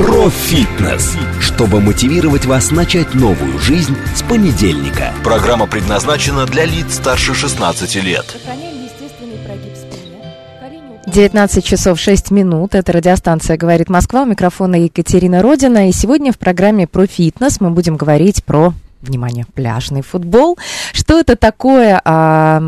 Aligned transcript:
Про 0.00 0.30
фитнес, 0.30 1.14
чтобы 1.40 1.78
мотивировать 1.82 2.46
вас 2.46 2.70
начать 2.70 3.12
новую 3.12 3.58
жизнь 3.58 3.94
с 4.14 4.22
понедельника. 4.22 5.12
Программа 5.22 5.66
предназначена 5.66 6.46
для 6.46 6.64
лиц 6.64 6.94
старше 6.94 7.34
16 7.34 7.96
лет. 7.96 8.24
Сохраняем 8.32 8.82
естественный 8.82 9.36
прогиб 9.44 9.76
спины. 9.76 10.16
Колени 10.58 10.82
19 11.06 11.62
часов 11.62 12.00
6 12.00 12.30
минут. 12.30 12.74
Это 12.74 12.92
радиостанция 12.92 13.58
«Говорит 13.58 13.90
Москва». 13.90 14.22
У 14.22 14.24
микрофона 14.24 14.76
Екатерина 14.76 15.42
Родина. 15.42 15.90
И 15.90 15.92
сегодня 15.92 16.32
в 16.32 16.38
программе 16.38 16.86
про 16.86 17.06
фитнес 17.06 17.60
мы 17.60 17.68
будем 17.68 17.98
говорить 17.98 18.42
про 18.42 18.72
Внимание, 19.02 19.46
пляжный 19.54 20.02
футбол. 20.02 20.58
Что 20.92 21.18
это 21.18 21.34
такое? 21.34 22.00
а, 22.04 22.60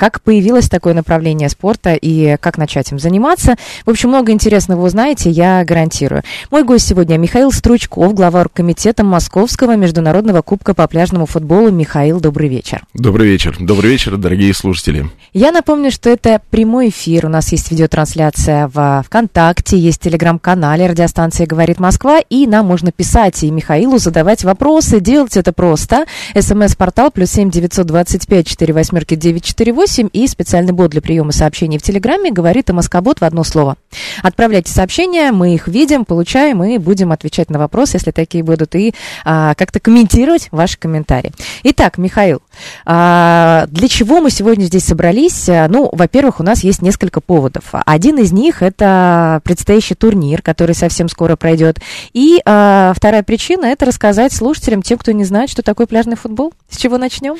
как 0.00 0.22
появилось 0.22 0.70
такое 0.70 0.94
направление 0.94 1.50
спорта 1.50 1.92
и 1.92 2.38
как 2.40 2.56
начать 2.56 2.90
им 2.90 2.98
заниматься? 2.98 3.56
В 3.84 3.90
общем, 3.90 4.08
много 4.08 4.32
интересного 4.32 4.86
узнаете, 4.86 5.28
я 5.28 5.62
гарантирую. 5.62 6.22
Мой 6.50 6.64
гость 6.64 6.88
сегодня 6.88 7.18
Михаил 7.18 7.52
Стручков, 7.52 8.14
глава 8.14 8.40
оргкомитета 8.40 9.04
Московского 9.04 9.76
международного 9.76 10.40
кубка 10.40 10.72
по 10.72 10.88
пляжному 10.88 11.26
футболу. 11.26 11.70
Михаил, 11.70 12.18
добрый 12.18 12.48
вечер. 12.48 12.82
Добрый 12.94 13.28
вечер. 13.28 13.58
Добрый 13.60 13.90
вечер, 13.90 14.16
дорогие 14.16 14.54
слушатели. 14.54 15.06
Я 15.34 15.52
напомню, 15.52 15.90
что 15.90 16.08
это 16.08 16.40
прямой 16.48 16.88
эфир. 16.88 17.26
У 17.26 17.28
нас 17.28 17.52
есть 17.52 17.70
видеотрансляция 17.70 18.70
в 18.72 19.04
ВКонтакте, 19.06 19.76
есть 19.76 20.00
телеграм-канале 20.00 20.86
радиостанции 20.86 21.44
«Говорит 21.44 21.78
Москва», 21.78 22.20
и 22.20 22.46
нам 22.46 22.64
можно 22.64 22.90
писать 22.90 23.42
и 23.42 23.50
Михаилу 23.50 23.98
задавать 23.98 24.44
вопросы. 24.44 24.98
Делать 25.00 25.36
это 25.36 25.52
просто. 25.52 26.06
СМС-портал 26.34 27.10
плюс 27.10 27.32
семь 27.32 27.50
девятьсот 27.50 27.86
двадцать 27.86 28.26
пять 28.26 28.46
четыре 28.46 28.72
восьмерки 28.72 29.14
девять 29.14 29.44
четыре 29.44 29.74
восемь 29.74 29.89
и 29.98 30.26
специальный 30.26 30.72
бот 30.72 30.90
для 30.90 31.00
приема 31.00 31.32
сообщений 31.32 31.78
в 31.78 31.82
Телеграме 31.82 32.30
говорит 32.30 32.70
о 32.70 32.72
Москобот 32.72 33.20
в 33.20 33.24
одно 33.24 33.44
слово. 33.44 33.76
Отправляйте 34.22 34.72
сообщения, 34.72 35.32
мы 35.32 35.54
их 35.54 35.68
видим, 35.68 36.04
получаем 36.04 36.62
и 36.64 36.78
будем 36.78 37.12
отвечать 37.12 37.50
на 37.50 37.58
вопросы, 37.58 37.96
если 37.96 38.10
такие 38.10 38.44
будут, 38.44 38.74
и 38.74 38.94
а, 39.24 39.54
как-то 39.54 39.80
комментировать 39.80 40.48
ваши 40.50 40.78
комментарии. 40.78 41.32
Итак, 41.64 41.98
Михаил, 41.98 42.42
а, 42.84 43.66
для 43.68 43.88
чего 43.88 44.20
мы 44.20 44.30
сегодня 44.30 44.64
здесь 44.64 44.84
собрались? 44.84 45.46
Ну, 45.46 45.90
во-первых, 45.92 46.40
у 46.40 46.42
нас 46.42 46.62
есть 46.64 46.82
несколько 46.82 47.20
поводов. 47.20 47.64
Один 47.72 48.18
из 48.18 48.32
них 48.32 48.62
это 48.62 49.40
предстоящий 49.44 49.94
турнир, 49.94 50.42
который 50.42 50.74
совсем 50.74 51.08
скоро 51.08 51.36
пройдет. 51.36 51.80
И 52.12 52.40
а, 52.44 52.92
вторая 52.94 53.22
причина 53.22 53.66
это 53.66 53.86
рассказать 53.86 54.32
слушателям, 54.32 54.82
тем, 54.82 54.98
кто 54.98 55.12
не 55.12 55.24
знает, 55.24 55.50
что 55.50 55.62
такое 55.62 55.86
пляжный 55.86 56.16
футбол. 56.16 56.52
С 56.68 56.76
чего 56.76 56.98
начнем? 56.98 57.36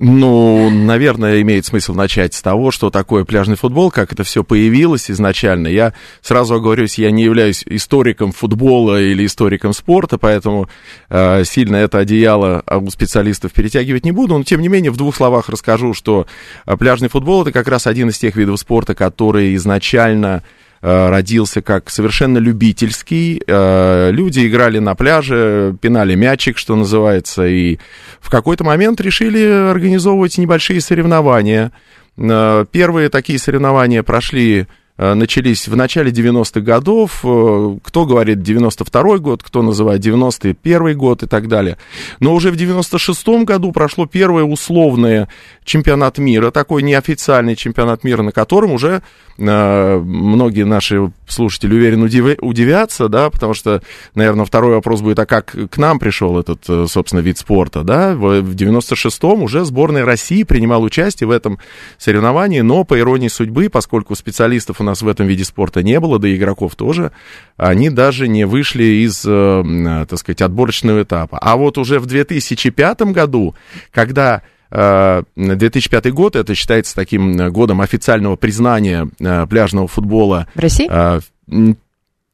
Ну, 0.00 0.70
наверное, 0.70 1.40
имеет 1.42 1.66
смысл 1.66 1.92
начать 1.92 2.32
с 2.32 2.40
того, 2.40 2.70
что 2.70 2.88
такое 2.88 3.24
пляжный 3.24 3.56
футбол, 3.56 3.90
как 3.90 4.12
это 4.12 4.22
все 4.22 4.44
появилось 4.44 5.10
изначально. 5.10 5.66
Я 5.66 5.92
сразу 6.22 6.54
оговорюсь, 6.54 6.98
я 6.98 7.10
не 7.10 7.24
являюсь 7.24 7.64
историком 7.66 8.30
футбола 8.30 9.02
или 9.02 9.26
историком 9.26 9.72
спорта, 9.72 10.16
поэтому 10.16 10.68
э, 11.10 11.42
сильно 11.44 11.74
это 11.76 11.98
одеяло 11.98 12.62
а, 12.64 12.78
у 12.78 12.88
специалистов 12.90 13.52
перетягивать 13.52 14.04
не 14.04 14.12
буду. 14.12 14.38
Но, 14.38 14.44
тем 14.44 14.60
не 14.60 14.68
менее, 14.68 14.92
в 14.92 14.96
двух 14.96 15.16
словах 15.16 15.48
расскажу, 15.48 15.94
что 15.94 16.28
э, 16.64 16.76
пляжный 16.76 17.08
футбол 17.08 17.42
это 17.42 17.50
как 17.50 17.66
раз 17.66 17.88
один 17.88 18.10
из 18.10 18.18
тех 18.18 18.36
видов 18.36 18.60
спорта, 18.60 18.94
который 18.94 19.56
изначально 19.56 20.44
родился 20.80 21.60
как 21.60 21.90
совершенно 21.90 22.38
любительский. 22.38 23.42
Э, 23.46 24.10
Люди 24.10 24.46
играли 24.46 24.78
на 24.78 24.94
пляже, 24.94 25.76
пинали 25.80 26.14
мячик, 26.14 26.58
что 26.58 26.76
называется, 26.76 27.46
и 27.46 27.78
в 28.20 28.30
какой-то 28.30 28.64
момент 28.64 29.00
решили 29.00 29.42
организовывать 29.70 30.38
небольшие 30.38 30.80
соревнования. 30.80 31.72
Э, 32.16 32.64
Первые 32.70 33.08
такие 33.08 33.38
соревнования 33.38 34.02
прошли 34.02 34.60
э, 34.60 34.66
начались 34.98 35.68
в 35.68 35.76
начале 35.76 36.10
90-х 36.10 36.60
годов. 36.60 37.20
Э, 37.24 37.78
Кто 37.82 38.04
говорит 38.04 38.38
92-й 38.38 39.20
год, 39.20 39.42
кто 39.42 39.62
называет 39.62 40.04
91-й 40.04 40.94
год 40.94 41.22
и 41.22 41.26
так 41.26 41.46
далее. 41.48 41.78
Но 42.20 42.34
уже 42.34 42.50
в 42.50 42.56
96-м 42.56 43.44
году 43.44 43.72
прошло 43.72 44.06
первое 44.06 44.42
условное 44.42 45.28
чемпионат 45.64 46.18
мира, 46.18 46.50
такой 46.50 46.82
неофициальный 46.82 47.54
чемпионат 47.54 48.02
мира, 48.02 48.22
на 48.22 48.32
котором 48.32 48.72
уже 48.72 49.02
э, 49.38 49.98
многие 49.98 50.64
наши 50.64 51.12
слушатели, 51.28 51.74
уверен, 51.74 52.04
удив- 52.04 52.38
удивятся, 52.40 53.08
да, 53.08 53.30
потому 53.30 53.54
что, 53.54 53.82
наверное, 54.14 54.46
второй 54.46 54.74
вопрос 54.74 55.00
будет, 55.00 55.18
а 55.18 55.26
как 55.26 55.54
к 55.70 55.76
нам 55.76 55.98
пришел 55.98 56.38
этот, 56.38 56.64
э, 56.68 56.86
собственно, 56.88 57.20
вид 57.20 57.38
спорта, 57.38 57.84
да, 57.84 58.14
в 58.14 58.54
96-м 58.54 59.42
уже 59.42 59.64
сборная 59.64 60.04
России 60.04 60.42
принимала 60.42 60.82
участие 60.82 61.28
в 61.28 61.30
этом 61.30 61.58
соревновании, 61.98 62.60
но, 62.60 62.84
по 62.84 62.98
иронии 62.98 63.28
судьбы, 63.28 63.68
поскольку 63.68 64.16
специалистов 64.16 64.80
у 64.80 64.84
нас 64.88 65.02
в 65.02 65.08
этом 65.08 65.26
виде 65.26 65.44
спорта 65.44 65.82
не 65.82 66.00
было, 66.00 66.18
да 66.18 66.28
и 66.28 66.36
игроков 66.36 66.74
тоже, 66.74 67.12
они 67.56 67.90
даже 67.90 68.28
не 68.28 68.46
вышли 68.46 69.04
из, 69.04 69.24
э, 69.24 69.30
м, 69.30 70.06
так 70.06 70.18
сказать, 70.18 70.42
отборочного 70.42 71.02
этапа. 71.02 71.38
А 71.38 71.56
вот 71.56 71.78
уже 71.78 71.98
в 71.98 72.06
2005 72.06 73.12
году, 73.12 73.54
когда 73.92 74.42
э, 74.70 75.22
2005 75.36 76.12
год, 76.12 76.36
это 76.36 76.54
считается 76.54 76.94
таким 76.94 77.40
э, 77.40 77.50
годом 77.50 77.80
официального 77.80 78.36
признания 78.36 79.08
э, 79.18 79.46
пляжного 79.46 79.88
футбола 79.88 80.46
В 80.54 80.60
России? 80.60 80.88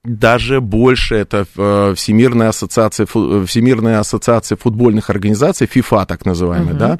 Даже 0.05 0.61
больше 0.61 1.15
это 1.17 1.47
э, 1.57 1.95
Всемирная 1.97 2.51
ассоциация, 2.51 3.07
э, 3.13 3.45
Всемирная 3.47 4.01
ассоциация 4.01 4.57
футбольных 4.57 5.11
организаций, 5.11 5.67
ФИФА 5.67 6.05
так 6.07 6.27
называемая, 6.27 6.75
Мгм. 6.75 6.79
да, 6.79 6.99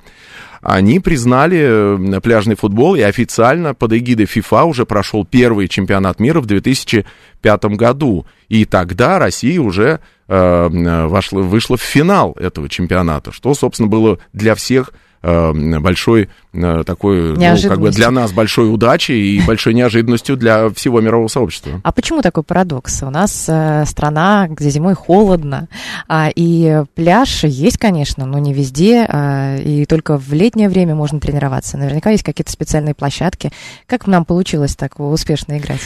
они 0.63 0.99
признали 0.99 2.17
э, 2.17 2.21
пляжный 2.23 2.57
футбол, 2.57 2.95
и 2.95 3.03
официально 3.03 3.75
под 3.75 3.93
эгидой 3.93 4.25
ФИФА 4.25 4.65
уже 4.65 4.87
прошел 4.87 5.27
первый 5.27 5.69
чемпионат 5.69 6.19
мира 6.19 6.41
в 6.41 6.47
2005 6.47 7.65
году. 7.77 8.27
И 8.49 8.65
тогда 8.65 9.19
Россия 9.19 9.61
уже 9.61 10.01
э, 10.27 11.07
вошла, 11.07 11.43
вышла 11.43 11.77
в 11.77 11.83
финал 11.83 12.33
этого 12.41 12.71
чемпионата, 12.71 13.31
что, 13.31 13.53
собственно, 13.53 13.89
было 13.91 14.19
для 14.33 14.55
всех 14.55 14.91
большой 15.25 16.29
э, 16.53 16.83
такой, 16.85 17.37
ну, 17.37 17.69
как 17.69 17.81
бы 17.81 17.91
для 17.91 18.11
нас 18.11 18.33
большой 18.33 18.73
удачей 18.73 19.37
и 19.37 19.43
большой 19.47 19.75
неожиданностью 19.75 20.37
для 20.37 20.69
всего 20.71 21.01
мирового 21.01 21.29
сообщества. 21.29 21.81
А 21.83 21.93
почему 21.93 22.23
такой 22.23 22.43
парадокс? 22.43 23.03
У 23.03 23.11
нас 23.11 23.47
э, 23.49 23.85
страна, 23.87 24.49
где 24.49 24.71
зимой 24.71 24.95
холодно, 24.95 25.69
а, 26.09 26.31
и 26.35 26.83
пляж 26.95 27.45
есть, 27.45 27.79
конечно, 27.79 28.27
но 28.27 28.39
не 28.39 28.53
везде, 28.53 29.07
а, 29.09 29.57
и 29.57 29.87
только 29.87 30.19
в 30.19 30.33
летнее 30.33 30.69
время 30.69 30.95
можно 30.95 31.21
тренироваться. 31.21 31.79
Наверняка 31.79 32.11
есть 32.11 32.23
какие-то 32.25 32.53
специальные 32.53 32.95
площадки. 32.95 33.51
Как 33.87 34.07
нам 34.07 34.25
получилось 34.25 34.77
так 34.77 35.01
успешно 35.01 35.59
играть? 35.59 35.81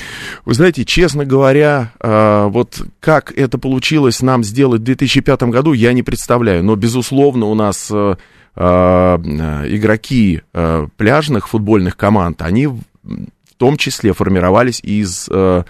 Вы 0.44 0.54
знаете, 0.54 0.84
честно 0.84 1.24
говоря, 1.24 1.92
э, 2.00 2.48
вот 2.50 2.82
как 3.00 3.32
это 3.36 3.58
получилось 3.58 4.20
нам 4.20 4.44
сделать 4.44 4.80
в 4.80 4.84
2005 4.84 5.42
году, 5.44 5.72
я 5.72 5.92
не 5.92 6.02
представляю. 6.02 6.64
Но, 6.64 6.76
безусловно, 6.76 7.46
у 7.46 7.54
нас 7.54 7.90
игроки 8.58 10.42
э, 10.52 10.86
пляжных 10.96 11.48
футбольных 11.48 11.96
команд, 11.96 12.42
они 12.42 12.66
в 12.66 12.80
том 13.56 13.76
числе 13.76 14.12
формировались 14.12 14.80
из 14.80 15.28
э, 15.30 15.62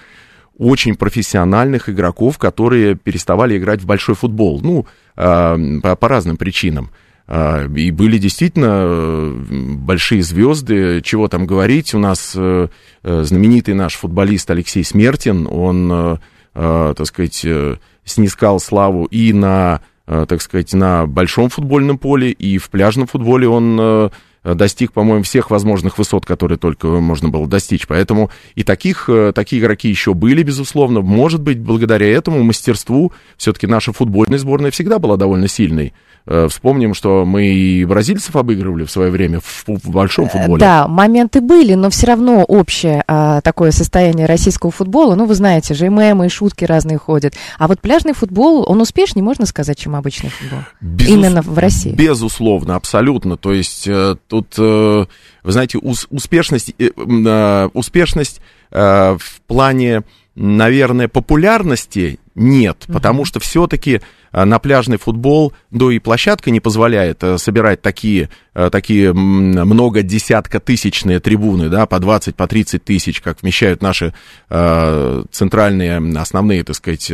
очень 0.57 0.97
профессиональных 0.97 1.89
игроков, 1.89 2.39
которые 2.39 2.95
переставали 2.95 3.59
играть 3.59 3.83
в 3.83 3.87
большой 3.87 4.15
футбол. 4.15 4.61
Ну, 4.63 4.87
э, 5.17 5.81
по, 5.83 5.97
по 5.97 6.09
разным 6.09 6.37
причинам. 6.37 6.91
И 7.31 7.91
были 7.91 8.17
действительно 8.17 8.85
э, 8.87 9.43
большие 9.75 10.23
звезды, 10.23 11.03
чего 11.03 11.29
там 11.29 11.47
говорить. 11.47 11.93
У 11.93 11.99
нас 11.99 12.33
э, 12.35 12.69
э, 13.03 13.23
знаменитый 13.23 13.75
наш 13.75 13.97
футболист 13.97 14.51
Алексей 14.51 14.83
Смертин, 14.83 15.47
он, 15.47 15.93
э, 15.93 16.17
э, 16.55 16.95
так 16.97 17.07
сказать, 17.07 17.43
э, 17.45 17.77
снискал 18.07 18.61
славу 18.61 19.05
и 19.05 19.35
на, 19.35 19.83
э, 19.83 19.88
так 20.27 20.41
сказать, 20.41 20.73
на 20.73 21.07
большом 21.07 21.51
футбольном 21.51 21.99
поле, 21.99 22.31
и 22.31 22.59
в 22.59 22.71
пляжном 22.71 23.07
футболе 23.07 23.49
он 23.49 23.79
э, 23.79 23.85
э, 24.07 24.11
достиг, 24.55 24.93
по-моему, 24.93 25.23
всех 25.23 25.51
возможных 25.51 25.99
высот, 25.99 26.27
которые 26.27 26.59
только 26.59 26.87
можно 26.89 27.29
было 27.29 27.47
достичь. 27.47 27.87
Поэтому 27.87 28.31
и 28.55 28.63
таких, 28.63 29.09
э, 29.09 29.33
такие 29.35 29.61
игроки 29.61 29.89
еще 29.89 30.15
были, 30.15 30.43
безусловно. 30.43 31.01
Может 31.01 31.43
быть, 31.43 31.59
благодаря 31.59 32.07
этому 32.07 32.43
мастерству 32.43 33.13
все-таки 33.37 33.67
наша 33.67 33.93
футбольная 33.93 34.39
сборная 34.39 34.71
всегда 34.71 34.99
была 34.99 35.17
довольно 35.17 35.49
сильной. 35.49 35.93
Э, 36.31 36.47
вспомним, 36.51 36.93
что 36.93 37.25
мы 37.25 37.47
и 37.47 37.87
бразильцев 37.87 38.37
обыгрывали 38.37 38.85
в 38.85 38.91
свое 38.91 39.11
время 39.11 39.41
в, 39.41 39.65
в 39.67 39.91
большом 39.91 40.29
футболе. 40.29 40.61
Да, 40.61 40.87
моменты 40.87 41.41
были, 41.41 41.73
но 41.73 41.89
все 41.89 42.07
равно 42.07 42.45
общее 42.45 43.03
а, 43.07 43.41
такое 43.41 43.71
состояние 43.71 44.27
российского 44.27 44.71
футбола, 44.71 45.15
ну, 45.15 45.25
вы 45.25 45.35
знаете 45.35 45.73
же, 45.73 45.87
и 45.87 45.89
мемы, 45.89 46.27
и 46.27 46.29
шутки 46.29 46.67
разные 46.67 46.99
ходят. 46.99 47.33
А 47.59 47.67
вот 47.67 47.81
пляжный 47.81 48.13
футбол, 48.13 48.65
он 48.69 48.81
успешнее, 48.83 49.23
можно 49.23 49.47
сказать, 49.47 49.79
чем 49.79 49.97
обычный 49.97 50.29
футбол? 50.29 50.59
Безус... 50.83 51.15
Именно 51.15 51.41
в 51.41 51.57
России. 51.57 51.93
Безусловно, 51.93 52.77
абсолютно. 52.77 53.39
То 53.39 53.55
есть 53.55 53.89
э, 53.89 54.17
тут, 54.43 54.55
э, 54.59 55.07
вы 55.43 55.53
знаете, 55.53 55.79
ус- 55.79 56.07
успешность, 56.11 56.75
э, 56.79 56.91
э, 56.97 57.69
успешность 57.73 58.41
в 58.71 59.19
плане, 59.47 60.03
наверное, 60.35 61.09
популярности 61.09 62.21
нет, 62.35 62.85
потому 62.87 63.25
что 63.25 63.41
все-таки 63.41 64.03
на 64.31 64.59
пляжный 64.59 64.99
футбол, 64.99 65.55
да 65.71 65.91
и 65.91 65.99
площадка 65.99 66.51
не 66.51 66.61
позволяет 66.61 67.25
собирать 67.39 67.81
такие, 67.81 68.29
такие 68.53 69.15
много 69.15 70.03
десятка 70.03 70.61
тысячные 70.61 71.21
трибуны, 71.21 71.71
да, 71.71 71.87
по 71.87 71.99
20, 71.99 72.37
по 72.37 72.47
30 72.47 72.85
тысяч, 72.85 73.23
как 73.23 73.41
вмещают 73.41 73.81
наши 73.81 74.13
центральные, 74.51 75.97
основные, 76.21 76.63
так 76.63 76.77
сказать, 76.77 77.11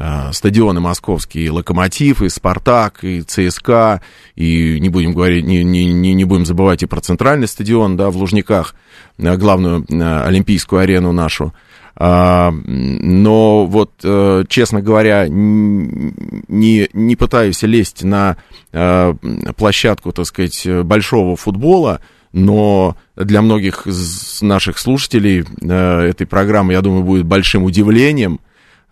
э, 0.00 0.32
стадионы 0.32 0.80
московские, 0.80 1.44
и 1.44 1.50
Локомотив, 1.50 2.22
и 2.22 2.28
Спартак, 2.28 3.04
и 3.04 3.20
ЦСКА, 3.20 4.00
и 4.34 4.80
не 4.80 4.88
будем 4.88 5.12
говорить, 5.12 5.44
не, 5.44 5.62
не, 5.62 6.14
не 6.14 6.24
будем 6.24 6.46
забывать 6.46 6.82
и 6.82 6.86
про 6.86 7.00
центральный 7.00 7.46
стадион, 7.46 7.96
да, 7.96 8.10
в 8.10 8.16
Лужниках, 8.16 8.74
главную 9.18 9.84
олимпийскую 10.26 10.80
арену 10.80 11.12
нашу. 11.12 11.52
А, 12.02 12.50
но 12.50 13.66
вот, 13.66 13.92
э, 14.02 14.44
честно 14.48 14.80
говоря, 14.80 15.26
не, 15.28 16.88
не 16.92 17.16
пытаюсь 17.16 17.62
лезть 17.62 18.04
на 18.04 18.38
э, 18.72 19.14
площадку, 19.54 20.12
так 20.12 20.24
сказать, 20.24 20.66
большого 20.84 21.36
футбола, 21.36 22.00
но 22.32 22.96
для 23.16 23.42
многих 23.42 23.86
наших 24.40 24.78
слушателей 24.78 25.44
э, 25.60 26.00
этой 26.08 26.26
программы, 26.26 26.72
я 26.72 26.80
думаю, 26.80 27.02
будет 27.02 27.26
большим 27.26 27.64
удивлением 27.64 28.40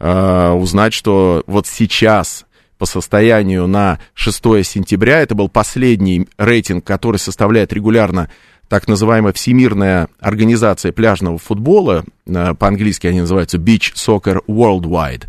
узнать, 0.01 0.95
что 0.95 1.43
вот 1.47 1.67
сейчас 1.67 2.47
по 2.79 2.87
состоянию 2.87 3.67
на 3.67 3.99
6 4.15 4.37
сентября, 4.65 5.21
это 5.21 5.35
был 5.35 5.49
последний 5.49 6.29
рейтинг, 6.39 6.85
который 6.85 7.17
составляет 7.17 7.73
регулярно 7.73 8.29
так 8.69 8.87
называемая 8.87 9.33
Всемирная 9.33 10.09
организация 10.21 10.93
пляжного 10.93 11.39
футбола, 11.39 12.05
э, 12.27 12.55
по-английски 12.55 13.07
они 13.07 13.23
называются 13.23 13.57
Beach 13.57 13.95
Soccer 13.95 14.41
Worldwide, 14.47 15.25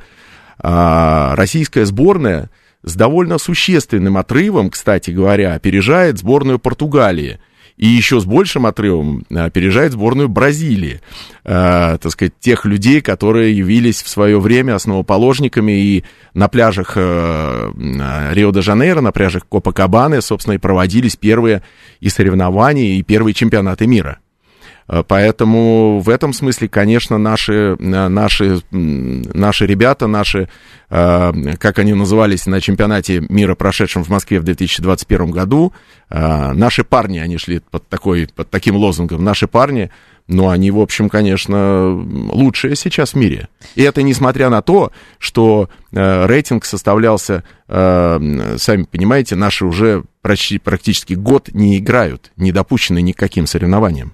а, 0.62 1.36
российская 1.36 1.86
сборная 1.86 2.50
с 2.84 2.96
довольно 2.96 3.38
существенным 3.38 4.18
отрывом, 4.18 4.70
кстати 4.70 5.12
говоря, 5.12 5.54
опережает 5.54 6.18
сборную 6.18 6.60
Португалии 6.60 7.40
и 7.80 7.88
еще 7.88 8.20
с 8.20 8.26
большим 8.26 8.66
отрывом 8.66 9.24
опережает 9.34 9.94
сборную 9.94 10.28
Бразилии, 10.28 11.00
э, 11.46 11.98
так 12.00 12.12
сказать, 12.12 12.34
тех 12.40 12.66
людей, 12.66 13.00
которые 13.02 13.58
явились 13.58 14.04
в 14.04 14.10
свое 14.10 14.38
время 14.38 14.76
основоположниками 14.76 15.72
и 15.72 16.04
на 16.34 16.50
пляжах 16.50 16.94
э, 16.98 17.72
Рио-де-Жанейро, 18.34 19.00
на 19.00 19.14
пляжах 19.14 19.48
Копакабаны, 19.48 20.22
собственно, 20.22 20.56
и 20.56 20.58
проводились 20.58 21.16
первые 21.16 21.64
и 22.02 22.10
соревнования, 22.10 23.00
и 23.00 23.02
первые 23.02 23.34
чемпионаты 23.34 23.88
мира. 23.88 24.20
Э, 24.90 25.04
поэтому 25.08 26.00
в 26.00 26.10
этом 26.10 26.34
смысле, 26.34 26.68
конечно, 26.68 27.18
наши, 27.18 27.78
э, 27.80 28.08
наши, 28.08 28.62
наши 28.72 29.66
ребята, 29.66 30.08
наши, 30.08 30.50
э, 30.90 31.32
как 31.60 31.80
они 31.80 31.94
назывались 31.94 32.48
на 32.48 32.60
чемпионате 32.60 33.22
мира, 33.30 33.56
прошедшем 33.56 34.04
в 34.04 34.10
Москве 34.10 34.40
в 34.40 34.44
2021 34.44 35.32
году, 35.32 35.74
наши 36.10 36.84
парни, 36.84 37.20
они 37.20 37.38
шли 37.38 37.60
под, 37.60 37.88
такой, 37.88 38.28
под 38.36 38.50
таким 38.50 38.76
лозунгом, 38.76 39.24
наши 39.24 39.48
парни, 39.48 39.92
но 40.28 40.50
они, 40.50 40.72
в 40.72 40.80
общем, 40.80 41.08
конечно, 41.08 41.90
лучшие 41.90 42.76
сейчас 42.76 43.14
в 43.14 43.16
мире. 43.16 43.48
И 43.76 43.84
это 43.84 44.02
несмотря 44.02 44.50
на 44.50 44.64
то, 44.64 44.92
что 45.20 45.70
рейтинг 45.92 46.66
составлялся, 46.66 47.44
сами 47.68 48.88
понимаете, 48.92 49.36
наши 49.36 49.66
уже 49.68 50.04
почти, 50.24 50.58
практически 50.58 51.14
год 51.14 51.50
не 51.54 51.78
играют, 51.78 52.32
не 52.36 52.52
допущены 52.52 53.04
никаким 53.04 53.46
соревнованиям. 53.46 54.14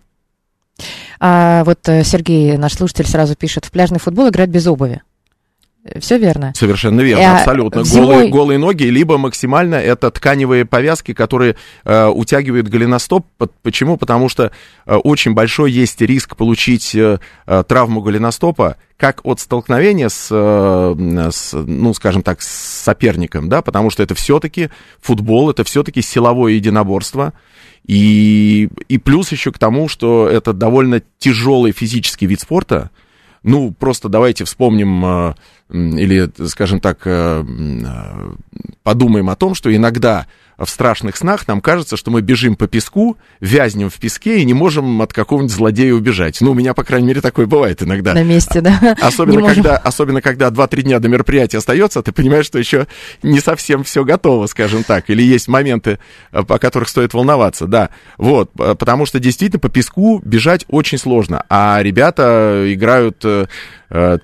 А 1.19 1.63
вот 1.63 1.87
э, 1.87 2.03
Сергей, 2.03 2.57
наш 2.57 2.73
слушатель, 2.73 3.07
сразу 3.07 3.35
пишет, 3.35 3.65
в 3.65 3.71
пляжный 3.71 3.99
футбол 3.99 4.29
играть 4.29 4.49
без 4.49 4.67
обуви. 4.67 5.01
Все 5.99 6.17
верно. 6.17 6.51
Совершенно 6.55 7.01
верно, 7.01 7.33
а, 7.33 7.37
абсолютно. 7.37 7.83
Зимой... 7.83 8.07
Голые, 8.07 8.29
голые 8.29 8.57
ноги, 8.57 8.85
либо 8.85 9.19
максимально 9.19 9.75
это 9.75 10.09
тканевые 10.09 10.65
повязки, 10.65 11.13
которые 11.13 11.57
э, 11.83 12.07
утягивают 12.07 12.67
голеностоп. 12.69 13.27
Почему? 13.61 13.95
Потому 13.95 14.27
что 14.27 14.51
э, 14.87 14.95
очень 14.95 15.35
большой 15.35 15.71
есть 15.71 16.01
риск 16.01 16.37
получить 16.37 16.95
э, 16.95 17.19
э, 17.45 17.63
травму 17.67 18.01
голеностопа 18.01 18.77
как 18.97 19.21
от 19.25 19.39
столкновения 19.39 20.09
с, 20.09 20.29
э, 20.31 21.29
с, 21.31 21.53
ну, 21.53 21.93
скажем 21.93 22.23
так, 22.23 22.41
с 22.41 22.83
соперником, 22.83 23.47
да, 23.47 23.61
потому 23.61 23.91
что 23.91 24.01
это 24.01 24.15
все-таки 24.15 24.71
футбол, 24.99 25.51
это 25.51 25.63
все-таки 25.63 26.01
силовое 26.01 26.53
единоборство. 26.53 27.33
И, 27.87 28.67
и 28.87 28.97
плюс 28.97 29.31
еще 29.31 29.51
к 29.51 29.59
тому, 29.59 29.87
что 29.87 30.27
это 30.27 30.53
довольно 30.53 31.01
тяжелый 31.19 31.71
физический 31.71 32.25
вид 32.25 32.41
спорта. 32.41 32.89
Ну, 33.43 33.71
просто 33.71 34.09
давайте 34.09 34.43
вспомним 34.43 35.05
э, 35.05 35.33
или, 35.69 36.29
скажем 36.47 36.79
так, 36.79 37.01
э, 37.05 37.43
э, 37.45 38.33
подумаем 38.81 39.29
о 39.29 39.35
том, 39.35 39.53
что 39.53 39.75
иногда 39.75 40.25
в 40.57 40.69
страшных 40.69 41.17
снах 41.17 41.47
нам 41.47 41.61
кажется, 41.61 41.97
что 41.97 42.11
мы 42.11 42.21
бежим 42.21 42.55
по 42.55 42.67
песку, 42.67 43.17
вязнем 43.39 43.89
в 43.89 43.95
песке 43.95 44.39
и 44.39 44.45
не 44.45 44.53
можем 44.53 45.01
от 45.01 45.11
какого-нибудь 45.11 45.53
злодея 45.53 45.93
убежать. 45.93 46.39
Ну, 46.41 46.51
у 46.51 46.53
меня, 46.53 46.73
по 46.73 46.83
крайней 46.83 47.07
мере, 47.07 47.21
такое 47.21 47.45
бывает 47.45 47.83
иногда. 47.83 48.13
На 48.13 48.23
месте, 48.23 48.61
да. 48.61 48.95
Особенно, 49.01 49.47
когда, 49.47 49.77
особенно 49.77 50.21
когда 50.21 50.47
2-3 50.47 50.81
дня 50.83 50.99
до 50.99 51.09
мероприятия 51.09 51.57
остается, 51.57 52.01
ты 52.01 52.11
понимаешь, 52.11 52.45
что 52.45 52.57
еще 52.57 52.87
не 53.21 53.39
совсем 53.39 53.83
все 53.83 54.03
готово, 54.05 54.47
скажем 54.47 54.83
так. 54.83 55.09
Или 55.09 55.23
есть 55.23 55.47
моменты, 55.47 55.99
э, 56.31 56.43
по 56.43 56.57
которых 56.57 56.87
стоит 56.89 57.13
волноваться, 57.13 57.67
да. 57.67 57.89
Вот, 58.17 58.51
э, 58.59 58.75
потому 58.75 59.05
что 59.05 59.19
действительно 59.19 59.59
по 59.59 59.69
песку 59.69 60.21
бежать 60.23 60.65
очень 60.69 60.97
сложно. 60.97 61.43
А 61.49 61.79
ребята 61.81 62.63
играют 62.67 63.23
э, 63.23 63.47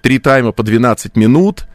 три 0.01 0.19
тайма 0.19 0.51
по 0.51 0.63
12 0.63 1.15
минут 1.15 1.65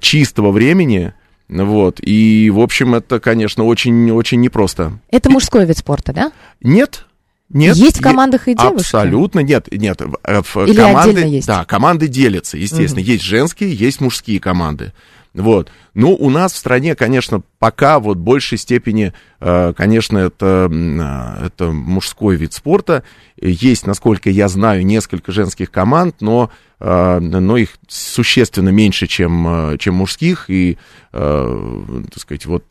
чистого 0.00 0.50
времени, 0.52 1.14
вот. 1.62 2.00
И, 2.02 2.50
в 2.50 2.60
общем, 2.60 2.94
это, 2.94 3.20
конечно, 3.20 3.64
очень-очень 3.64 4.40
непросто. 4.40 4.98
Это 5.10 5.30
мужской 5.30 5.64
вид 5.64 5.78
спорта, 5.78 6.12
да? 6.12 6.32
Нет. 6.60 7.06
Нет, 7.50 7.76
есть 7.76 7.98
в 7.98 8.02
командах 8.02 8.48
и 8.48 8.54
девушки? 8.54 8.86
Абсолютно 8.86 9.40
нет, 9.40 9.68
нет. 9.70 10.00
В 10.00 10.66
Или 10.66 10.74
команды, 10.74 11.10
отдельно 11.10 11.28
есть? 11.28 11.46
Да, 11.46 11.64
команды 11.64 12.08
делятся, 12.08 12.56
естественно. 12.56 13.02
Угу. 13.02 13.10
Есть 13.10 13.22
женские, 13.22 13.72
есть 13.72 14.00
мужские 14.00 14.40
команды. 14.40 14.92
Вот. 15.34 15.70
Ну, 15.94 16.14
у 16.14 16.30
нас 16.30 16.52
в 16.52 16.56
стране, 16.56 16.94
конечно, 16.94 17.42
пока 17.58 17.98
вот 17.98 18.18
в 18.18 18.20
большей 18.20 18.56
степени, 18.56 19.12
э, 19.40 19.72
конечно, 19.76 20.18
это, 20.18 20.70
э, 20.70 21.46
это 21.46 21.72
мужской 21.72 22.36
вид 22.36 22.52
спорта. 22.52 23.02
Есть, 23.40 23.84
насколько 23.84 24.30
я 24.30 24.46
знаю, 24.46 24.86
несколько 24.86 25.32
женских 25.32 25.72
команд, 25.72 26.20
но, 26.20 26.50
э, 26.78 27.18
но 27.18 27.56
их 27.56 27.70
существенно 27.88 28.68
меньше, 28.68 29.08
чем, 29.08 29.76
чем 29.78 29.96
мужских. 29.96 30.46
И, 30.48 30.78
так 31.10 32.18
сказать, 32.18 32.46
вот, 32.46 32.64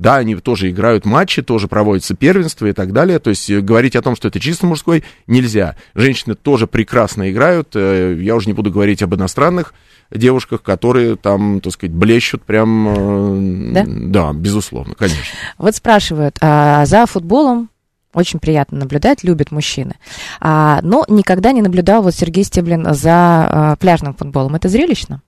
да, 0.00 0.16
они 0.16 0.34
тоже 0.36 0.70
играют 0.70 1.04
матчи, 1.04 1.42
тоже 1.42 1.68
проводятся 1.68 2.16
первенства 2.16 2.64
и 2.64 2.72
так 2.72 2.92
далее. 2.92 3.18
То 3.18 3.28
есть 3.28 3.50
говорить 3.50 3.94
о 3.94 4.02
том, 4.02 4.16
что 4.16 4.28
это 4.28 4.40
чисто 4.40 4.64
мужской, 4.64 5.04
нельзя. 5.26 5.76
Женщины 5.94 6.34
тоже 6.34 6.66
прекрасно 6.66 7.30
играют. 7.30 7.74
Я 7.74 8.34
уже 8.34 8.46
не 8.46 8.54
буду 8.54 8.70
говорить 8.70 9.02
об 9.02 9.14
иностранных 9.14 9.74
девушках, 10.10 10.62
которые 10.62 11.16
там, 11.16 11.60
так 11.60 11.74
сказать, 11.74 11.94
блещут 11.94 12.42
прям... 12.44 13.74
Да? 13.74 13.84
Да, 13.86 14.32
безусловно, 14.32 14.94
конечно. 14.94 15.22
Вот 15.58 15.76
спрашивают, 15.76 16.38
а 16.40 16.86
за 16.86 17.04
футболом 17.04 17.68
очень 18.14 18.38
приятно 18.40 18.78
наблюдать, 18.78 19.22
любят 19.22 19.52
мужчины. 19.52 19.96
А, 20.40 20.80
но 20.82 21.04
никогда 21.08 21.52
не 21.52 21.60
наблюдал 21.60 22.02
вот 22.02 22.14
Сергей 22.14 22.44
Стеблин 22.44 22.86
за 22.94 23.12
а, 23.12 23.76
пляжным 23.76 24.14
футболом. 24.14 24.54
Это 24.54 24.70
зрелищно? 24.70 25.20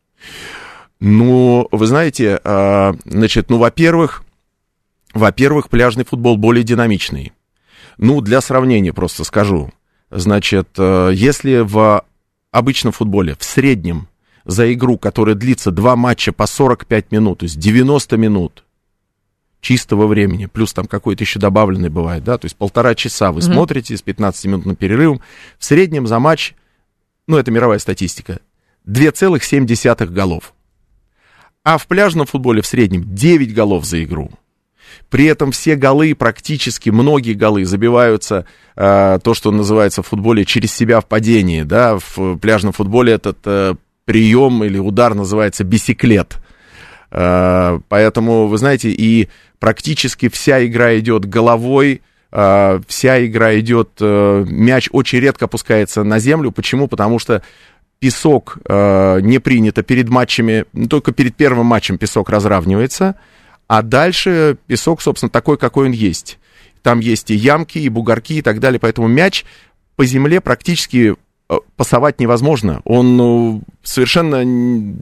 Ну, 0.98 1.68
вы 1.70 1.86
знаете, 1.86 2.40
а, 2.42 2.94
значит, 3.04 3.50
ну, 3.50 3.58
во-первых, 3.58 4.21
во-первых, 5.14 5.68
пляжный 5.68 6.04
футбол 6.04 6.36
более 6.36 6.64
динамичный. 6.64 7.32
Ну, 7.98 8.20
для 8.20 8.40
сравнения 8.40 8.92
просто 8.92 9.24
скажу. 9.24 9.70
Значит, 10.10 10.68
а, 10.78 11.10
если 11.10 11.58
в 11.58 12.04
обычном 12.50 12.92
футболе 12.92 13.36
в 13.38 13.44
среднем 13.44 14.08
за 14.44 14.72
игру, 14.72 14.98
которая 14.98 15.34
длится 15.34 15.70
два 15.70 15.96
матча 15.96 16.32
по 16.32 16.46
45 16.46 17.12
минут, 17.12 17.40
то 17.40 17.44
есть 17.44 17.58
90 17.58 18.16
минут, 18.16 18.64
чистого 19.60 20.06
времени, 20.06 20.46
плюс 20.46 20.72
там 20.72 20.86
какой-то 20.86 21.22
еще 21.22 21.38
добавленный 21.38 21.88
бывает, 21.88 22.24
да, 22.24 22.36
то 22.36 22.46
есть 22.46 22.56
полтора 22.56 22.94
часа 22.94 23.30
вы 23.30 23.40
Мгм. 23.40 23.52
смотрите 23.52 23.96
с 23.96 24.02
15-минутным 24.02 24.74
перерывом, 24.74 25.22
в 25.58 25.64
среднем 25.64 26.06
за 26.06 26.18
матч, 26.18 26.54
ну, 27.28 27.36
это 27.36 27.50
мировая 27.52 27.78
статистика, 27.78 28.40
2,7 28.84 30.10
голов. 30.10 30.52
А 31.62 31.78
в 31.78 31.86
пляжном 31.86 32.26
футболе 32.26 32.60
в 32.60 32.66
среднем 32.66 33.14
9 33.14 33.54
голов 33.54 33.84
за 33.84 34.02
игру. 34.02 34.32
При 35.10 35.26
этом 35.26 35.52
все 35.52 35.76
голы, 35.76 36.14
практически 36.14 36.90
многие 36.90 37.34
голы 37.34 37.64
забиваются, 37.64 38.46
э, 38.76 39.18
то, 39.22 39.34
что 39.34 39.50
называется 39.50 40.02
в 40.02 40.06
футболе, 40.06 40.44
через 40.44 40.72
себя 40.72 41.00
в 41.00 41.06
падении, 41.06 41.62
да, 41.62 41.98
в 41.98 42.36
пляжном 42.38 42.72
футболе 42.72 43.12
этот 43.12 43.38
э, 43.44 43.74
прием 44.04 44.64
или 44.64 44.78
удар 44.78 45.14
называется 45.14 45.64
бисеклет. 45.64 46.38
Э, 47.10 47.78
поэтому, 47.88 48.46
вы 48.46 48.58
знаете, 48.58 48.90
и 48.90 49.28
практически 49.58 50.28
вся 50.28 50.64
игра 50.66 50.98
идет 50.98 51.24
головой, 51.26 52.02
э, 52.32 52.80
вся 52.88 53.24
игра 53.24 53.58
идет, 53.58 53.90
э, 54.00 54.44
мяч 54.48 54.88
очень 54.92 55.20
редко 55.20 55.44
опускается 55.44 56.04
на 56.04 56.18
землю. 56.18 56.50
Почему? 56.50 56.88
Потому 56.88 57.18
что 57.18 57.42
песок 58.02 58.58
э, 58.68 59.20
не 59.20 59.38
принято 59.38 59.84
перед 59.84 60.08
матчами, 60.08 60.64
ну, 60.72 60.88
только 60.88 61.12
перед 61.12 61.36
первым 61.36 61.66
матчем 61.66 61.98
песок 61.98 62.30
разравнивается, 62.30 63.14
а 63.72 63.80
дальше 63.80 64.58
песок, 64.66 65.00
собственно, 65.00 65.30
такой, 65.30 65.56
какой 65.56 65.86
он 65.86 65.92
есть. 65.92 66.38
Там 66.82 67.00
есть 67.00 67.30
и 67.30 67.34
ямки, 67.34 67.78
и 67.78 67.88
бугорки, 67.88 68.34
и 68.34 68.42
так 68.42 68.60
далее, 68.60 68.78
поэтому 68.78 69.08
мяч 69.08 69.46
по 69.96 70.04
земле 70.04 70.42
практически 70.42 71.16
э, 71.48 71.54
пасовать 71.74 72.20
невозможно. 72.20 72.82
Он 72.84 73.16
ну, 73.16 73.62
совершенно 73.82 74.94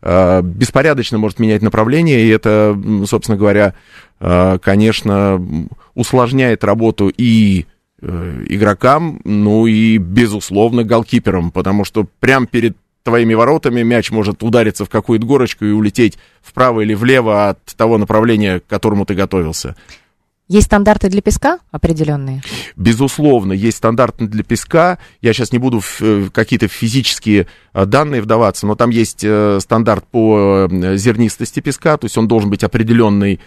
э, 0.00 0.42
беспорядочно 0.42 1.18
может 1.18 1.38
менять 1.38 1.60
направление, 1.60 2.24
и 2.24 2.30
это, 2.30 2.74
собственно 3.04 3.36
говоря, 3.36 3.74
э, 4.20 4.58
конечно, 4.58 5.68
усложняет 5.94 6.64
работу 6.64 7.12
и 7.14 7.66
э, 8.00 8.44
игрокам, 8.48 9.20
ну 9.24 9.66
и, 9.66 9.98
безусловно, 9.98 10.82
голкиперам, 10.82 11.50
потому 11.50 11.84
что 11.84 12.06
прямо 12.20 12.46
перед 12.46 12.74
твоими 13.04 13.34
воротами 13.34 13.82
мяч 13.82 14.10
может 14.10 14.42
удариться 14.42 14.84
в 14.84 14.88
какую-то 14.88 15.24
горочку 15.24 15.64
и 15.64 15.70
улететь 15.70 16.18
вправо 16.42 16.80
или 16.80 16.94
влево 16.94 17.50
от 17.50 17.64
того 17.76 17.98
направления, 17.98 18.60
к 18.60 18.66
которому 18.66 19.04
ты 19.06 19.14
готовился. 19.14 19.76
Есть 20.46 20.66
стандарты 20.66 21.08
для 21.08 21.22
песка 21.22 21.60
определенные? 21.70 22.42
Безусловно, 22.76 23.54
есть 23.54 23.78
стандарты 23.78 24.26
для 24.26 24.44
песка. 24.44 24.98
Я 25.22 25.32
сейчас 25.32 25.52
не 25.52 25.58
буду 25.58 25.80
в 25.80 26.02
э, 26.02 26.28
какие-то 26.30 26.68
физические 26.68 27.46
э, 27.72 27.86
данные 27.86 28.20
вдаваться, 28.20 28.66
но 28.66 28.74
там 28.74 28.90
есть 28.90 29.24
э, 29.24 29.58
стандарт 29.60 30.04
по 30.06 30.68
зернистости 30.96 31.60
песка, 31.60 31.96
то 31.96 32.04
есть 32.04 32.18
он 32.18 32.28
должен 32.28 32.50
быть 32.50 32.62
определенный, 32.62 33.40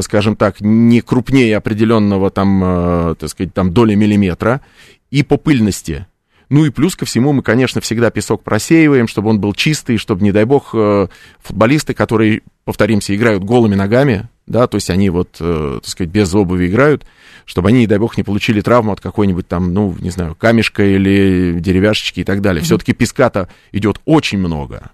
скажем 0.00 0.34
так, 0.34 0.60
не 0.60 1.02
крупнее 1.02 1.56
определенного 1.56 2.30
там, 2.30 3.16
так 3.18 3.28
сказать, 3.28 3.52
там 3.52 3.72
доли 3.72 3.94
миллиметра, 3.94 4.62
и 5.10 5.22
по 5.22 5.36
пыльности. 5.36 6.06
Ну 6.50 6.64
и 6.64 6.70
плюс 6.70 6.96
ко 6.96 7.06
всему 7.06 7.32
мы, 7.32 7.42
конечно, 7.42 7.80
всегда 7.80 8.10
песок 8.10 8.42
просеиваем, 8.42 9.06
чтобы 9.06 9.30
он 9.30 9.40
был 9.40 9.54
чистый, 9.54 9.96
чтобы, 9.96 10.24
не 10.24 10.32
дай 10.32 10.44
бог, 10.44 10.70
э, 10.74 11.06
футболисты, 11.40 11.94
которые, 11.94 12.42
повторимся, 12.64 13.14
играют 13.14 13.44
голыми 13.44 13.76
ногами, 13.76 14.28
да, 14.48 14.66
то 14.66 14.74
есть 14.74 14.90
они 14.90 15.10
вот, 15.10 15.36
э, 15.38 15.78
так 15.80 15.88
сказать, 15.88 16.10
без 16.12 16.34
обуви 16.34 16.66
играют, 16.66 17.06
чтобы 17.44 17.68
они, 17.68 17.80
не 17.80 17.86
дай 17.86 17.98
бог, 17.98 18.16
не 18.16 18.24
получили 18.24 18.60
травму 18.60 18.90
от 18.92 19.00
какой-нибудь 19.00 19.46
там, 19.46 19.72
ну, 19.72 19.96
не 20.00 20.10
знаю, 20.10 20.34
камешка 20.34 20.84
или 20.84 21.56
деревяшечки 21.60 22.20
и 22.20 22.24
так 22.24 22.40
далее. 22.40 22.64
Все-таки 22.64 22.92
песка-то 22.94 23.48
идет 23.70 24.00
очень 24.04 24.38
много. 24.38 24.90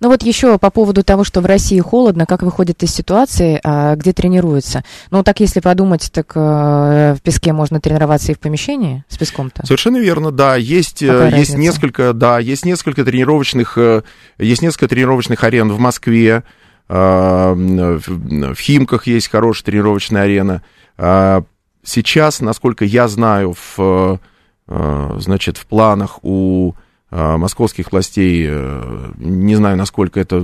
Ну 0.00 0.08
вот 0.08 0.22
еще 0.22 0.58
по 0.58 0.70
поводу 0.70 1.02
того, 1.02 1.24
что 1.24 1.40
в 1.40 1.46
России 1.46 1.80
холодно, 1.80 2.26
как 2.26 2.42
выходит 2.42 2.82
из 2.82 2.92
ситуации, 2.94 3.60
а, 3.62 3.96
где 3.96 4.12
тренируются? 4.12 4.84
Ну 5.10 5.22
так 5.22 5.40
если 5.40 5.60
подумать, 5.60 6.10
так 6.12 6.32
э, 6.34 7.14
в 7.14 7.22
песке 7.22 7.52
можно 7.52 7.80
тренироваться 7.80 8.32
и 8.32 8.34
в 8.34 8.38
помещении 8.38 9.04
с 9.08 9.16
песком-то. 9.18 9.66
Совершенно 9.66 9.98
верно, 9.98 10.30
да. 10.30 10.56
Есть, 10.56 11.02
э, 11.02 11.06
Какая 11.06 11.24
есть 11.38 11.50
разница? 11.52 11.58
несколько, 11.58 12.12
да, 12.12 12.38
есть 12.38 12.64
несколько 12.64 13.04
тренировочных, 13.04 13.76
э, 13.78 14.02
есть 14.38 14.62
несколько 14.62 14.88
тренировочных 14.88 15.42
арен 15.44 15.70
в 15.72 15.78
Москве. 15.78 16.42
э, 16.88 17.52
В 17.54 18.56
Химках 18.58 19.06
есть 19.06 19.28
хорошая 19.30 19.64
тренировочная 19.66 20.22
арена. 20.22 20.62
А, 20.98 21.42
Сейчас, 21.82 22.40
насколько 22.40 22.84
я 22.84 23.08
знаю, 23.08 23.54
в, 23.76 24.20
значит, 24.68 25.56
в 25.56 25.66
планах 25.66 26.18
у 26.22 26.74
московских 27.10 27.92
властей, 27.92 28.46
э, 28.48 29.12
не 29.18 29.56
знаю, 29.56 29.76
насколько 29.76 30.20
это 30.20 30.40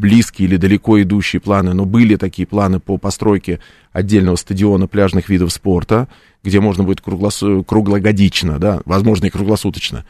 близкие 0.00 0.48
или 0.48 0.56
далеко 0.56 1.00
идущие 1.02 1.40
планы, 1.40 1.74
но 1.74 1.84
были 1.84 2.16
такие 2.16 2.46
планы 2.46 2.80
по 2.80 2.96
постройке 2.96 3.60
отдельного 3.92 4.36
стадиона 4.36 4.86
пляжных 4.86 5.28
видов 5.28 5.52
спорта, 5.52 6.08
где 6.42 6.60
можно 6.60 6.84
будет 6.84 7.00
круглос- 7.00 7.64
круглогодично, 7.64 8.58
да, 8.58 8.80
возможно, 8.86 9.26
и 9.26 9.30
круглосуточно 9.30 10.04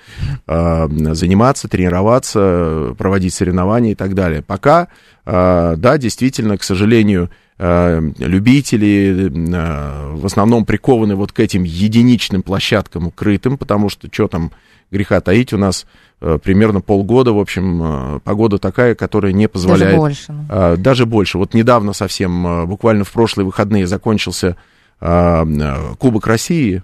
э, 0.46 0.88
заниматься, 1.12 1.68
тренироваться, 1.68 2.94
проводить 2.96 3.34
соревнования 3.34 3.92
и 3.92 3.96
так 3.96 4.14
далее. 4.14 4.42
Пока, 4.42 4.88
э, 5.26 5.74
да, 5.76 5.98
действительно, 5.98 6.56
к 6.56 6.62
сожалению, 6.62 7.30
э, 7.58 8.00
любители 8.18 9.28
э, 9.28 10.14
в 10.14 10.24
основном 10.24 10.64
прикованы 10.64 11.16
вот 11.16 11.32
к 11.32 11.40
этим 11.40 11.64
единичным 11.64 12.42
площадкам 12.42 13.08
укрытым, 13.08 13.58
потому 13.58 13.88
что 13.88 14.08
что 14.10 14.28
там 14.28 14.52
греха 14.90 15.20
таить, 15.20 15.52
у 15.52 15.58
нас 15.58 15.86
э, 16.20 16.38
примерно 16.42 16.80
полгода, 16.80 17.32
в 17.32 17.38
общем, 17.38 17.80
э, 17.82 18.20
погода 18.24 18.58
такая, 18.58 18.94
которая 18.94 19.32
не 19.32 19.48
позволяет... 19.48 19.92
Даже 19.92 20.00
больше. 20.00 20.32
ну. 20.32 20.46
А, 20.48 20.76
Даже 20.76 21.06
больше. 21.06 21.38
Вот 21.38 21.54
недавно 21.54 21.92
совсем, 21.92 22.46
а, 22.46 22.66
буквально 22.66 23.04
в 23.04 23.12
прошлые 23.12 23.46
выходные 23.46 23.86
закончился 23.86 24.56
а, 25.00 25.46
а, 25.46 25.94
Кубок 25.96 26.26
России 26.26 26.82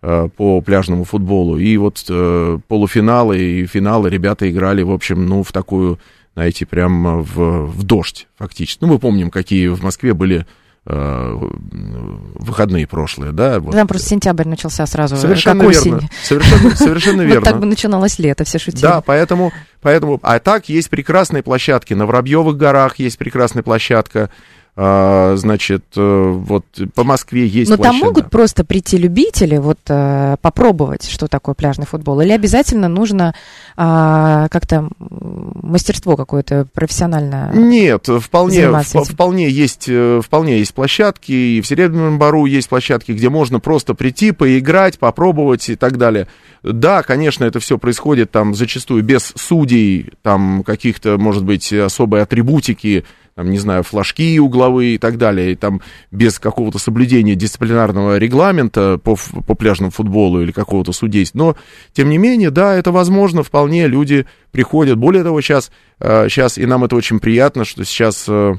а, 0.00 0.28
по 0.28 0.60
пляжному 0.60 1.04
футболу. 1.04 1.58
И 1.58 1.76
вот 1.76 2.04
э, 2.08 2.58
полуфиналы 2.68 3.38
и 3.38 3.66
финалы 3.66 4.10
ребята 4.10 4.50
играли, 4.50 4.82
в 4.82 4.90
общем, 4.90 5.26
ну, 5.26 5.42
в 5.42 5.52
такую, 5.52 5.98
знаете, 6.34 6.66
прям 6.66 7.22
в, 7.22 7.66
в 7.66 7.82
дождь 7.82 8.26
фактически. 8.36 8.78
Ну, 8.82 8.88
мы 8.88 8.98
помним, 8.98 9.30
какие 9.30 9.68
в 9.68 9.82
Москве 9.82 10.14
были 10.14 10.40
э, 10.40 10.61
выходные 10.84 12.86
прошлые, 12.86 13.32
да? 13.32 13.60
Вот. 13.60 13.72
Там 13.72 13.86
просто 13.86 14.08
сентябрь 14.08 14.48
начался 14.48 14.84
сразу, 14.86 15.16
Совершенно 15.16 15.64
как 15.64 15.72
верно. 15.72 15.96
осень. 15.98 16.10
Совершенно, 16.22 16.76
совершенно 16.76 17.22
Вот 17.26 17.34
так 17.34 17.44
верно. 17.44 17.60
бы 17.60 17.66
начиналось 17.66 18.18
лето, 18.18 18.44
все 18.44 18.58
шутили. 18.58 18.82
Да, 18.82 19.00
поэтому, 19.00 19.52
поэтому, 19.80 20.18
а 20.22 20.38
так 20.40 20.68
есть 20.68 20.90
прекрасные 20.90 21.42
площадки. 21.42 21.94
На 21.94 22.06
Воробьевых 22.06 22.56
горах 22.56 22.98
есть 22.98 23.18
прекрасная 23.18 23.62
площадка. 23.62 24.30
А, 24.74 25.34
значит, 25.36 25.84
э, 25.96 26.30
вот 26.34 26.64
по 26.94 27.04
Москве 27.04 27.46
есть 27.46 27.70
Но 27.70 27.76
там 27.76 27.84
площадка. 27.84 28.06
могут 28.06 28.30
просто 28.30 28.64
прийти 28.64 28.96
любители, 28.96 29.58
вот 29.58 29.78
э, 29.88 30.36
попробовать, 30.40 31.06
что 31.10 31.28
такое 31.28 31.54
пляжный 31.54 31.84
футбол, 31.84 32.22
или 32.22 32.32
обязательно 32.32 32.88
нужно 32.88 33.34
а, 33.76 34.48
как-то 34.48 34.88
мастерство 34.98 36.16
какое-то 36.16 36.66
профессиональное? 36.72 37.52
Нет, 37.52 38.08
вполне, 38.20 38.60
этим. 38.60 39.04
вполне, 39.04 39.50
есть, 39.50 39.84
э, 39.88 40.22
вполне 40.24 40.60
есть 40.60 40.72
площадки, 40.72 41.32
и 41.32 41.60
в 41.60 41.66
Серебряном 41.66 42.18
Бару 42.18 42.46
есть 42.46 42.70
площадки, 42.70 43.12
где 43.12 43.28
можно 43.28 43.60
просто 43.60 43.92
прийти, 43.92 44.32
поиграть, 44.32 44.98
попробовать 44.98 45.68
и 45.68 45.76
так 45.76 45.98
далее. 45.98 46.28
Да, 46.62 47.02
конечно, 47.02 47.44
это 47.44 47.60
все 47.60 47.76
происходит 47.76 48.30
там 48.30 48.54
зачастую 48.54 49.02
без 49.02 49.34
судей, 49.36 50.12
там 50.22 50.62
каких-то, 50.64 51.18
может 51.18 51.44
быть, 51.44 51.70
особой 51.74 52.22
атрибутики, 52.22 53.04
там, 53.34 53.50
не 53.50 53.58
знаю, 53.58 53.82
флажки 53.82 54.38
угловые 54.38 54.96
и 54.96 54.98
так 54.98 55.18
далее, 55.18 55.52
и 55.52 55.54
там 55.54 55.80
без 56.10 56.38
какого-то 56.38 56.78
соблюдения 56.78 57.34
дисциплинарного 57.34 58.18
регламента 58.18 58.98
по, 59.02 59.16
по 59.16 59.54
пляжному 59.54 59.90
футболу 59.90 60.42
или 60.42 60.52
какого-то 60.52 60.92
судейства. 60.92 61.38
Но, 61.38 61.56
тем 61.92 62.10
не 62.10 62.18
менее, 62.18 62.50
да, 62.50 62.74
это 62.74 62.92
возможно, 62.92 63.42
вполне 63.42 63.86
люди 63.86 64.26
приходят. 64.50 64.98
Более 64.98 65.22
того, 65.22 65.40
сейчас, 65.40 65.70
сейчас 65.98 66.58
и 66.58 66.66
нам 66.66 66.84
это 66.84 66.96
очень 66.96 67.20
приятно, 67.20 67.64
что 67.64 67.84
сейчас 67.84 68.26
э, 68.28 68.54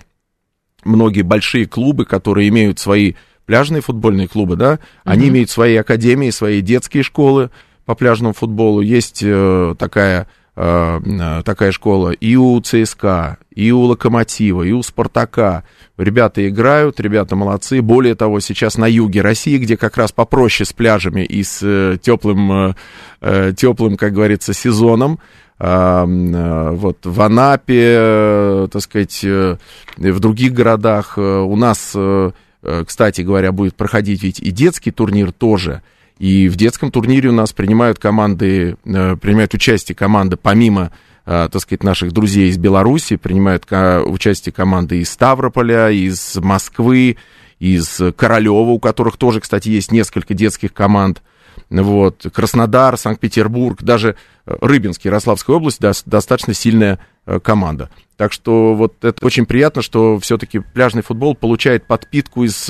многие 0.84 1.22
большие 1.22 1.66
клубы, 1.66 2.06
которые 2.06 2.50
имеют 2.50 2.80
свои 2.80 3.14
пляжные 3.46 3.82
футбольные 3.82 4.28
клубы, 4.28 4.56
да, 4.56 4.80
они 5.04 5.28
имеют 5.30 5.50
свои 5.50 5.76
академии, 5.76 6.30
свои 6.30 6.62
детские 6.62 7.04
школы 7.04 7.50
по 7.86 7.96
пляжному 7.96 8.34
футболу. 8.34 8.82
Есть 8.82 9.22
э, 9.24 9.76
такая, 9.78 10.22
э, 10.22 10.26
э, 10.26 10.28
такая 10.56 11.72
школа 11.72 12.12
и 12.12 12.36
у 12.36 12.60
ЦСКА, 12.62 13.38
и 13.56 13.72
у 13.72 13.82
Локомотива, 13.82 14.64
и 14.64 14.72
у 14.72 14.84
Спартака. 14.84 15.64
Ребята 15.98 16.48
играют, 16.48 17.00
ребята 17.00 17.36
молодцы. 17.36 17.82
Более 17.82 18.16
того, 18.16 18.40
сейчас 18.40 18.78
на 18.78 18.86
юге 18.86 19.22
России, 19.22 19.58
где 19.58 19.78
как 19.78 19.98
раз 19.98 20.12
попроще 20.12 20.68
с 20.68 20.74
пляжами 20.74 21.22
и 21.22 21.44
с 21.44 21.60
э, 21.62 21.98
теплым, 22.02 22.52
э, 22.52 22.76
э, 23.22 23.54
теплым, 23.56 23.98
как 23.98 24.14
говорится, 24.14 24.54
сезоном, 24.54 25.20
э, 25.60 26.70
вот 26.74 26.98
в 27.04 27.22
Анапе, 27.22 27.96
э, 27.98 28.68
так 28.72 28.82
сказать, 28.82 29.22
э, 29.24 29.58
в 29.98 30.20
других 30.20 30.54
городах. 30.54 31.14
э, 31.18 31.22
У 31.22 31.56
нас, 31.56 31.94
э, 31.96 32.32
э, 32.64 32.84
кстати 32.86 33.22
говоря, 33.22 33.52
будет 33.52 33.76
проходить 33.76 34.24
ведь 34.24 34.40
и 34.40 34.52
детский 34.52 34.92
турнир 34.92 35.32
тоже. 35.32 35.82
И 36.20 36.48
в 36.48 36.56
детском 36.56 36.92
турнире 36.92 37.30
у 37.30 37.34
нас 37.34 37.54
принимают 37.54 38.00
команды, 38.00 38.78
э, 38.86 39.16
принимают 39.18 39.54
участие 39.54 39.96
команды 39.96 40.38
помимо 40.38 40.92
э, 41.26 41.50
так 41.52 41.62
сказать, 41.62 41.84
наших 41.84 42.12
друзей 42.12 42.50
из 42.50 42.58
Беларуси, 42.58 43.16
принимают 43.16 43.66
участие 43.72 44.54
команды 44.54 45.00
из 45.00 45.10
Ставрополя, 45.10 45.90
из 45.90 46.36
Москвы, 46.36 47.18
из 47.60 48.02
Королева, 48.16 48.72
у 48.72 48.80
которых 48.80 49.18
тоже, 49.18 49.40
кстати, 49.40 49.70
есть 49.70 49.92
несколько 49.92 50.34
детских 50.34 50.74
команд. 50.74 51.22
Вот, 51.70 52.26
Краснодар, 52.34 52.98
Санкт-Петербург, 52.98 53.82
даже 53.82 54.16
э, 54.46 54.56
Рыбинск, 54.62 55.06
Ярославская 55.06 55.56
область, 55.56 55.80
да, 55.80 55.94
достаточно 56.06 56.54
сильная 56.54 57.00
команда. 57.42 57.90
Так 58.18 58.34
что 58.34 58.76
вот 58.76 59.06
это 59.06 59.26
очень 59.26 59.46
приятно, 59.46 59.82
что 59.82 60.20
все-таки 60.20 60.60
пляжный 60.60 61.04
футбол 61.04 61.36
получает 61.36 61.88
подпитку 61.88 62.44
из 62.44 62.70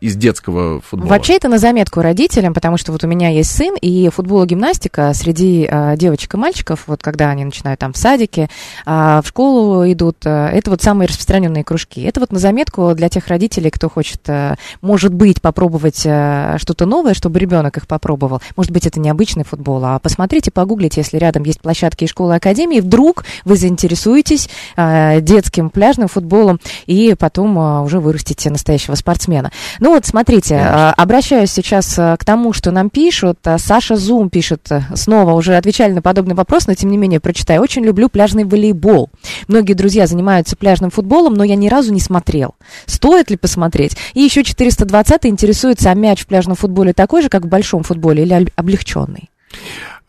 из 0.00 0.16
детского 0.16 0.80
футбола. 0.80 1.10
Вообще 1.10 1.34
это 1.36 1.48
на 1.48 1.58
заметку 1.58 2.00
родителям, 2.00 2.52
потому 2.52 2.76
что 2.76 2.90
вот 2.90 3.04
у 3.04 3.06
меня 3.06 3.28
есть 3.28 3.50
сын, 3.52 3.76
и 3.80 4.08
футбол 4.08 4.42
и 4.42 4.46
гимнастика 4.46 5.12
среди 5.14 5.68
э, 5.70 5.96
девочек 5.96 6.34
и 6.34 6.36
мальчиков, 6.36 6.84
вот 6.88 7.00
когда 7.00 7.30
они 7.30 7.44
начинают 7.44 7.78
там 7.78 7.92
в 7.92 7.96
садике, 7.96 8.48
э, 8.86 9.20
в 9.22 9.26
школу 9.26 9.90
идут, 9.90 10.18
э, 10.24 10.48
это 10.48 10.70
вот 10.70 10.82
самые 10.82 11.06
распространенные 11.06 11.62
кружки. 11.62 12.02
Это 12.02 12.18
вот 12.18 12.32
на 12.32 12.40
заметку 12.40 12.92
для 12.94 13.08
тех 13.08 13.28
родителей, 13.28 13.70
кто 13.70 13.88
хочет, 13.88 14.20
э, 14.26 14.56
может 14.80 15.14
быть, 15.14 15.40
попробовать 15.40 16.02
э, 16.04 16.56
что-то 16.58 16.84
новое, 16.84 17.14
чтобы 17.14 17.38
ребенок 17.38 17.76
их 17.76 17.86
попробовал. 17.86 18.42
Может 18.56 18.72
быть, 18.72 18.86
это 18.86 18.98
необычный 18.98 19.44
футбол, 19.44 19.84
а 19.84 20.00
посмотрите, 20.00 20.50
погуглите, 20.50 21.02
если 21.02 21.18
рядом 21.18 21.44
есть 21.44 21.60
площадки 21.60 22.04
и 22.04 22.08
школы, 22.08 22.34
академии, 22.34 22.80
вдруг 22.80 23.24
вы 23.44 23.56
заинтересуетесь 23.56 24.48
э, 24.76 25.20
детским 25.20 25.70
пляжным 25.70 26.08
футболом 26.08 26.58
и 26.86 27.14
потом 27.16 27.56
э, 27.58 27.82
уже 27.82 28.00
вырастите 28.00 28.50
настоящего 28.50 28.96
спортсмена. 28.96 29.52
Ну 29.80 29.90
вот, 29.90 30.06
смотрите, 30.06 30.56
Конечно. 30.56 30.92
обращаюсь 30.94 31.50
сейчас 31.50 31.94
к 31.94 32.18
тому, 32.24 32.52
что 32.52 32.70
нам 32.70 32.90
пишут. 32.90 33.38
Саша 33.58 33.96
Зум 33.96 34.30
пишет 34.30 34.68
снова, 34.94 35.32
уже 35.32 35.56
отвечали 35.56 35.92
на 35.92 36.02
подобный 36.02 36.34
вопрос, 36.34 36.66
но 36.66 36.74
тем 36.74 36.90
не 36.90 36.96
менее 36.96 37.20
прочитаю. 37.20 37.62
Очень 37.62 37.84
люблю 37.84 38.08
пляжный 38.08 38.44
волейбол. 38.44 39.10
Многие 39.46 39.74
друзья 39.74 40.06
занимаются 40.06 40.56
пляжным 40.56 40.90
футболом, 40.90 41.34
но 41.34 41.44
я 41.44 41.56
ни 41.56 41.68
разу 41.68 41.92
не 41.92 42.00
смотрел. 42.00 42.54
Стоит 42.86 43.30
ли 43.30 43.36
посмотреть? 43.36 43.96
И 44.14 44.20
еще 44.20 44.44
420 44.44 45.26
интересуется, 45.26 45.90
а 45.90 45.94
мяч 45.94 46.22
в 46.22 46.26
пляжном 46.26 46.56
футболе 46.56 46.92
такой 46.92 47.22
же, 47.22 47.28
как 47.28 47.44
в 47.44 47.48
большом 47.48 47.82
футболе, 47.82 48.22
или 48.24 48.48
облегченный? 48.56 49.30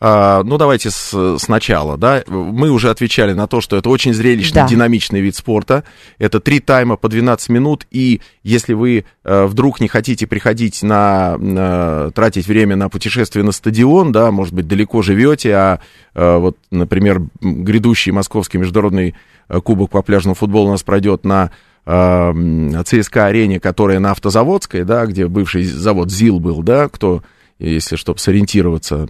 А, 0.02 0.42
ну, 0.44 0.56
давайте 0.56 0.90
с, 0.90 1.36
сначала, 1.38 1.98
да. 1.98 2.24
Мы 2.26 2.70
уже 2.70 2.88
отвечали 2.88 3.34
на 3.34 3.46
то, 3.46 3.60
что 3.60 3.76
это 3.76 3.90
очень 3.90 4.14
зрелищный, 4.14 4.62
да. 4.62 4.66
динамичный 4.66 5.20
вид 5.20 5.36
спорта. 5.36 5.84
Это 6.18 6.40
три 6.40 6.60
тайма 6.60 6.96
по 6.96 7.10
12 7.10 7.50
минут, 7.50 7.86
и 7.90 8.22
если 8.42 8.72
вы 8.72 9.04
э, 9.24 9.44
вдруг 9.44 9.78
не 9.78 9.88
хотите 9.88 10.26
приходить 10.26 10.82
на, 10.82 11.36
на, 11.36 12.10
тратить 12.12 12.46
время 12.46 12.76
на 12.76 12.88
путешествие 12.88 13.44
на 13.44 13.52
стадион, 13.52 14.10
да, 14.10 14.30
может 14.30 14.54
быть, 14.54 14.66
далеко 14.66 15.02
живете, 15.02 15.54
а 15.54 15.80
э, 16.14 16.36
вот, 16.38 16.56
например, 16.70 17.20
грядущий 17.42 18.10
московский 18.10 18.56
международный 18.56 19.14
э, 19.50 19.60
кубок 19.60 19.90
по 19.90 20.00
пляжному 20.00 20.34
футболу 20.34 20.68
у 20.68 20.72
нас 20.72 20.82
пройдет 20.82 21.24
на 21.24 21.50
ЦСКА-арене, 21.86 23.58
которая 23.58 24.00
на 24.00 24.10
Автозаводской, 24.10 24.84
да, 24.84 25.06
где 25.06 25.26
бывший 25.26 25.64
завод 25.64 26.10
ЗИЛ 26.10 26.38
был, 26.38 26.62
да, 26.62 26.88
кто 26.88 27.22
если 27.60 27.96
чтобы 27.96 28.18
сориентироваться. 28.18 29.06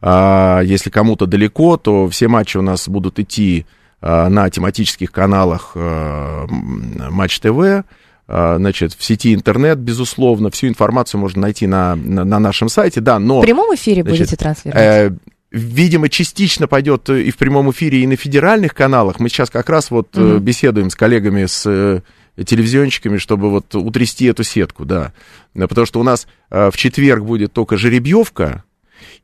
А 0.00 0.60
если 0.64 0.90
кому-то 0.90 1.26
далеко, 1.26 1.76
то 1.76 2.08
все 2.08 2.28
матчи 2.28 2.56
у 2.56 2.62
нас 2.62 2.88
будут 2.88 3.18
идти 3.18 3.66
а, 4.00 4.28
на 4.28 4.48
тематических 4.48 5.12
каналах 5.12 5.72
а, 5.74 6.46
Матч 6.48 7.38
ТВ, 7.40 7.84
а, 8.26 8.56
значит, 8.56 8.94
в 8.94 9.04
сети 9.04 9.34
интернет, 9.34 9.78
безусловно, 9.78 10.50
всю 10.50 10.68
информацию 10.68 11.20
можно 11.20 11.42
найти 11.42 11.66
на, 11.66 11.96
на, 11.96 12.24
на 12.24 12.38
нашем 12.38 12.68
сайте, 12.68 13.00
да, 13.00 13.18
но... 13.18 13.40
В 13.40 13.44
прямом 13.44 13.74
эфире 13.74 14.02
значит, 14.02 14.18
будете 14.18 14.36
транслировать? 14.36 14.82
Э, 14.82 15.12
видимо, 15.50 16.08
частично 16.08 16.66
пойдет 16.66 17.10
и 17.10 17.30
в 17.30 17.36
прямом 17.36 17.70
эфире, 17.72 18.02
и 18.02 18.06
на 18.06 18.16
федеральных 18.16 18.74
каналах. 18.74 19.20
Мы 19.20 19.28
сейчас 19.28 19.50
как 19.50 19.68
раз 19.68 19.90
вот 19.90 20.12
mm-hmm. 20.12 20.38
беседуем 20.38 20.90
с 20.90 20.94
коллегами 20.94 21.44
с 21.46 21.64
э, 21.66 22.00
телевизионщиками, 22.36 23.18
чтобы 23.18 23.50
вот 23.50 23.74
утрясти 23.74 24.26
эту 24.26 24.44
сетку, 24.44 24.84
да. 24.84 25.12
Потому 25.54 25.86
что 25.86 26.00
у 26.00 26.02
нас 26.02 26.26
э, 26.50 26.70
в 26.70 26.76
четверг 26.76 27.24
будет 27.24 27.52
только 27.52 27.76
жеребьевка, 27.76 28.64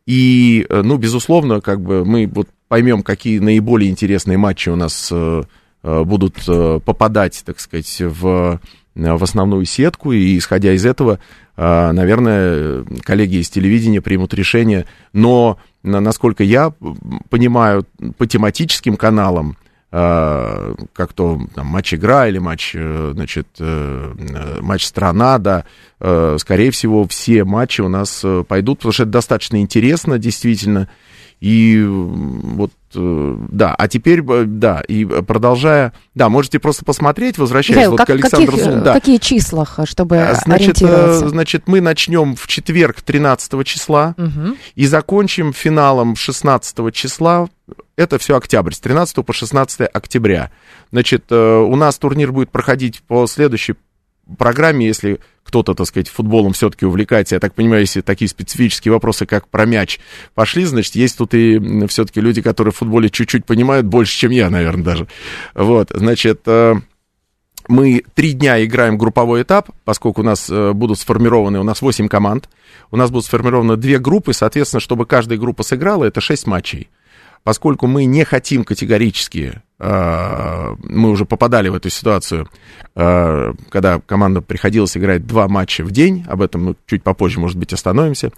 и, 0.07 0.67
э, 0.69 0.83
ну, 0.83 0.97
безусловно, 0.97 1.61
как 1.61 1.81
бы 1.81 2.05
мы 2.05 2.27
вот 2.27 2.49
поймем, 2.69 3.03
какие 3.03 3.39
наиболее 3.39 3.91
интересные 3.91 4.39
матчи 4.39 4.69
у 4.69 4.77
нас 4.77 5.09
э, 5.13 5.43
будут 5.83 6.45
попадать, 6.85 7.45
так 7.47 7.61
сказать, 7.61 8.01
в, 8.01 8.61
в 8.97 9.23
основную 9.23 9.65
сетку, 9.67 10.11
и 10.11 10.37
исходя 10.37 10.73
из 10.73 10.85
этого, 10.85 11.21
наверное, 11.57 12.85
коллеги 13.05 13.37
из 13.37 13.51
телевидения 13.51 14.01
примут 14.01 14.35
решение, 14.35 14.87
но, 15.13 15.61
насколько 15.85 16.43
я 16.43 16.73
понимаю, 17.31 17.87
по 18.19 18.27
тематическим 18.27 18.97
каналам, 18.97 19.57
Э, 19.57 19.66
как 19.97 21.13
то 21.15 21.41
там, 21.55 21.67
матч 21.69 21.95
игра 21.95 22.29
или 22.29 22.39
матч, 22.39 22.73
э, 22.75 23.13
значит, 23.15 23.47
э, 23.59 24.59
матч 24.61 24.85
страна, 24.85 25.39
да, 25.39 25.65
скорее 26.39 26.71
всего, 26.71 27.07
все 27.09 27.45
матчи 27.45 27.81
у 27.81 27.89
нас 27.89 28.23
пойдут, 28.47 28.79
потому 28.79 28.93
что 28.93 29.05
это 29.05 29.13
достаточно 29.13 29.61
интересно, 29.61 30.19
действительно, 30.19 30.91
и 31.41 31.83
вот, 31.87 32.73
да, 32.97 33.75
а 33.75 33.89
теперь, 33.89 34.23
да, 34.23 34.81
и 34.81 35.05
продолжая, 35.05 35.93
да, 36.15 36.29
можете 36.29 36.59
просто 36.59 36.85
посмотреть, 36.85 37.39
возвращаясь 37.39 37.89
вот 37.89 37.99
как, 37.99 38.09
к 38.09 38.11
Александру 38.11 38.53
каких, 38.53 38.65
Зум. 38.65 38.83
Да. 38.83 38.95
Какие 38.95 39.19
числа, 39.19 39.67
чтобы 39.85 40.29
значит, 40.45 40.79
значит, 40.79 41.65
мы 41.67 41.81
начнем 41.81 42.37
в 42.37 42.47
четверг 42.47 43.01
13 43.03 43.65
числа 43.67 44.15
угу. 44.17 44.57
и 44.75 44.87
закончим 44.87 45.53
финалом 45.53 46.17
16 46.17 46.93
числа 46.95 47.49
это 47.97 48.19
все 48.19 48.37
октябрь, 48.37 48.73
с 48.73 48.81
13 48.81 49.25
по 49.25 49.33
16 49.33 49.89
октября. 49.93 50.51
Значит, 50.93 51.25
э, 51.31 51.37
у 51.37 51.75
нас 51.77 51.99
турнир 51.99 52.31
будет 52.31 52.51
проходить 52.51 53.03
по 53.03 53.27
следующей 53.27 53.75
программе, 54.39 54.87
если 54.87 55.19
кто-то, 55.47 55.75
так 55.75 55.87
сказать, 55.87 56.09
футболом 56.09 56.53
все-таки 56.53 56.85
увлекается, 56.85 57.37
я 57.37 57.41
так 57.41 57.55
понимаю, 57.55 57.83
если 57.83 58.01
такие 58.01 58.29
специфические 58.29 58.93
вопросы, 58.93 59.27
как 59.27 59.49
про 59.49 59.65
мяч, 59.65 60.01
пошли, 60.35 60.65
значит, 60.65 60.97
есть 60.97 61.17
тут 61.17 61.35
и 61.35 61.87
все-таки 61.87 62.21
люди, 62.21 62.43
которые 62.43 62.73
в 62.73 62.77
футболе 62.77 63.09
чуть-чуть 63.09 63.47
понимают, 63.47 63.87
больше, 63.87 64.19
чем 64.19 64.33
я, 64.33 64.51
наверное, 64.51 64.85
даже. 64.85 65.09
Вот, 65.55 65.91
значит, 65.95 66.43
э, 66.47 66.75
мы 67.69 68.03
три 68.15 68.33
дня 68.33 68.65
играем 68.65 68.99
групповой 68.99 69.43
этап, 69.43 69.71
поскольку 69.85 70.23
у 70.23 70.25
нас 70.25 70.51
э, 70.51 70.73
будут 70.73 70.99
сформированы, 70.99 71.61
у 71.61 71.65
нас 71.65 71.81
8 71.81 72.09
команд, 72.09 72.49
у 72.91 72.97
нас 72.97 73.11
будут 73.11 73.27
сформированы 73.27 73.77
две 73.77 73.99
группы, 73.99 74.33
соответственно, 74.33 74.81
чтобы 74.81 75.07
каждая 75.07 75.39
группа 75.39 75.63
сыграла, 75.63 76.05
это 76.05 76.21
6 76.21 76.47
матчей. 76.47 76.91
Поскольку 77.45 77.87
мы 77.87 78.05
не 78.05 78.25
хотим 78.25 78.65
категорически, 78.65 79.63
мы 79.79 81.11
уже 81.11 81.27
попадали 81.27 81.69
в 81.69 81.75
эту 81.75 81.91
ситуацию, 81.91 82.49
а, 82.95 83.53
когда 83.69 84.01
команда 84.01 84.41
приходилось 84.41 84.97
играть 84.97 85.27
два 85.27 85.49
матча 85.49 85.85
в 85.85 85.91
день, 85.91 86.25
об 86.29 86.41
этом 86.41 86.65
мы 86.65 86.77
чуть 86.87 87.03
попозже, 87.03 87.41
может 87.41 87.59
быть, 87.59 87.73
остановимся, 87.75 88.31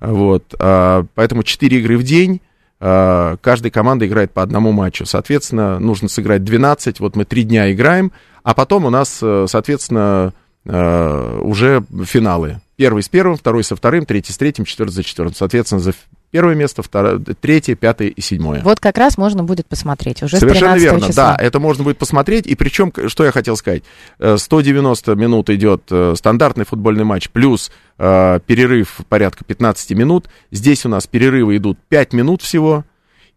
вот, 0.00 0.54
а, 0.58 1.04
поэтому 1.14 1.42
4 1.42 1.80
игры 1.80 1.98
в 1.98 2.04
день, 2.04 2.40
каждая 2.78 3.70
команда 3.70 4.06
играет 4.06 4.32
по 4.32 4.42
одному 4.42 4.70
матчу, 4.70 5.06
соответственно, 5.06 5.78
нужно 5.78 6.08
сыграть 6.08 6.44
12, 6.44 7.00
вот 7.00 7.16
мы 7.16 7.24
три 7.24 7.44
дня 7.44 7.72
играем, 7.72 8.12
а 8.42 8.52
потом 8.52 8.84
у 8.84 8.90
нас, 8.90 9.08
соответственно, 9.46 10.34
уже 10.66 11.82
финалы. 12.04 12.60
Первый 12.76 13.02
с 13.02 13.08
первым, 13.08 13.36
второй 13.36 13.64
со 13.64 13.74
вторым, 13.74 14.04
третий 14.04 14.32
с 14.32 14.36
третьим, 14.36 14.64
четвертый 14.64 14.92
за 14.92 15.02
четвертым. 15.04 15.34
Соответственно, 15.34 15.80
за 15.80 15.94
первое 16.34 16.56
место, 16.56 16.82
второе, 16.82 17.20
третье, 17.20 17.76
пятое 17.76 18.08
и 18.08 18.20
седьмое. 18.20 18.60
Вот 18.64 18.80
как 18.80 18.98
раз 18.98 19.16
можно 19.16 19.44
будет 19.44 19.68
посмотреть 19.68 20.20
уже 20.20 20.38
Совершенно 20.38 20.74
верно, 20.74 21.06
числа. 21.06 21.36
да, 21.36 21.44
это 21.44 21.60
можно 21.60 21.84
будет 21.84 21.96
посмотреть, 21.96 22.48
и 22.48 22.56
причем, 22.56 22.92
что 23.06 23.24
я 23.24 23.30
хотел 23.30 23.56
сказать, 23.56 23.84
190 24.18 25.12
э, 25.12 25.14
минут 25.14 25.48
идет 25.48 25.84
э, 25.92 26.14
стандартный 26.16 26.64
футбольный 26.64 27.04
матч, 27.04 27.30
плюс 27.30 27.70
э, 27.98 28.40
перерыв 28.44 29.02
порядка 29.08 29.44
15 29.44 29.92
минут, 29.92 30.28
здесь 30.50 30.84
у 30.84 30.88
нас 30.88 31.06
перерывы 31.06 31.56
идут 31.56 31.78
5 31.88 32.12
минут 32.14 32.42
всего, 32.42 32.84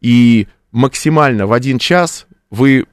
и 0.02 0.48
максимально 0.72 1.46
в 1.46 1.54
один 1.54 1.78
час 1.78 2.26
вы 2.50 2.88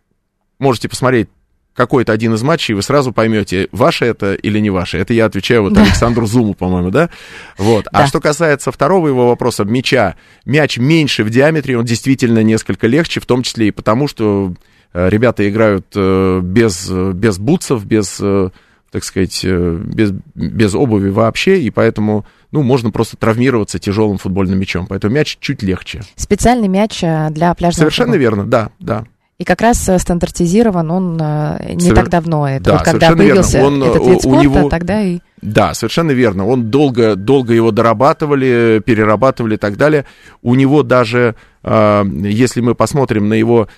можете 0.58 0.90
посмотреть 0.90 1.30
какой-то 1.74 2.12
один 2.12 2.34
из 2.34 2.42
матчей, 2.42 2.74
вы 2.74 2.82
сразу 2.82 3.12
поймете, 3.12 3.68
ваше 3.72 4.04
это 4.06 4.34
или 4.34 4.60
не 4.60 4.70
ваше. 4.70 4.98
Это 4.98 5.12
я 5.12 5.26
отвечаю 5.26 5.62
вот 5.64 5.72
да. 5.72 5.82
Александру 5.82 6.26
Зуму, 6.26 6.54
по-моему, 6.54 6.90
да? 6.90 7.10
Вот. 7.58 7.86
А 7.88 7.98
да. 7.98 8.04
А 8.04 8.06
что 8.06 8.20
касается 8.20 8.70
второго 8.70 9.08
его 9.08 9.28
вопроса, 9.28 9.64
мяча, 9.64 10.14
мяч 10.44 10.78
меньше 10.78 11.24
в 11.24 11.30
диаметре, 11.30 11.76
он 11.76 11.84
действительно 11.84 12.42
несколько 12.42 12.86
легче, 12.86 13.20
в 13.20 13.26
том 13.26 13.42
числе 13.42 13.68
и 13.68 13.70
потому, 13.72 14.06
что 14.06 14.54
э, 14.92 15.08
ребята 15.08 15.48
играют 15.48 15.86
э, 15.96 16.40
без, 16.42 16.88
без 16.88 17.38
бутсов, 17.38 17.84
без, 17.84 18.18
э, 18.20 18.50
так 18.92 19.02
сказать, 19.02 19.44
без, 19.44 20.12
без 20.36 20.74
обуви 20.76 21.10
вообще, 21.10 21.60
и 21.60 21.70
поэтому 21.70 22.24
ну, 22.52 22.62
можно 22.62 22.92
просто 22.92 23.16
травмироваться 23.16 23.80
тяжелым 23.80 24.18
футбольным 24.18 24.60
мячом. 24.60 24.86
Поэтому 24.86 25.12
мяч 25.12 25.38
чуть 25.40 25.64
легче. 25.64 26.02
Специальный 26.14 26.68
мяч 26.68 27.00
для 27.00 27.52
пляжного 27.54 27.72
Совершенно 27.72 28.12
футбола. 28.12 28.20
верно, 28.20 28.44
да, 28.46 28.70
да. 28.78 29.04
И 29.44 29.46
как 29.46 29.60
раз 29.60 29.86
э, 29.90 29.98
стандартизирован 29.98 30.90
он 30.90 31.18
э, 31.20 31.74
не 31.74 31.90
Совер- 31.90 31.94
так 31.96 32.08
давно. 32.08 32.48
Это 32.48 32.64
Да, 32.64 32.72
вот 32.72 32.82
когда 32.82 33.08
совершенно 33.08 33.22
верно. 33.22 33.42
появился 33.42 33.62
Он, 33.62 33.82
этот 33.82 34.02
э, 34.02 34.04
вид 34.08 34.16
у 34.16 34.20
спорта, 34.20 34.42
него- 34.42 34.68
тогда 34.70 35.02
и... 35.02 35.18
Да, 35.42 35.74
совершенно 35.74 36.12
верно. 36.12 36.46
Он 36.46 36.70
долго, 36.70 37.14
долго 37.14 37.52
его 37.52 37.70
дорабатывали, 37.70 38.82
перерабатывали 38.82 39.56
и 39.56 39.58
так 39.58 39.76
далее. 39.76 40.06
У 40.40 40.54
него 40.54 40.82
даже, 40.82 41.34
если 41.62 42.62
мы 42.62 42.74
посмотрим 42.74 43.28
на 43.28 43.34
его 43.34 43.68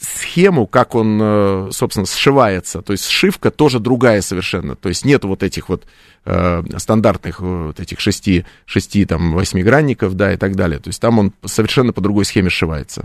схему, 0.00 0.66
как 0.66 0.96
он, 0.96 1.70
собственно, 1.70 2.06
сшивается, 2.06 2.82
то 2.82 2.92
есть 2.92 3.06
сшивка 3.06 3.52
тоже 3.52 3.78
другая 3.78 4.20
совершенно. 4.22 4.74
То 4.74 4.88
есть 4.88 5.04
нет 5.04 5.22
вот 5.22 5.44
этих 5.44 5.68
вот 5.68 5.84
э, 6.24 6.64
стандартных 6.78 7.38
вот 7.38 7.78
этих 7.78 8.00
шести, 8.00 8.44
шести 8.64 9.04
там 9.04 9.34
восьмигранников, 9.34 10.14
да, 10.16 10.32
и 10.32 10.36
так 10.36 10.56
далее. 10.56 10.80
То 10.80 10.88
есть 10.88 11.00
там 11.00 11.20
он 11.20 11.32
совершенно 11.44 11.92
по 11.92 12.00
другой 12.00 12.24
схеме 12.24 12.50
сшивается. 12.50 13.04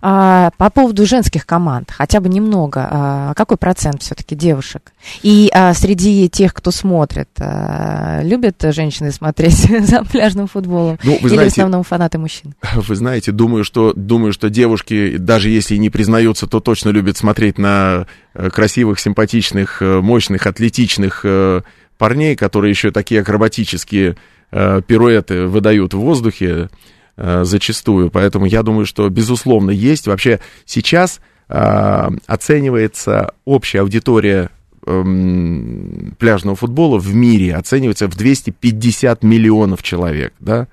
А, 0.00 0.50
по 0.58 0.70
поводу 0.70 1.06
женских 1.06 1.46
команд, 1.46 1.90
хотя 1.90 2.20
бы 2.20 2.28
немного, 2.28 2.88
а, 2.90 3.34
какой 3.34 3.56
процент 3.56 4.02
все-таки 4.02 4.34
девушек? 4.34 4.92
И 5.22 5.50
а, 5.52 5.74
среди 5.74 6.28
тех, 6.28 6.54
кто 6.54 6.70
смотрит, 6.70 7.28
а, 7.38 8.20
любят 8.22 8.62
женщины 8.72 9.10
смотреть 9.10 9.54
за 9.86 10.04
пляжным 10.04 10.46
футболом? 10.46 10.98
Ну, 11.02 11.12
вы 11.12 11.18
Или 11.18 11.26
в 11.26 11.30
знаете, 11.30 11.50
основном 11.52 11.82
фанаты 11.82 12.18
мужчин? 12.18 12.54
Вы 12.74 12.94
знаете, 12.94 13.32
думаю, 13.32 13.64
что, 13.64 13.92
думаю, 13.94 14.32
что 14.32 14.50
девушки, 14.50 15.16
даже 15.16 15.50
если 15.50 15.76
не 15.76 15.90
признаются, 15.90 16.46
то 16.46 16.60
точно 16.60 16.90
любят 16.90 17.16
смотреть 17.16 17.58
на 17.58 18.06
э, 18.34 18.50
красивых, 18.50 19.00
симпатичных, 19.00 19.82
э, 19.82 20.00
мощных, 20.00 20.46
атлетичных 20.46 21.20
э, 21.24 21.62
парней, 21.98 22.36
которые 22.36 22.70
еще 22.70 22.90
такие 22.90 23.22
акробатические 23.22 24.16
пируэты 24.52 25.46
выдают 25.46 25.92
в 25.92 25.98
воздухе 25.98 26.70
зачастую. 27.16 28.10
Поэтому 28.10 28.46
я 28.46 28.62
думаю, 28.62 28.86
что, 28.86 29.08
безусловно, 29.08 29.70
есть. 29.70 30.06
Вообще 30.06 30.40
сейчас 30.64 31.20
э, 31.48 32.08
оценивается 32.26 33.32
общая 33.44 33.80
аудитория 33.80 34.50
эм, 34.86 36.14
пляжного 36.18 36.56
футбола 36.56 36.98
в 36.98 37.14
мире 37.14 37.54
оценивается 37.54 38.08
в 38.08 38.16
250 38.16 39.22
миллионов 39.22 39.82
человек, 39.82 40.32
да, 40.40 40.68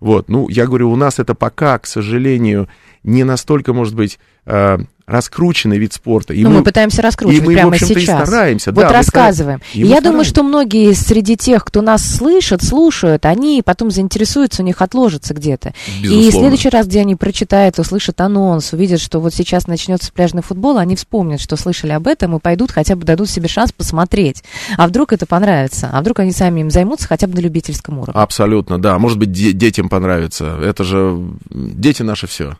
вот, 0.00 0.28
ну, 0.28 0.48
я 0.48 0.66
говорю, 0.66 0.90
у 0.90 0.96
нас 0.96 1.18
это 1.18 1.34
пока, 1.34 1.78
к 1.78 1.86
сожалению, 1.86 2.68
не 3.02 3.24
настолько, 3.24 3.72
может 3.72 3.94
быть, 3.94 4.18
э, 4.46 4.78
раскрученный 5.06 5.78
вид 5.78 5.92
спорта. 5.92 6.34
И 6.34 6.42
ну, 6.42 6.50
мы, 6.50 6.64
пытаемся 6.64 7.00
раскручивать 7.00 7.44
и 7.44 7.46
мы, 7.46 7.54
прямо 7.54 7.72
в 7.72 7.78
сейчас. 7.78 8.22
и 8.22 8.26
стараемся. 8.26 8.72
Вот 8.72 8.80
да, 8.80 8.88
мы 8.88 8.92
рассказываем. 8.92 9.60
И 9.72 9.84
мы 9.84 9.90
я 9.90 10.00
думаю, 10.00 10.24
что 10.24 10.42
многие 10.42 10.92
среди 10.94 11.36
тех, 11.36 11.64
кто 11.64 11.80
нас 11.80 12.04
слышат, 12.04 12.62
слушают, 12.62 13.24
они 13.24 13.62
потом 13.64 13.90
заинтересуются, 13.90 14.62
у 14.62 14.64
них 14.64 14.82
отложится 14.82 15.32
где-то. 15.32 15.74
И 16.02 16.30
в 16.30 16.32
следующий 16.32 16.70
раз, 16.70 16.86
где 16.88 17.00
они 17.00 17.14
прочитают, 17.14 17.78
услышат 17.78 18.20
анонс, 18.20 18.72
увидят, 18.72 19.00
что 19.00 19.20
вот 19.20 19.32
сейчас 19.32 19.68
начнется 19.68 20.12
пляжный 20.12 20.42
футбол, 20.42 20.78
они 20.78 20.96
вспомнят, 20.96 21.40
что 21.40 21.56
слышали 21.56 21.92
об 21.92 22.08
этом 22.08 22.36
и 22.36 22.40
пойдут, 22.40 22.72
хотя 22.72 22.96
бы 22.96 23.04
дадут 23.04 23.30
себе 23.30 23.48
шанс 23.48 23.72
посмотреть. 23.72 24.42
А 24.76 24.88
вдруг 24.88 25.12
это 25.12 25.24
понравится? 25.26 25.88
А 25.92 26.00
вдруг 26.00 26.18
они 26.18 26.32
сами 26.32 26.60
им 26.60 26.70
займутся 26.70 27.06
хотя 27.06 27.28
бы 27.28 27.34
на 27.34 27.40
любительском 27.40 27.98
уровне? 27.98 28.20
Абсолютно, 28.20 28.80
да. 28.80 28.98
Может 28.98 29.18
быть, 29.18 29.30
де- 29.30 29.52
детям 29.52 29.88
понравится. 29.88 30.58
Это 30.60 30.82
же 30.82 31.16
дети 31.50 32.02
наше 32.02 32.26
все. 32.26 32.56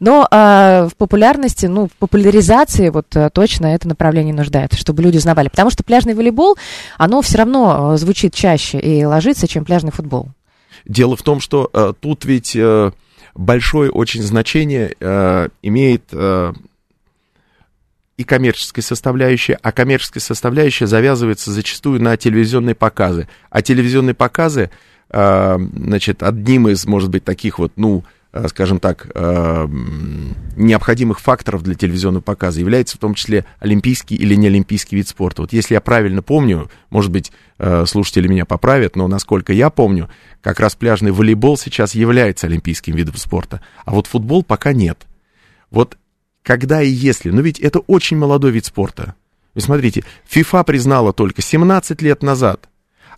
Но 0.00 0.26
а, 0.30 0.88
в 0.88 0.96
популярности, 0.96 1.66
ну, 1.66 1.88
в 1.88 1.92
популяризации 1.92 2.90
вот 2.90 3.06
а, 3.16 3.30
точно 3.30 3.66
это 3.66 3.88
направление 3.88 4.34
нуждается, 4.34 4.78
чтобы 4.78 5.02
люди 5.02 5.16
узнавали. 5.16 5.48
Потому 5.48 5.70
что 5.70 5.84
пляжный 5.84 6.14
волейбол, 6.14 6.56
оно 6.98 7.22
все 7.22 7.38
равно 7.38 7.92
а, 7.92 7.96
звучит 7.96 8.34
чаще 8.34 8.78
и 8.78 9.04
ложится, 9.04 9.48
чем 9.48 9.64
пляжный 9.64 9.92
футбол. 9.92 10.28
Дело 10.84 11.16
в 11.16 11.22
том, 11.22 11.40
что 11.40 11.68
э, 11.72 11.92
тут 11.98 12.24
ведь 12.24 12.54
э, 12.54 12.92
большое 13.34 13.90
очень 13.90 14.22
значение 14.22 14.94
э, 15.00 15.48
имеет 15.62 16.04
э, 16.12 16.52
и 18.16 18.24
коммерческая 18.24 18.82
составляющая, 18.82 19.58
а 19.62 19.72
коммерческая 19.72 20.20
составляющая 20.20 20.86
завязывается 20.86 21.50
зачастую 21.50 22.00
на 22.00 22.16
телевизионные 22.16 22.76
показы. 22.76 23.28
А 23.50 23.62
телевизионные 23.62 24.14
показы, 24.14 24.70
э, 25.10 25.58
значит, 25.74 26.22
одним 26.22 26.68
из, 26.68 26.86
может 26.86 27.10
быть, 27.10 27.24
таких 27.24 27.58
вот, 27.58 27.72
ну, 27.74 28.04
э, 28.04 28.15
скажем 28.48 28.80
так, 28.80 29.08
э, 29.14 29.68
необходимых 30.56 31.20
факторов 31.20 31.62
для 31.62 31.74
телевизионного 31.74 32.22
показа 32.22 32.60
является 32.60 32.96
в 32.96 33.00
том 33.00 33.14
числе 33.14 33.44
олимпийский 33.58 34.16
или 34.16 34.34
неолимпийский 34.34 34.96
вид 34.96 35.08
спорта. 35.08 35.42
Вот 35.42 35.52
если 35.52 35.74
я 35.74 35.80
правильно 35.80 36.22
помню, 36.22 36.70
может 36.90 37.10
быть, 37.10 37.32
э, 37.58 37.84
слушатели 37.86 38.28
меня 38.28 38.44
поправят, 38.44 38.96
но 38.96 39.08
насколько 39.08 39.52
я 39.52 39.70
помню, 39.70 40.10
как 40.42 40.60
раз 40.60 40.74
пляжный 40.74 41.12
волейбол 41.12 41.56
сейчас 41.56 41.94
является 41.94 42.46
олимпийским 42.46 42.94
видом 42.94 43.16
спорта, 43.16 43.60
а 43.84 43.92
вот 43.92 44.06
футбол 44.06 44.42
пока 44.42 44.72
нет. 44.72 45.06
Вот 45.70 45.96
когда 46.42 46.82
и 46.82 46.88
если, 46.88 47.30
но 47.30 47.40
ведь 47.40 47.58
это 47.58 47.80
очень 47.80 48.16
молодой 48.16 48.52
вид 48.52 48.66
спорта. 48.66 49.14
Вы 49.54 49.62
смотрите, 49.62 50.04
ФИФА 50.26 50.64
признала 50.64 51.12
только 51.12 51.42
17 51.42 52.02
лет 52.02 52.22
назад, 52.22 52.68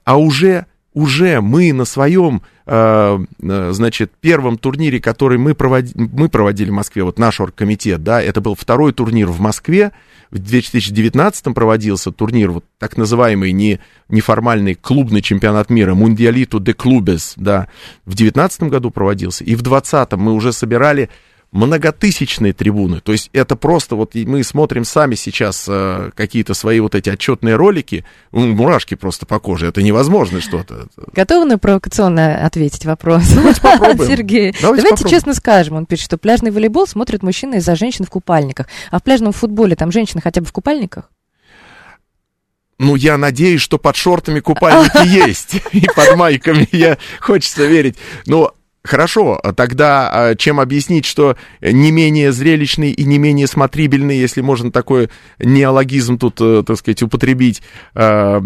а 0.04 0.16
уже, 0.16 0.66
уже 0.94 1.40
мы 1.40 1.72
на 1.72 1.84
своем, 1.84 2.42
э, 2.66 3.18
э, 3.42 3.70
значит, 3.72 4.12
первом 4.20 4.58
турнире, 4.58 5.00
который 5.00 5.38
мы, 5.38 5.54
проводи, 5.54 5.92
мы 5.94 6.28
проводили 6.28 6.70
в 6.70 6.74
Москве, 6.74 7.04
вот 7.04 7.18
наш 7.18 7.40
оргкомитет, 7.40 8.02
да, 8.02 8.22
это 8.22 8.40
был 8.40 8.54
второй 8.54 8.92
турнир 8.92 9.28
в 9.28 9.40
Москве, 9.40 9.92
в 10.30 10.38
2019 10.38 11.54
проводился 11.54 12.10
турнир, 12.12 12.50
вот 12.50 12.64
так 12.78 12.96
называемый 12.96 13.52
не, 13.52 13.80
неформальный 14.08 14.74
клубный 14.74 15.22
чемпионат 15.22 15.70
мира, 15.70 15.94
Мундиалиту 15.94 16.60
де 16.60 16.74
Клубес, 16.74 17.34
да, 17.36 17.68
в 18.04 18.14
2019 18.14 18.64
году 18.64 18.90
проводился, 18.90 19.44
и 19.44 19.54
в 19.54 19.62
2020 19.62 20.12
мы 20.14 20.32
уже 20.32 20.52
собирали 20.52 21.10
многотысячные 21.50 22.52
трибуны. 22.52 23.00
То 23.00 23.12
есть 23.12 23.30
это 23.32 23.56
просто 23.56 23.96
вот 23.96 24.14
мы 24.14 24.44
смотрим 24.44 24.84
сами 24.84 25.14
сейчас 25.14 25.66
э, 25.68 26.10
какие-то 26.14 26.52
свои 26.54 26.78
вот 26.80 26.94
эти 26.94 27.08
отчетные 27.08 27.56
ролики, 27.56 28.04
мурашки 28.32 28.94
просто 28.94 29.24
по 29.24 29.38
коже. 29.38 29.66
Это 29.66 29.82
невозможно 29.82 30.40
что-то. 30.40 30.88
Готовы 31.14 31.46
на 31.46 31.58
провокационно 31.58 32.44
ответить 32.44 32.84
вопрос? 32.84 33.28
Давайте 33.34 33.60
попробуем. 33.62 33.98
Сергей, 34.08 34.52
Давайте 34.52 34.60
давайте 34.60 34.90
попробуем. 34.90 35.10
честно 35.10 35.34
скажем. 35.34 35.76
Он 35.76 35.86
пишет, 35.86 36.04
что 36.04 36.18
пляжный 36.18 36.50
волейбол 36.50 36.86
смотрят 36.86 37.22
мужчины 37.22 37.56
из-за 37.56 37.76
женщин 37.76 38.04
в 38.04 38.10
купальниках. 38.10 38.66
А 38.90 38.98
в 38.98 39.02
пляжном 39.02 39.32
футболе 39.32 39.74
там 39.74 39.90
женщины 39.90 40.20
хотя 40.20 40.40
бы 40.42 40.46
в 40.46 40.52
купальниках? 40.52 41.10
Ну, 42.78 42.94
я 42.94 43.16
надеюсь, 43.16 43.60
что 43.60 43.78
под 43.78 43.96
шортами 43.96 44.40
купальники 44.40 45.06
есть. 45.28 45.56
И 45.72 45.86
под 45.96 46.14
майками, 46.16 46.68
я 46.72 46.98
хочется 47.20 47.66
верить. 47.66 47.96
Но 48.26 48.54
Хорошо, 48.88 49.38
а 49.42 49.52
тогда 49.52 50.08
а, 50.10 50.34
чем 50.34 50.58
объяснить, 50.58 51.04
что 51.04 51.36
не 51.60 51.92
менее 51.92 52.32
зрелищный 52.32 52.90
и 52.90 53.04
не 53.04 53.18
менее 53.18 53.46
смотрибельный, 53.46 54.16
если 54.16 54.40
можно 54.40 54.72
такой 54.72 55.10
неологизм 55.38 56.16
тут, 56.16 56.40
э, 56.40 56.62
так 56.66 56.78
сказать, 56.78 57.02
употребить, 57.02 57.60
а, 57.94 58.40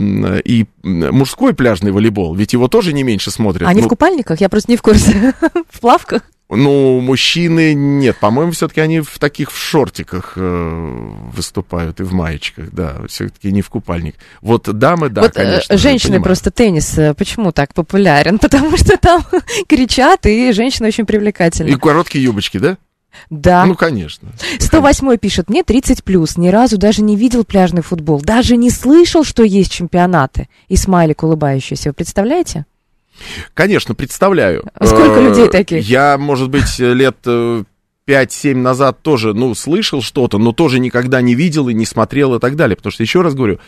и 0.44 0.66
мужской 0.82 1.54
пляжный 1.54 1.92
волейбол, 1.92 2.34
ведь 2.34 2.54
его 2.54 2.66
тоже 2.66 2.92
не 2.92 3.04
меньше 3.04 3.30
смотрят. 3.30 3.68
Они 3.68 3.82
ну, 3.82 3.86
в 3.86 3.90
купальниках? 3.90 4.40
Я 4.40 4.48
просто 4.48 4.72
не 4.72 4.76
в 4.76 4.82
курсе. 4.82 5.32
В 5.70 5.78
плавках? 5.78 6.22
Ну, 6.56 7.00
мужчины 7.00 7.74
нет, 7.74 8.16
по-моему, 8.18 8.52
все-таки 8.52 8.80
они 8.80 9.00
в 9.00 9.18
таких 9.18 9.50
в 9.50 9.58
шортиках 9.58 10.34
э, 10.36 11.10
выступают 11.34 12.00
и 12.00 12.02
в 12.02 12.12
маечках, 12.12 12.70
да, 12.70 12.96
все-таки 13.08 13.50
не 13.52 13.62
в 13.62 13.70
купальник. 13.70 14.16
Вот 14.40 14.64
дамы, 14.64 15.08
да, 15.08 15.22
вот 15.22 15.32
э, 15.32 15.34
конечно. 15.34 15.76
женщины 15.76 16.22
просто 16.22 16.50
теннис 16.50 16.98
э, 16.98 17.14
почему 17.14 17.52
так 17.52 17.74
популярен? 17.74 18.38
Потому 18.40 18.76
что 18.76 18.96
там 18.96 19.24
кричат, 19.68 20.26
и 20.26 20.52
женщины 20.52 20.88
очень 20.88 21.06
привлекательны. 21.06 21.70
И 21.70 21.74
короткие 21.74 22.24
юбочки, 22.24 22.58
да? 22.58 22.76
Да. 23.30 23.66
Ну, 23.66 23.74
конечно. 23.74 24.30
108 24.58 25.16
пишет, 25.18 25.48
мне 25.48 25.62
30 25.62 26.04
плюс, 26.04 26.36
ни 26.36 26.48
разу 26.48 26.78
даже 26.78 27.02
не 27.02 27.16
видел 27.16 27.44
пляжный 27.44 27.82
футбол, 27.82 28.20
даже 28.20 28.56
не 28.56 28.70
слышал, 28.70 29.24
что 29.24 29.42
есть 29.42 29.72
чемпионаты. 29.72 30.48
И 30.68 30.76
смайлик 30.76 31.22
улыбающийся, 31.22 31.90
вы 31.90 31.94
представляете? 31.94 32.66
Конечно, 33.54 33.94
представляю. 33.94 34.64
Сколько 34.82 35.20
Э, 35.20 35.28
людей 35.28 35.48
таких? 35.48 35.86
Я, 35.88 36.18
может 36.18 36.50
быть, 36.50 36.78
лет 36.78 37.16
э, 37.26 37.64
5-7 38.06 38.56
назад 38.56 39.02
тоже, 39.02 39.32
ну, 39.32 39.54
слышал 39.54 40.02
что-то, 40.02 40.38
но 40.38 40.52
тоже 40.52 40.80
никогда 40.80 41.20
не 41.20 41.34
видел 41.34 41.68
и 41.68 41.74
не 41.74 41.86
смотрел 41.86 42.34
и 42.34 42.40
так 42.40 42.56
далее. 42.56 42.76
Потому 42.76 42.92
что, 42.92 43.02
еще 43.02 43.22
раз 43.22 43.34
говорю, 43.34 43.58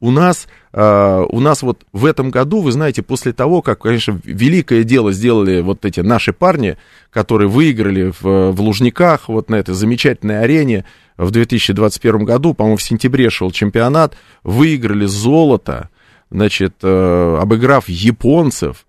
у 0.00 0.10
нас, 0.10 0.48
э, 0.72 1.24
у 1.28 1.40
нас 1.40 1.62
вот 1.62 1.84
в 1.92 2.04
этом 2.04 2.30
году, 2.30 2.60
вы 2.60 2.72
знаете, 2.72 3.02
после 3.02 3.32
того, 3.32 3.62
как, 3.62 3.82
конечно, 3.82 4.20
великое 4.24 4.82
дело 4.82 5.12
сделали 5.12 5.60
вот 5.60 5.84
эти 5.84 6.00
наши 6.00 6.32
парни, 6.32 6.76
которые 7.10 7.48
выиграли 7.48 8.12
в, 8.20 8.50
в 8.52 8.60
Лужниках, 8.60 9.28
вот 9.28 9.48
на 9.48 9.56
этой 9.56 9.74
замечательной 9.74 10.40
арене 10.40 10.84
в 11.16 11.30
2021 11.30 12.24
году, 12.24 12.54
по-моему, 12.54 12.76
в 12.76 12.82
сентябре 12.82 13.30
шел 13.30 13.52
чемпионат, 13.52 14.16
выиграли 14.42 15.06
золото, 15.06 15.90
значит, 16.30 16.74
э, 16.82 17.38
обыграв 17.40 17.88
японцев, 17.88 18.86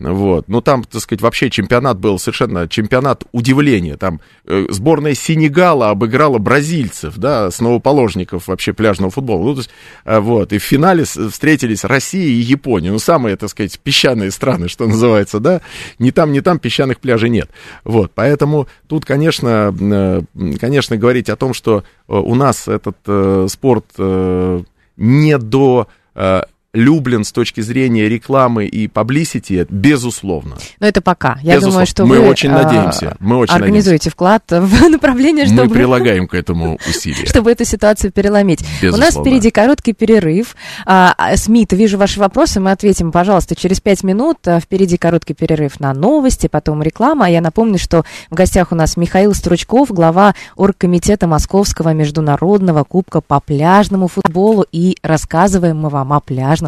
Вот. 0.00 0.46
Ну, 0.46 0.60
там, 0.60 0.84
так 0.84 1.02
сказать, 1.02 1.20
вообще 1.22 1.50
чемпионат 1.50 1.98
был 1.98 2.18
совершенно 2.20 2.68
чемпионат 2.68 3.24
удивления. 3.32 3.96
Там 3.96 4.20
э, 4.44 4.66
сборная 4.70 5.14
Сенегала 5.14 5.90
обыграла 5.90 6.38
бразильцев, 6.38 7.16
да, 7.16 7.46
основоположников 7.46 8.46
вообще 8.46 8.72
пляжного 8.72 9.10
футбола. 9.10 9.44
Ну, 9.44 9.54
то 9.54 9.60
есть, 9.60 9.70
э, 10.04 10.20
вот. 10.20 10.52
И 10.52 10.58
в 10.58 10.62
финале 10.62 11.04
встретились 11.04 11.84
Россия 11.84 12.28
и 12.28 12.40
Япония. 12.40 12.92
Ну, 12.92 13.00
самые, 13.00 13.36
так 13.36 13.50
сказать, 13.50 13.78
песчаные 13.80 14.30
страны, 14.30 14.68
что 14.68 14.86
называется, 14.86 15.40
да. 15.40 15.62
Ни 15.98 16.12
там, 16.12 16.32
ни 16.32 16.40
там 16.40 16.60
песчаных 16.60 17.00
пляжей 17.00 17.30
нет. 17.30 17.50
Вот. 17.82 18.12
Поэтому 18.14 18.68
тут, 18.86 19.04
конечно, 19.04 19.74
э, 19.80 20.22
конечно, 20.60 20.96
говорить 20.96 21.28
о 21.28 21.36
том, 21.36 21.54
что 21.54 21.78
э, 21.78 22.14
у 22.14 22.36
нас 22.36 22.68
этот 22.68 22.98
э, 23.06 23.46
спорт 23.50 23.86
э, 23.98 24.62
не 24.96 25.38
до 25.38 25.88
э, 26.14 26.42
люблен 26.78 27.24
с 27.24 27.32
точки 27.32 27.60
зрения 27.60 28.08
рекламы 28.08 28.66
и 28.66 28.86
publicity, 28.86 29.66
безусловно. 29.68 30.56
Но 30.80 30.86
это 30.86 31.00
пока. 31.00 31.38
Я 31.42 31.56
безусловно. 31.56 31.70
думаю, 31.70 31.86
что 31.86 32.06
мы 32.06 32.20
вы 32.20 32.28
очень 32.28 32.50
надеемся. 32.50 33.16
Мы 33.18 33.36
очень 33.36 33.54
организуете 33.54 33.88
надеемся. 33.90 34.10
вклад 34.10 34.42
в 34.48 34.88
направление, 34.88 35.46
чтобы... 35.46 35.64
Мы 35.64 35.70
прилагаем 35.70 36.28
к 36.28 36.34
этому 36.38 36.78
усилия. 36.88 37.26
Чтобы 37.26 37.50
эту 37.50 37.64
ситуацию 37.64 38.12
переломить. 38.12 38.60
Безусловно. 38.80 38.96
У 38.96 39.00
нас 39.00 39.14
впереди 39.14 39.50
короткий 39.50 39.92
перерыв. 39.92 40.54
А, 40.86 41.14
Смит, 41.36 41.72
вижу 41.72 41.98
ваши 41.98 42.20
вопросы, 42.20 42.60
мы 42.60 42.70
ответим, 42.70 43.10
пожалуйста, 43.10 43.56
через 43.56 43.80
пять 43.80 44.04
минут. 44.04 44.38
А, 44.46 44.60
впереди 44.60 44.96
короткий 44.96 45.34
перерыв 45.34 45.80
на 45.80 45.92
новости, 45.92 46.46
потом 46.46 46.82
реклама. 46.82 47.26
А 47.26 47.28
я 47.28 47.40
напомню, 47.40 47.78
что 47.78 48.04
в 48.30 48.34
гостях 48.34 48.70
у 48.72 48.76
нас 48.76 48.96
Михаил 48.96 49.34
Стручков, 49.34 49.90
глава 49.90 50.34
оргкомитета 50.56 51.26
Московского 51.26 51.92
международного 51.92 52.84
кубка 52.84 53.20
по 53.20 53.40
пляжному 53.40 54.06
футболу. 54.06 54.64
И 54.70 54.96
рассказываем 55.02 55.78
мы 55.78 55.88
вам 55.88 56.12
о 56.12 56.20
пляжном 56.20 56.67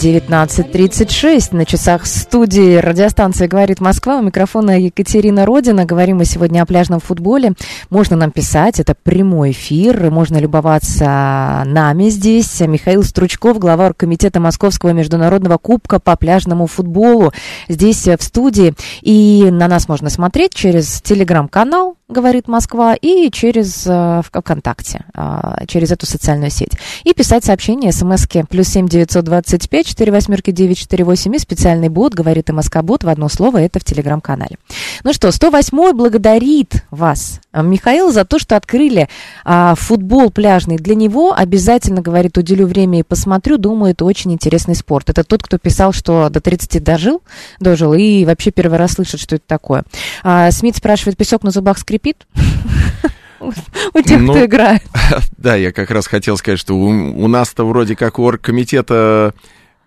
19.36 0.00 1.54
на 1.54 1.66
часах 1.66 2.06
студии 2.06 2.76
радиостанции 2.76 3.46
«Говорит 3.46 3.80
Москва». 3.80 4.16
У 4.16 4.22
микрофона 4.22 4.80
Екатерина 4.80 5.44
Родина. 5.44 5.84
Говорим 5.84 6.16
мы 6.16 6.24
сегодня 6.24 6.62
о 6.62 6.66
пляжном 6.66 7.00
футболе. 7.00 7.52
Можно 7.90 8.16
нам 8.16 8.30
писать, 8.30 8.80
это 8.80 8.94
прямой 8.94 9.50
эфир. 9.50 10.10
Можно 10.10 10.38
любоваться 10.38 11.64
нами 11.66 12.08
здесь. 12.08 12.60
Михаил 12.60 13.02
Стручков, 13.02 13.58
глава 13.58 13.92
комитета 13.92 14.40
Московского 14.40 14.90
международного 14.90 15.58
кубка 15.58 16.00
по 16.00 16.16
пляжному 16.16 16.66
футболу. 16.66 17.34
Здесь 17.68 18.06
в 18.06 18.22
студии. 18.22 18.72
И 19.02 19.50
на 19.50 19.68
нас 19.68 19.86
можно 19.86 20.08
смотреть 20.08 20.54
через 20.54 21.02
телеграм-канал 21.02 21.96
говорит 22.10 22.48
Москва, 22.48 22.94
и 22.94 23.30
через 23.30 23.86
э, 23.86 24.22
ВКонтакте, 24.24 25.04
э, 25.14 25.64
через 25.66 25.90
эту 25.92 26.06
социальную 26.06 26.50
сеть. 26.50 26.72
И 27.04 27.12
писать 27.14 27.44
сообщение, 27.44 27.92
смски 27.92 28.44
плюс 28.48 28.68
семь 28.68 28.88
девятьсот 28.88 29.24
двадцать 29.24 29.68
пять 29.68 29.89
четыре 29.90 30.12
восьмерки 30.12 30.50
девять 30.50 30.78
четыре 30.78 31.04
восемь 31.04 31.34
и 31.34 31.38
специальный 31.38 31.88
бот, 31.88 32.14
говорит 32.14 32.48
МСК 32.48 32.82
бот 32.82 33.04
в 33.04 33.08
одно 33.08 33.28
слово, 33.28 33.58
это 33.58 33.80
в 33.80 33.84
телеграм-канале. 33.84 34.56
Ну 35.04 35.12
что, 35.12 35.30
108 35.30 35.92
благодарит 35.92 36.84
вас, 36.90 37.40
Михаил, 37.52 38.12
за 38.12 38.24
то, 38.24 38.38
что 38.38 38.56
открыли 38.56 39.08
а, 39.44 39.74
футбол 39.74 40.30
пляжный. 40.30 40.76
Для 40.76 40.94
него 40.94 41.34
обязательно, 41.36 42.00
говорит, 42.00 42.38
уделю 42.38 42.66
время 42.66 43.00
и 43.00 43.02
посмотрю, 43.02 43.58
думаю, 43.58 43.92
это 43.92 44.04
очень 44.04 44.32
интересный 44.32 44.74
спорт. 44.74 45.10
Это 45.10 45.24
тот, 45.24 45.42
кто 45.42 45.58
писал, 45.58 45.92
что 45.92 46.28
до 46.30 46.40
30 46.40 46.82
дожил, 46.82 47.22
дожил, 47.58 47.94
и 47.94 48.24
вообще 48.24 48.50
первый 48.50 48.78
раз 48.78 48.92
слышит, 48.92 49.20
что 49.20 49.36
это 49.36 49.44
такое. 49.46 49.84
А, 50.22 50.50
Смит 50.50 50.76
спрашивает, 50.76 51.16
песок 51.16 51.42
на 51.42 51.50
зубах 51.50 51.78
скрипит? 51.78 52.26
У 53.40 54.02
тех, 54.02 54.20
Ну, 54.20 54.32
кто 54.32 54.44
играет. 54.44 54.82
Да, 55.38 55.56
я 55.56 55.72
как 55.72 55.90
раз 55.90 56.06
хотел 56.06 56.36
сказать, 56.36 56.60
что 56.60 56.74
у, 56.74 56.88
у 56.88 57.28
нас-то 57.28 57.66
вроде 57.66 57.96
как 57.96 58.18
у 58.18 58.24
оргкомитета 58.24 59.34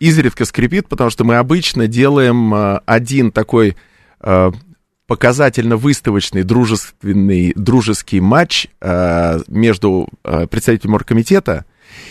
изредка 0.03 0.43
скрипит, 0.43 0.89
потому 0.89 1.09
что 1.09 1.23
мы 1.23 1.37
обычно 1.37 1.87
делаем 1.87 2.53
э, 2.53 2.81
один 2.85 3.31
такой 3.31 3.77
э, 4.19 4.51
показательно 5.07 5.77
выставочный 5.77 6.43
дружественный 6.43 7.53
дружеский 7.55 8.19
матч 8.19 8.67
э, 8.81 9.39
между 9.47 10.09
представителем 10.49 10.95
оргкомитета 10.95 11.65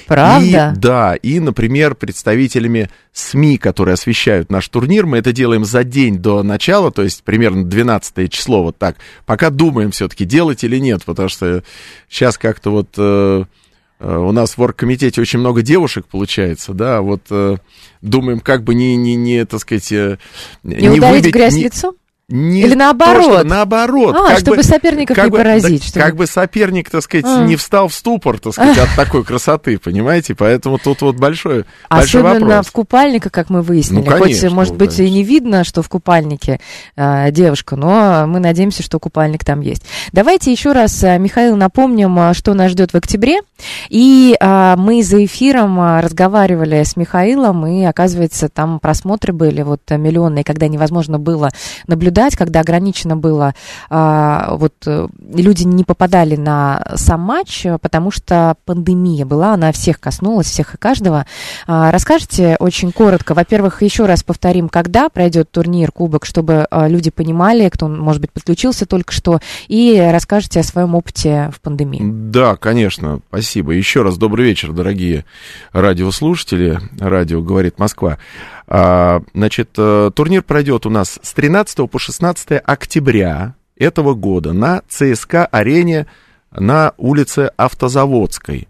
Правда? 0.06 0.72
И, 0.74 0.78
да, 0.78 1.14
и, 1.16 1.40
например, 1.40 1.96
представителями 1.96 2.88
СМИ, 3.12 3.58
которые 3.58 3.94
освещают 3.94 4.48
наш 4.48 4.68
турнир. 4.68 5.06
Мы 5.06 5.18
это 5.18 5.32
делаем 5.32 5.64
за 5.64 5.82
день 5.82 6.18
до 6.18 6.44
начала, 6.44 6.92
то 6.92 7.02
есть 7.02 7.24
примерно 7.24 7.64
12 7.64 8.30
число, 8.30 8.62
вот 8.62 8.78
так. 8.78 8.96
Пока 9.26 9.50
думаем 9.50 9.90
все-таки, 9.90 10.24
делать 10.24 10.62
или 10.62 10.78
нет, 10.78 11.04
потому 11.04 11.28
что 11.28 11.64
сейчас 12.08 12.38
как-то 12.38 12.70
вот... 12.70 13.48
э, 14.02 14.16
у 14.16 14.32
нас 14.32 14.56
в 14.58 14.62
оргкомитете 14.62 15.20
очень 15.20 15.38
много 15.38 15.62
девушек 15.62 16.06
получается, 16.10 16.74
да, 16.74 17.00
вот 17.00 17.22
э, 17.30 17.56
думаем, 18.02 18.40
как 18.40 18.62
бы 18.64 18.74
не, 18.74 18.96
не, 18.96 19.14
не 19.14 19.44
так 19.46 19.60
сказать, 19.60 19.90
э, 19.92 20.18
Не, 20.62 20.88
ударить 20.90 21.02
в 21.02 21.10
выбить- 21.22 21.34
грязь 21.34 21.54
не- 21.54 21.64
лицом? 21.64 21.94
Не 22.32 22.62
Или 22.62 22.70
то, 22.72 22.78
наоборот? 22.78 23.24
что 23.24 23.44
наоборот. 23.44 24.16
А, 24.18 24.28
как 24.30 24.38
чтобы 24.38 24.56
бы- 24.56 24.62
соперников 24.62 25.14
как 25.16 25.26
не 25.26 25.30
бы- 25.30 25.36
поразить, 25.38 25.82
да, 25.82 25.86
чтобы- 25.88 26.04
Как 26.06 26.16
бы 26.16 26.26
соперник, 26.26 26.88
так 26.88 27.02
сказать, 27.02 27.26
А. 27.28 27.44
не 27.44 27.56
встал 27.56 27.88
в 27.88 27.94
ступор, 27.94 28.38
так 28.38 28.54
сказать, 28.54 28.78
от 28.78 28.88
такой 28.96 29.22
красоты, 29.22 29.78
понимаете? 29.78 30.34
Поэтому 30.34 30.78
тут 30.78 31.02
вот 31.02 31.16
большой, 31.16 31.66
большой 31.90 32.22
Особенно 32.22 32.46
вопрос. 32.46 32.66
в 32.68 32.72
купальниках, 32.72 33.32
как 33.32 33.50
мы 33.50 33.60
выяснили. 33.60 34.00
Ну, 34.08 34.10
конечно, 34.10 34.48
Хоть, 34.48 34.56
может 34.56 34.76
быть, 34.76 34.98
и 34.98 35.10
не 35.10 35.22
видно, 35.24 35.62
что 35.64 35.82
в 35.82 35.88
купальнике 35.90 36.58
э, 36.96 37.30
девушка, 37.32 37.76
но 37.76 38.24
мы 38.26 38.40
надеемся, 38.40 38.82
что 38.82 38.98
купальник 38.98 39.44
там 39.44 39.60
есть. 39.60 39.82
Давайте 40.12 40.50
еще 40.52 40.72
раз, 40.72 41.02
э, 41.04 41.18
Михаил, 41.18 41.56
напомним, 41.56 42.18
э, 42.18 42.34
что 42.34 42.54
нас 42.54 42.70
ждет 42.70 42.92
в 42.92 42.96
октябре. 42.96 43.40
И 43.90 44.36
э, 44.40 44.74
мы 44.78 45.02
за 45.02 45.24
эфиром 45.24 45.78
разговаривали 46.00 46.82
с 46.82 46.96
Михаилом, 46.96 47.66
и, 47.66 47.84
оказывается, 47.84 48.48
там 48.48 48.78
просмотры 48.80 49.32
были 49.32 49.62
вот 49.62 49.82
миллионные, 49.90 50.44
когда 50.44 50.68
невозможно 50.68 51.18
было 51.18 51.50
наблюдать, 51.86 52.21
когда 52.30 52.60
ограничено 52.60 53.16
было, 53.16 53.54
э, 53.90 54.46
вот 54.50 54.74
э, 54.86 55.08
люди 55.34 55.64
не 55.64 55.84
попадали 55.84 56.36
на 56.36 56.84
сам 56.94 57.20
матч, 57.20 57.66
потому 57.80 58.10
что 58.10 58.56
пандемия 58.64 59.24
была, 59.26 59.54
она 59.54 59.72
всех 59.72 60.00
коснулась, 60.00 60.46
всех 60.46 60.74
и 60.74 60.78
каждого. 60.78 61.26
А, 61.66 61.90
Расскажите 61.90 62.56
очень 62.58 62.92
коротко, 62.92 63.34
во-первых, 63.34 63.82
еще 63.82 64.06
раз 64.06 64.22
повторим, 64.22 64.68
когда 64.68 65.08
пройдет 65.08 65.50
турнир, 65.50 65.92
кубок, 65.92 66.24
чтобы 66.24 66.66
а, 66.70 66.88
люди 66.88 67.10
понимали, 67.10 67.68
кто, 67.68 67.88
может 67.88 68.20
быть, 68.20 68.32
подключился 68.32 68.86
только 68.86 69.12
что, 69.12 69.40
и 69.68 70.10
расскажите 70.12 70.60
о 70.60 70.64
своем 70.64 70.94
опыте 70.94 71.50
в 71.54 71.60
пандемии. 71.60 72.00
Да, 72.02 72.56
конечно, 72.56 73.20
спасибо. 73.28 73.72
Еще 73.72 74.02
раз 74.02 74.16
добрый 74.16 74.46
вечер, 74.46 74.72
дорогие 74.72 75.24
радиослушатели. 75.72 76.80
Радио 76.98 77.40
«Говорит 77.42 77.78
Москва». 77.78 78.18
А, 78.74 79.20
Значит, 79.34 79.68
э, 79.76 80.10
турнир 80.14 80.42
пройдет 80.42 80.86
у 80.86 80.90
нас 80.90 81.20
с 81.20 81.34
13 81.34 81.90
по 81.90 81.98
16 81.98 82.52
октября 82.64 83.54
этого 83.76 84.14
года 84.14 84.54
на 84.54 84.80
ЦСКА-арене 84.88 86.06
на 86.50 86.94
улице 86.96 87.50
Автозаводской. 87.58 88.68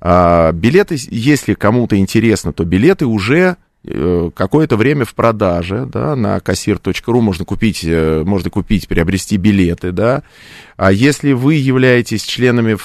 А, 0.00 0.52
Билеты, 0.52 0.96
если 1.10 1.52
кому-то 1.52 1.98
интересно, 1.98 2.54
то 2.54 2.64
билеты 2.64 3.04
уже 3.04 3.58
э, 3.84 4.30
какое-то 4.34 4.78
время 4.78 5.04
в 5.04 5.14
продаже, 5.14 5.84
да, 5.84 6.16
на 6.16 6.40
кассир.ру 6.40 7.20
можно 7.20 7.44
купить, 7.44 7.84
э, 7.84 8.22
можно 8.24 8.48
купить, 8.48 8.88
приобрести 8.88 9.36
билеты, 9.36 9.92
да. 9.92 10.22
А 10.78 10.90
если 10.90 11.32
вы 11.32 11.56
являетесь 11.56 12.22
членами 12.22 12.78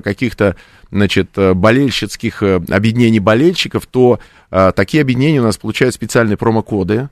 каких-то, 0.00 0.54
значит, 0.90 1.30
э, 1.36 1.54
болельщицких 1.54 2.42
э, 2.42 2.56
объединений 2.70 3.20
болельщиков, 3.20 3.86
то 3.86 4.18
э, 4.50 4.72
такие 4.74 5.02
объединения 5.02 5.40
у 5.40 5.44
нас 5.44 5.56
получают 5.56 5.94
специальные 5.94 6.36
промокоды, 6.36 7.08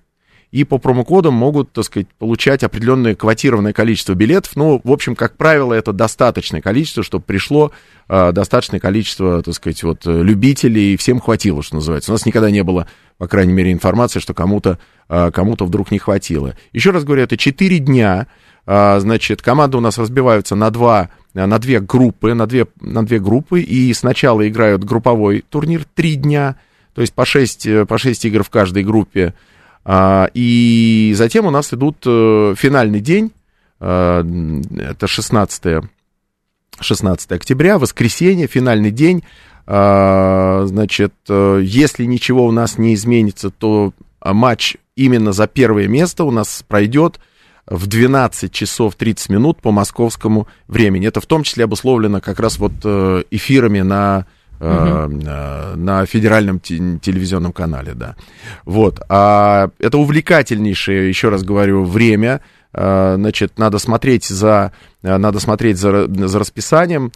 и 0.50 0.62
по 0.62 0.78
промокодам 0.78 1.34
могут, 1.34 1.72
так 1.72 1.84
сказать, 1.84 2.06
получать 2.16 2.62
определенное 2.62 3.16
квотированное 3.16 3.72
количество 3.72 4.14
билетов. 4.14 4.52
Ну, 4.54 4.80
в 4.84 4.92
общем, 4.92 5.16
как 5.16 5.36
правило, 5.36 5.74
это 5.74 5.92
достаточное 5.92 6.60
количество, 6.60 7.02
чтобы 7.02 7.24
пришло 7.24 7.72
э, 8.08 8.30
достаточное 8.30 8.78
количество, 8.78 9.42
так 9.42 9.52
сказать, 9.54 9.82
вот, 9.82 10.06
любителей, 10.06 10.94
и 10.94 10.96
всем 10.96 11.18
хватило, 11.18 11.60
что 11.62 11.74
называется. 11.74 12.12
У 12.12 12.14
нас 12.14 12.24
никогда 12.24 12.52
не 12.52 12.62
было, 12.62 12.86
по 13.18 13.26
крайней 13.26 13.52
мере, 13.52 13.72
информации, 13.72 14.20
что 14.20 14.32
кому-то 14.32 14.78
э, 15.08 15.30
кому-то 15.32 15.64
вдруг 15.64 15.90
не 15.90 15.98
хватило. 15.98 16.54
Еще 16.72 16.90
раз 16.90 17.04
говорю, 17.04 17.22
это 17.22 17.36
4 17.36 17.78
дня, 17.80 18.28
э, 18.66 19.00
значит, 19.00 19.42
команды 19.42 19.76
у 19.76 19.80
нас 19.80 19.98
разбиваются 19.98 20.54
на 20.54 20.70
два 20.70 21.10
на 21.34 21.58
две 21.58 21.80
группы, 21.80 22.34
на 22.34 22.46
две, 22.46 22.66
на 22.80 23.04
две 23.04 23.18
группы, 23.18 23.60
и 23.60 23.92
сначала 23.92 24.46
играют 24.48 24.84
групповой 24.84 25.44
турнир 25.48 25.84
три 25.94 26.14
дня, 26.14 26.56
то 26.94 27.00
есть 27.00 27.12
по 27.12 27.24
6, 27.24 27.86
по 27.88 27.98
6 27.98 28.24
игр 28.24 28.42
в 28.44 28.50
каждой 28.50 28.84
группе, 28.84 29.34
а, 29.84 30.30
и 30.32 31.12
затем 31.16 31.46
у 31.46 31.50
нас 31.50 31.72
идут 31.74 31.98
э, 32.06 32.54
финальный 32.56 33.00
день, 33.00 33.32
э, 33.80 34.24
это 34.78 35.06
16, 35.06 35.84
16 36.80 37.32
октября, 37.32 37.78
воскресенье, 37.78 38.46
финальный 38.46 38.90
день. 38.90 39.24
А, 39.66 40.64
Значит, 40.66 41.12
э, 41.28 41.60
если 41.62 42.04
ничего 42.04 42.46
у 42.46 42.50
нас 42.50 42.78
не 42.78 42.94
изменится, 42.94 43.50
то 43.50 43.92
матч 44.24 44.76
именно 44.96 45.32
за 45.32 45.46
первое 45.46 45.86
место 45.86 46.24
у 46.24 46.30
нас 46.30 46.64
пройдет 46.66 47.20
в 47.66 47.86
12 47.86 48.52
часов 48.52 48.94
30 48.94 49.30
минут 49.30 49.60
по 49.60 49.70
московскому 49.70 50.46
времени. 50.68 51.08
Это 51.08 51.20
в 51.20 51.26
том 51.26 51.42
числе 51.42 51.64
обусловлено 51.64 52.20
как 52.20 52.40
раз 52.40 52.58
вот 52.58 52.72
э, 52.84 53.22
эфирами 53.30 53.80
на 53.80 54.26
Uh 54.60 55.08
на 55.76 56.06
федеральном 56.06 56.60
телевизионном 56.60 57.52
канале, 57.52 57.92
да. 57.92 58.14
Вот. 58.64 59.00
А 59.08 59.68
это 59.78 59.98
увлекательнейшее, 59.98 61.08
еще 61.08 61.28
раз 61.28 61.42
говорю, 61.42 61.84
время. 61.84 62.40
Значит, 62.72 63.58
надо 63.58 63.78
смотреть 63.78 64.24
за, 64.24 64.72
надо 65.02 65.40
смотреть 65.40 65.76
за, 65.76 66.06
за 66.08 66.38
расписанием. 66.38 67.12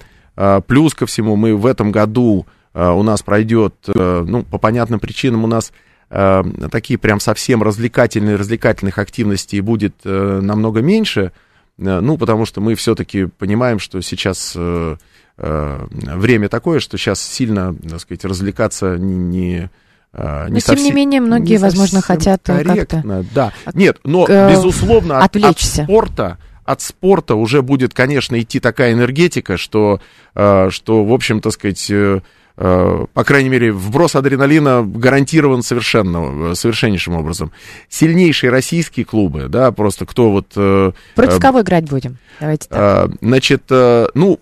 Плюс 0.67 0.95
ко 0.95 1.07
всему, 1.07 1.37
мы 1.37 1.57
в 1.57 1.65
этом 1.65 1.91
году 1.93 2.47
у 2.75 3.03
нас 3.03 3.23
пройдет, 3.23 3.75
ну, 3.87 4.43
по 4.43 4.59
понятным 4.59 5.01
причинам 5.01 5.45
у 5.45 5.47
нас 5.47 5.73
э, 6.11 6.43
такие 6.71 6.99
прям 6.99 7.21
совсем 7.21 7.63
развлекательные, 7.63 8.37
развлекательных 8.37 8.99
активностей 8.99 9.61
будет 9.61 9.95
э, 10.05 10.41
намного 10.43 10.81
меньше, 10.81 11.33
э, 11.79 12.01
ну, 12.01 12.19
потому 12.19 12.47
что 12.47 12.61
мы 12.61 12.75
все-таки 12.75 13.27
понимаем, 13.27 13.79
что 13.79 14.01
сейчас 14.01 14.55
э, 14.57 14.97
э, 15.39 15.87
время 15.91 16.49
такое, 16.49 16.81
что 16.81 16.99
сейчас 16.99 17.21
сильно, 17.21 17.75
так 17.75 18.01
сказать, 18.01 18.25
развлекаться 18.25 18.97
не... 18.97 19.17
не 19.17 19.71
э, 20.13 20.47
не 20.49 20.55
но, 20.55 20.61
совсем, 20.61 20.77
тем 20.77 20.85
не 20.85 20.93
менее, 20.93 21.21
многие, 21.21 21.53
не 21.53 21.59
возможно, 21.59 22.01
хотят 22.01 22.43
корректно, 22.45 23.25
да. 23.35 23.53
Нет, 23.75 23.99
но, 24.05 24.27
э, 24.29 24.51
безусловно, 24.51 25.19
отвлечься. 25.19 25.83
от, 25.83 25.85
от 25.85 25.85
спорта 25.85 26.39
от 26.65 26.83
спорта 26.83 27.35
уже 27.35 27.63
будет, 27.63 27.95
конечно, 27.95 28.39
идти 28.39 28.61
такая 28.61 28.93
энергетика, 28.93 29.57
что, 29.57 30.03
э, 30.35 30.69
что 30.71 31.03
в 31.03 31.15
общем, 31.15 31.41
так 31.41 31.55
сказать, 31.55 31.91
по 32.59 33.25
крайней 33.25 33.51
мере, 33.51 33.71
вброс 33.71 34.17
адреналина 34.17 34.83
гарантирован 34.85 35.63
совершенно, 35.63 36.57
совершеннейшим 36.57 37.15
образом. 37.15 37.53
Сильнейшие 37.89 38.51
российские 38.51 39.07
клубы, 39.07 39.47
да, 39.49 39.71
просто 39.71 40.07
кто 40.07 40.33
вот... 40.33 40.47
Э, 40.57 40.91
Против 41.15 41.39
э, 41.39 41.41
кого 41.41 41.61
играть 41.61 41.89
будем? 41.89 42.17
Давайте 42.41 42.69
так. 42.69 43.13
Значит, 43.21 43.63
ну, 43.71 44.41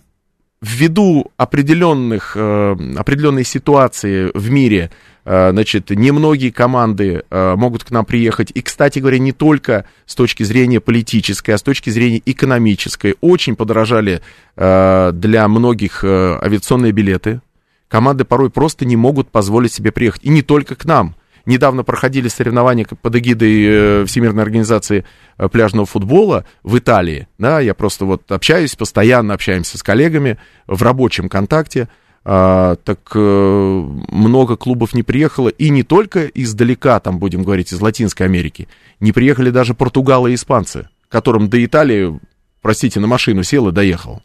ввиду 0.63 1.31
определенных, 1.37 2.35
определенной 2.37 3.45
ситуации 3.45 4.31
в 4.33 4.51
мире, 4.51 4.91
значит, 5.25 5.91
немногие 5.91 6.53
команды 6.53 7.23
могут 7.31 7.85
к 7.85 7.91
нам 7.91 8.07
приехать. 8.07 8.51
И, 8.55 8.63
кстати 8.63 8.99
говоря, 8.99 9.19
не 9.19 9.33
только 9.33 9.85
с 10.07 10.15
точки 10.15 10.43
зрения 10.43 10.81
политической, 10.81 11.51
а 11.51 11.59
с 11.59 11.63
точки 11.63 11.91
зрения 11.91 12.23
экономической. 12.25 13.17
Очень 13.21 13.57
подорожали 13.57 14.23
для 14.57 15.49
многих 15.49 16.03
авиационные 16.03 16.93
билеты 16.93 17.43
команды 17.89 18.25
порой 18.25 18.51
просто 18.51 18.85
не 18.85 18.97
могут 18.97 19.31
позволить 19.31 19.73
себе 19.73 19.93
приехать. 19.93 20.25
И 20.25 20.29
не 20.29 20.43
только 20.43 20.75
к 20.75 20.85
нам. 20.85 21.15
Недавно 21.47 21.85
проходили 21.85 22.27
соревнования 22.27 22.85
под 22.85 23.15
эгидой 23.15 23.65
э, 23.65 24.05
Всемирной 24.05 24.43
организации 24.43 25.05
э, 25.39 25.49
пляжного 25.49 25.87
футбола 25.87 26.45
в 26.65 26.77
Италии. 26.77 27.29
Да, 27.39 27.61
я 27.61 27.73
просто 27.73 28.05
вот 28.05 28.31
общаюсь, 28.33 28.75
постоянно 28.75 29.33
общаемся 29.33 29.79
с 29.79 29.83
коллегами 29.85 30.39
в 30.67 30.83
рабочем 30.83 31.29
контакте. 31.29 31.89
А, 32.29 32.75
так 32.75 32.99
э, 33.15 33.89
много 34.09 34.57
клубов 34.57 34.95
не 34.95 35.05
приехало, 35.05 35.49
и 35.49 35.69
не 35.69 35.85
только 35.85 36.27
издалека, 36.27 36.99
там 36.99 37.21
будем 37.21 37.45
говорить, 37.45 37.73
из 37.73 37.81
Латинской 37.81 38.27
Америки, 38.27 38.67
не 38.99 39.13
приехали 39.13 39.51
даже 39.51 39.75
португалы 39.75 40.33
и 40.33 40.35
испанцы, 40.35 40.89
которым 41.09 41.49
до 41.49 41.65
Италии, 41.65 42.19
простите, 42.63 42.99
на 42.99 43.07
машину 43.07 43.45
сел 43.45 43.69
и 43.69 43.73
доехал. 43.73 44.23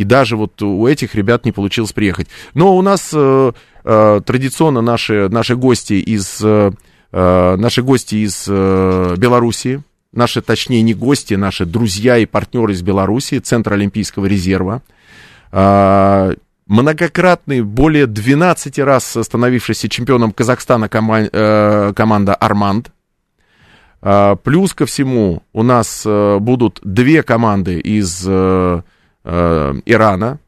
И 0.00 0.04
даже 0.04 0.34
вот 0.34 0.62
у 0.62 0.86
этих 0.86 1.14
ребят 1.14 1.44
не 1.44 1.52
получилось 1.52 1.92
приехать. 1.92 2.26
Но 2.54 2.74
у 2.74 2.80
нас 2.80 3.10
э, 3.12 3.52
э, 3.84 4.20
традиционно 4.24 4.80
наши, 4.80 5.28
наши 5.28 5.56
гости 5.56 5.92
из, 5.92 6.40
э, 6.42 6.70
э 7.12 7.56
наши 7.56 7.82
гости 7.82 8.14
из 8.14 8.46
э, 8.48 9.14
Белоруссии, 9.18 9.82
наши, 10.14 10.40
точнее, 10.40 10.80
не 10.80 10.94
гости, 10.94 11.34
наши 11.34 11.66
друзья 11.66 12.16
и 12.16 12.24
партнеры 12.24 12.72
из 12.72 12.80
Белоруссии, 12.80 13.40
Центр 13.40 13.74
Олимпийского 13.74 14.24
резерва, 14.24 14.80
э, 15.52 16.34
многократный, 16.66 17.60
более 17.60 18.06
12 18.06 18.78
раз 18.78 19.18
становившийся 19.20 19.90
чемпионом 19.90 20.32
Казахстана 20.32 20.88
кома- 20.88 21.28
э, 21.30 21.92
команда 21.94 22.34
«Арманд», 22.36 22.90
э, 24.00 24.36
Плюс 24.44 24.72
ко 24.72 24.86
всему 24.86 25.42
у 25.52 25.62
нас 25.62 26.04
э, 26.06 26.38
будут 26.38 26.80
две 26.82 27.22
команды 27.22 27.78
из 27.80 28.26
э, 29.24 29.74
Ирана. 29.86 30.38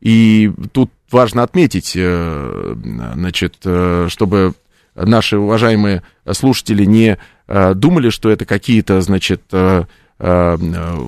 И 0.00 0.52
тут 0.72 0.90
важно 1.10 1.42
отметить, 1.42 1.92
э, 1.96 2.74
значит, 3.14 3.56
э, 3.64 4.06
чтобы 4.08 4.54
наши 4.94 5.38
уважаемые 5.38 6.02
слушатели 6.32 6.84
не 6.84 7.18
э, 7.46 7.74
думали, 7.74 8.10
что 8.10 8.30
это 8.30 8.44
какие-то, 8.44 9.00
значит, 9.00 9.42
э, 9.52 9.84
э, 10.18 10.56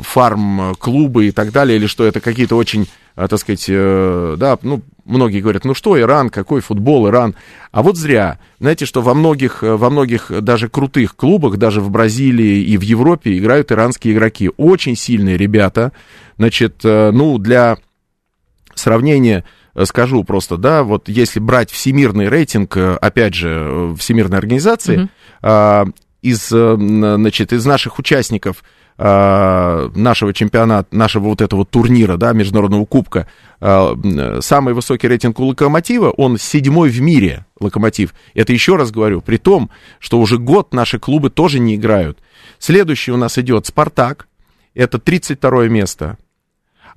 фарм-клубы 0.02 1.28
и 1.28 1.30
так 1.32 1.52
далее, 1.52 1.76
или 1.76 1.86
что 1.86 2.04
это 2.04 2.20
какие-то 2.20 2.56
очень, 2.56 2.88
э, 3.16 3.26
так 3.28 3.38
сказать, 3.38 3.66
да, 3.66 4.58
ну, 4.62 4.82
многие 5.10 5.40
говорят, 5.40 5.64
ну 5.64 5.74
что, 5.74 5.98
Иран, 5.98 6.30
какой 6.30 6.60
футбол, 6.60 7.08
Иран. 7.08 7.34
А 7.72 7.82
вот 7.82 7.96
зря. 7.96 8.38
Знаете, 8.58 8.86
что 8.86 9.02
во 9.02 9.14
многих, 9.14 9.62
во 9.62 9.90
многих 9.90 10.30
даже 10.42 10.68
крутых 10.68 11.16
клубах, 11.16 11.56
даже 11.56 11.80
в 11.80 11.90
Бразилии 11.90 12.62
и 12.62 12.78
в 12.78 12.82
Европе 12.82 13.36
играют 13.36 13.72
иранские 13.72 14.14
игроки. 14.14 14.50
Очень 14.56 14.96
сильные 14.96 15.36
ребята. 15.36 15.92
Значит, 16.38 16.80
э, 16.84 17.10
ну, 17.10 17.38
для 17.38 17.76
сравнения 18.74 19.44
э, 19.74 19.84
скажу 19.84 20.24
просто, 20.24 20.56
да, 20.56 20.84
вот 20.84 21.08
если 21.08 21.40
брать 21.40 21.70
всемирный 21.70 22.28
рейтинг, 22.28 22.76
э, 22.76 22.94
опять 22.94 23.34
же, 23.34 23.94
Всемирной 23.98 24.38
организации, 24.38 25.10
mm-hmm. 25.42 25.94
из, 26.22 26.48
значит, 26.48 27.52
из 27.52 27.64
наших 27.66 27.98
участников 27.98 28.62
нашего 29.00 30.34
чемпионата, 30.34 30.94
нашего 30.94 31.28
вот 31.28 31.40
этого 31.40 31.64
турнира, 31.64 32.18
да, 32.18 32.34
международного 32.34 32.84
кубка, 32.84 33.26
самый 33.58 34.74
высокий 34.74 35.08
рейтинг 35.08 35.40
у 35.40 35.46
Локомотива, 35.46 36.10
он 36.10 36.36
седьмой 36.36 36.90
в 36.90 37.00
мире, 37.00 37.46
Локомотив. 37.58 38.12
Это 38.34 38.52
еще 38.52 38.76
раз 38.76 38.90
говорю, 38.90 39.22
при 39.22 39.38
том, 39.38 39.70
что 40.00 40.20
уже 40.20 40.36
год 40.36 40.74
наши 40.74 40.98
клубы 40.98 41.30
тоже 41.30 41.60
не 41.60 41.76
играют. 41.76 42.18
Следующий 42.58 43.10
у 43.10 43.16
нас 43.16 43.38
идет 43.38 43.64
Спартак, 43.64 44.28
это 44.74 44.98
32 44.98 45.68
место. 45.68 46.18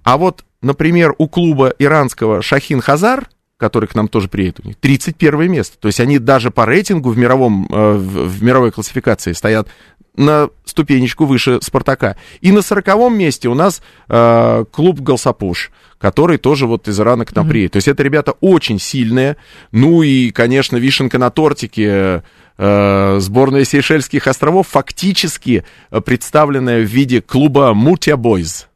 А 0.03 0.17
вот, 0.17 0.43
например, 0.61 1.15
у 1.17 1.29
клуба 1.29 1.73
иранского 1.79 2.41
Шахин 2.41 2.81
Хазар, 2.81 3.29
который 3.57 3.87
к 3.87 3.95
нам 3.95 4.09
тоже 4.09 4.27
приедет, 4.27 4.59
у 4.63 4.67
них 4.67 4.75
31 4.75 5.49
место. 5.49 5.77
То 5.79 5.87
есть 5.87 6.01
они 6.01 6.19
даже 6.19 6.51
по 6.51 6.65
рейтингу 6.65 7.11
в, 7.11 7.17
мировом, 7.17 7.67
э, 7.71 7.93
в 7.93 8.43
мировой 8.43 8.71
классификации 8.71 9.31
стоят 9.31 9.69
на 10.15 10.49
ступенечку 10.65 11.25
выше 11.25 11.59
Спартака. 11.61 12.15
И 12.41 12.51
на 12.51 12.61
сороковом 12.61 13.17
месте 13.17 13.49
у 13.49 13.53
нас 13.53 13.81
э, 14.09 14.65
клуб 14.71 14.99
Галсапуш, 15.01 15.71
который 15.97 16.37
тоже 16.37 16.67
вот 16.67 16.87
из 16.87 16.99
Ирана 16.99 17.25
к 17.25 17.35
нам 17.35 17.45
mm-hmm. 17.45 17.49
приедет. 17.49 17.71
То 17.73 17.77
есть 17.77 17.87
это 17.87 18.03
ребята 18.03 18.33
очень 18.41 18.79
сильные. 18.79 19.37
Ну 19.71 20.03
и, 20.03 20.31
конечно, 20.31 20.77
вишенка 20.77 21.17
на 21.17 21.29
тортике 21.29 22.23
э, 22.57 23.17
сборная 23.19 23.65
Сейшельских 23.65 24.27
островов, 24.27 24.67
фактически 24.69 25.63
представленная 26.05 26.81
в 26.81 26.89
виде 26.89 27.21
клуба 27.21 27.73
Мутя 27.73 28.17
Бойз 28.17 28.67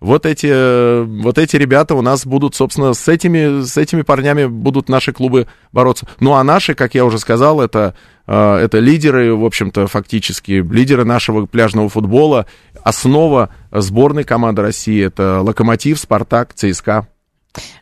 вот 0.00 0.26
эти, 0.26 1.04
вот 1.22 1.38
эти 1.38 1.56
ребята 1.56 1.94
у 1.94 2.02
нас 2.02 2.24
будут, 2.24 2.54
собственно, 2.54 2.94
с 2.94 3.08
этими, 3.08 3.62
с 3.62 3.76
этими 3.76 4.02
парнями 4.02 4.46
будут 4.46 4.88
наши 4.88 5.12
клубы 5.12 5.48
бороться. 5.72 6.06
Ну, 6.20 6.34
а 6.34 6.44
наши, 6.44 6.74
как 6.74 6.94
я 6.94 7.04
уже 7.04 7.18
сказал, 7.18 7.60
это, 7.60 7.94
э, 7.98 8.17
это 8.34 8.78
лидеры, 8.78 9.34
в 9.34 9.44
общем-то, 9.44 9.86
фактически, 9.86 10.64
лидеры 10.70 11.04
нашего 11.04 11.46
пляжного 11.46 11.88
футбола. 11.88 12.46
Основа 12.82 13.50
сборной 13.72 14.24
команды 14.24 14.62
России— 14.62 15.02
это 15.06 15.40
Локомотив, 15.40 15.98
Спартак, 15.98 16.52
ЦСКА. 16.54 17.08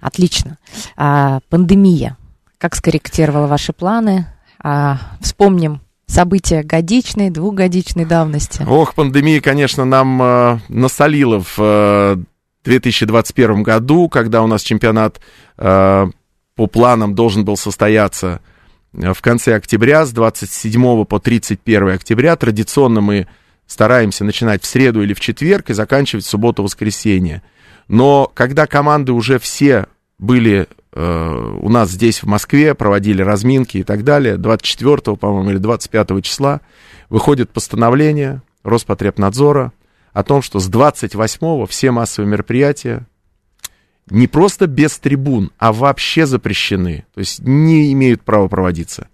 Отлично. 0.00 0.58
А, 0.96 1.40
пандемия. 1.48 2.16
Как 2.58 2.74
скорректировала 2.74 3.46
ваши 3.46 3.72
планы? 3.72 4.26
А, 4.62 4.98
вспомним 5.20 5.80
события 6.06 6.62
годичной, 6.62 7.30
двухгодичной 7.30 8.04
давности? 8.04 8.64
Ох, 8.68 8.94
пандемия, 8.94 9.40
конечно, 9.40 9.84
нам 9.84 10.22
э, 10.22 10.58
насолила 10.68 11.40
в 11.40 11.56
э, 11.58 12.16
2021 12.64 13.62
году, 13.62 14.08
когда 14.08 14.42
у 14.42 14.46
нас 14.46 14.62
чемпионат 14.62 15.20
э, 15.58 16.06
по 16.54 16.66
планам 16.66 17.14
должен 17.14 17.44
был 17.44 17.56
состояться 17.56 18.40
в 18.96 19.20
конце 19.20 19.54
октября, 19.54 20.06
с 20.06 20.12
27 20.12 21.04
по 21.04 21.18
31 21.18 21.88
октября. 21.90 22.36
Традиционно 22.36 23.00
мы 23.00 23.26
стараемся 23.66 24.24
начинать 24.24 24.62
в 24.62 24.66
среду 24.66 25.02
или 25.02 25.14
в 25.14 25.20
четверг 25.20 25.70
и 25.70 25.74
заканчивать 25.74 26.24
в 26.24 26.28
субботу-воскресенье. 26.28 27.42
Но 27.88 28.30
когда 28.34 28.66
команды 28.66 29.12
уже 29.12 29.38
все 29.38 29.86
были 30.18 30.66
Э, 30.98 31.54
у 31.60 31.68
нас 31.68 31.90
здесь 31.90 32.22
в 32.22 32.26
Москве 32.26 32.74
проводили 32.74 33.20
разминки 33.20 33.78
и 33.78 33.82
так 33.82 34.02
далее. 34.02 34.38
24, 34.38 35.16
по-моему, 35.16 35.50
или 35.50 35.58
25 35.58 36.22
числа 36.24 36.62
выходит 37.10 37.50
постановление 37.50 38.40
Роспотребнадзора 38.64 39.72
о 40.14 40.22
том, 40.22 40.40
что 40.40 40.58
с 40.58 40.68
28 40.68 41.66
все 41.66 41.90
массовые 41.90 42.30
мероприятия 42.30 43.06
не 44.10 44.26
просто 44.26 44.66
без 44.66 44.98
трибун, 44.98 45.50
а 45.58 45.72
вообще 45.72 46.26
запрещены, 46.26 47.04
то 47.14 47.20
есть 47.20 47.40
не 47.40 47.92
имеют 47.92 48.22
права 48.22 48.48
проводиться. 48.48 49.08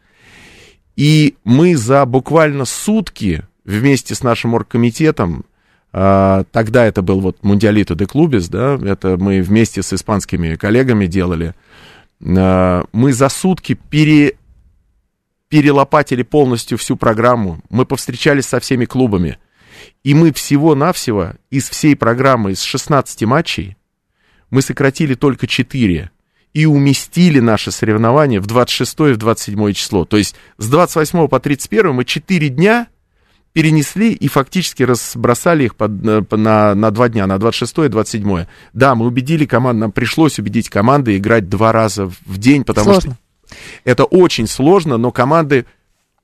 И 0.96 1.36
мы 1.44 1.76
за 1.76 2.04
буквально 2.04 2.64
сутки 2.64 3.44
вместе 3.64 4.14
с 4.14 4.22
нашим 4.22 4.54
оргкомитетом, 4.54 5.44
а, 5.92 6.44
тогда 6.52 6.84
это 6.86 7.02
был 7.02 7.20
вот 7.20 7.42
Мундиалито 7.42 7.94
де 7.94 8.06
Клубес, 8.06 8.48
да, 8.48 8.78
это 8.82 9.16
мы 9.18 9.42
вместе 9.42 9.82
с 9.82 9.92
испанскими 9.92 10.56
коллегами 10.56 11.06
делали, 11.06 11.54
а, 12.20 12.84
мы 12.92 13.12
за 13.12 13.28
сутки 13.30 13.74
пере, 13.74 14.36
перелопатили 15.48 16.22
полностью 16.22 16.76
всю 16.76 16.96
программу, 16.96 17.60
мы 17.70 17.86
повстречались 17.86 18.46
со 18.46 18.60
всеми 18.60 18.84
клубами, 18.84 19.38
и 20.04 20.14
мы 20.14 20.32
всего-навсего 20.32 21.32
из 21.50 21.68
всей 21.70 21.96
программы, 21.96 22.52
из 22.52 22.62
16 22.62 23.24
матчей, 23.24 23.76
мы 24.52 24.62
сократили 24.62 25.14
только 25.14 25.48
4 25.48 26.10
и 26.52 26.66
уместили 26.66 27.40
наши 27.40 27.72
соревнования 27.72 28.40
в 28.40 28.46
26 28.46 29.00
и 29.00 29.12
в 29.14 29.16
27 29.16 29.72
число. 29.72 30.04
То 30.04 30.18
есть 30.18 30.36
с 30.58 30.68
28 30.68 31.26
по 31.26 31.40
31 31.40 31.94
мы 31.94 32.04
4 32.04 32.48
дня 32.50 32.86
перенесли 33.54 34.12
и 34.12 34.28
фактически 34.28 34.82
разбросали 34.82 35.64
их 35.64 35.74
под, 35.74 35.92
э, 36.06 36.22
на, 36.36 36.74
на 36.74 36.90
два 36.90 37.08
дня, 37.08 37.26
на 37.26 37.38
26 37.38 37.78
и 37.78 37.88
27. 37.88 38.46
Да, 38.74 38.94
мы 38.94 39.06
убедили 39.06 39.46
команду, 39.46 39.80
нам 39.80 39.92
пришлось 39.92 40.38
убедить 40.38 40.68
команды 40.68 41.16
играть 41.16 41.48
два 41.48 41.72
раза 41.72 42.06
в 42.06 42.38
день, 42.38 42.64
потому 42.64 42.92
Сложно. 42.92 43.12
что 43.12 43.58
это 43.84 44.04
очень 44.04 44.46
сложно, 44.46 44.98
но 44.98 45.12
команды 45.12 45.64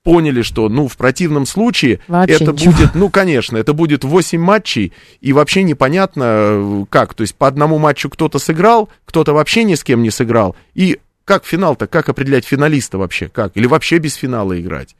поняли, 0.02 0.42
что, 0.42 0.68
ну, 0.68 0.88
в 0.88 0.96
противном 0.96 1.46
случае 1.46 2.00
Вообще 2.08 2.34
это 2.36 2.52
ничего. 2.52 2.72
будет, 2.72 2.94
ну, 2.94 3.10
конечно, 3.10 3.56
это 3.56 3.72
будет 3.72 4.04
8 4.04 4.40
матчей, 4.40 4.92
и 5.20 5.32
вообще 5.32 5.62
непонятно, 5.62 6.24
э, 6.24 6.84
как. 6.88 7.14
То 7.14 7.22
есть 7.22 7.34
по 7.34 7.46
одному 7.46 7.78
матчу 7.78 8.08
кто-то 8.08 8.38
сыграл, 8.38 8.88
кто-то 9.04 9.34
вообще 9.34 9.64
ни 9.64 9.74
с 9.74 9.84
кем 9.84 10.02
не 10.02 10.10
сыграл. 10.10 10.56
И 10.74 10.98
как 11.24 11.44
финал-то, 11.44 11.86
как 11.86 12.08
определять 12.08 12.46
финалиста 12.46 12.96
вообще, 12.96 13.28
как? 13.28 13.56
Или 13.56 13.66
вообще 13.66 13.98
без 13.98 14.14
финала 14.14 14.58
играть? 14.58 14.96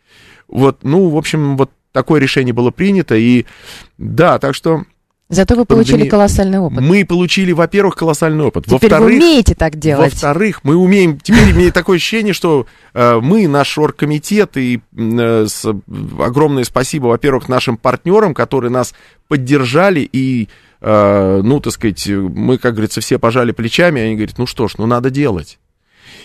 Вот, 0.47 0.81
ну, 0.83 1.09
в 1.09 1.17
общем, 1.17 1.57
вот 1.57 1.71
такое 1.93 2.21
решение 2.21 2.53
было 2.53 2.71
принято, 2.71 3.17
и 3.17 3.47
да, 3.97 4.39
так 4.39 4.55
что 4.55 4.85
Зато 5.31 5.57
вы 5.57 5.67
получили 5.67 5.93
Пандемия. 5.93 6.11
колоссальный 6.11 6.59
опыт. 6.59 6.81
мы 6.81 7.05
получили, 7.05 7.53
во-первых, 7.53 7.97
колоссальный 7.97 8.45
опыт. 8.45 8.65
Теперь 8.65 8.79
вы 8.79 8.89
Во-вторых, 8.89 9.17
умеете 9.19 9.55
так 9.55 9.77
делать. 9.79 10.13
во-вторых, 10.13 10.61
мы 10.63 10.75
умеем, 10.75 11.19
теперь 11.21 11.53
мне 11.55 11.71
такое 11.71 11.99
ощущение, 11.99 12.33
что 12.33 12.67
э, 12.95 13.19
мы, 13.21 13.47
наш 13.47 13.77
оргкомитет, 13.77 14.57
и 14.57 14.81
э, 14.97 15.47
с, 15.47 15.67
огромное 16.19 16.65
спасибо, 16.65 17.09
во-первых, 17.09 17.49
нашим 17.49 17.77
партнерам, 17.77 18.33
которые 18.33 18.71
нас 18.71 18.95
поддержали, 19.29 20.01
и, 20.11 20.49
э, 20.81 21.41
ну, 21.45 21.61
так 21.61 21.75
сказать, 21.75 22.09
мы, 22.09 22.57
как 22.57 22.73
говорится, 22.73 23.03
все 23.03 23.19
пожали 23.19 23.53
плечами, 23.53 24.01
и 24.01 24.05
они 24.05 24.15
говорят, 24.15 24.39
ну 24.39 24.47
что 24.47 24.67
ж, 24.67 24.77
ну 24.79 24.87
надо 24.87 25.11
делать. 25.11 25.59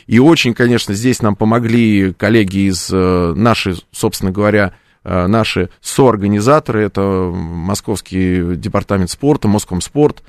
И 0.08 0.20
очень, 0.20 0.54
конечно, 0.54 0.94
здесь 0.94 1.22
нам 1.22 1.36
помогли 1.36 2.14
коллеги 2.14 2.70
из 2.70 2.90
э, 2.90 3.34
нашей, 3.36 3.84
собственно 3.92 4.32
говоря, 4.32 4.74
наши 5.04 5.70
соорганизаторы, 5.82 6.84
это 6.84 7.02
Московский 7.02 8.56
департамент 8.56 9.10
спорта, 9.10 9.48
Москомспорт, 9.48 10.24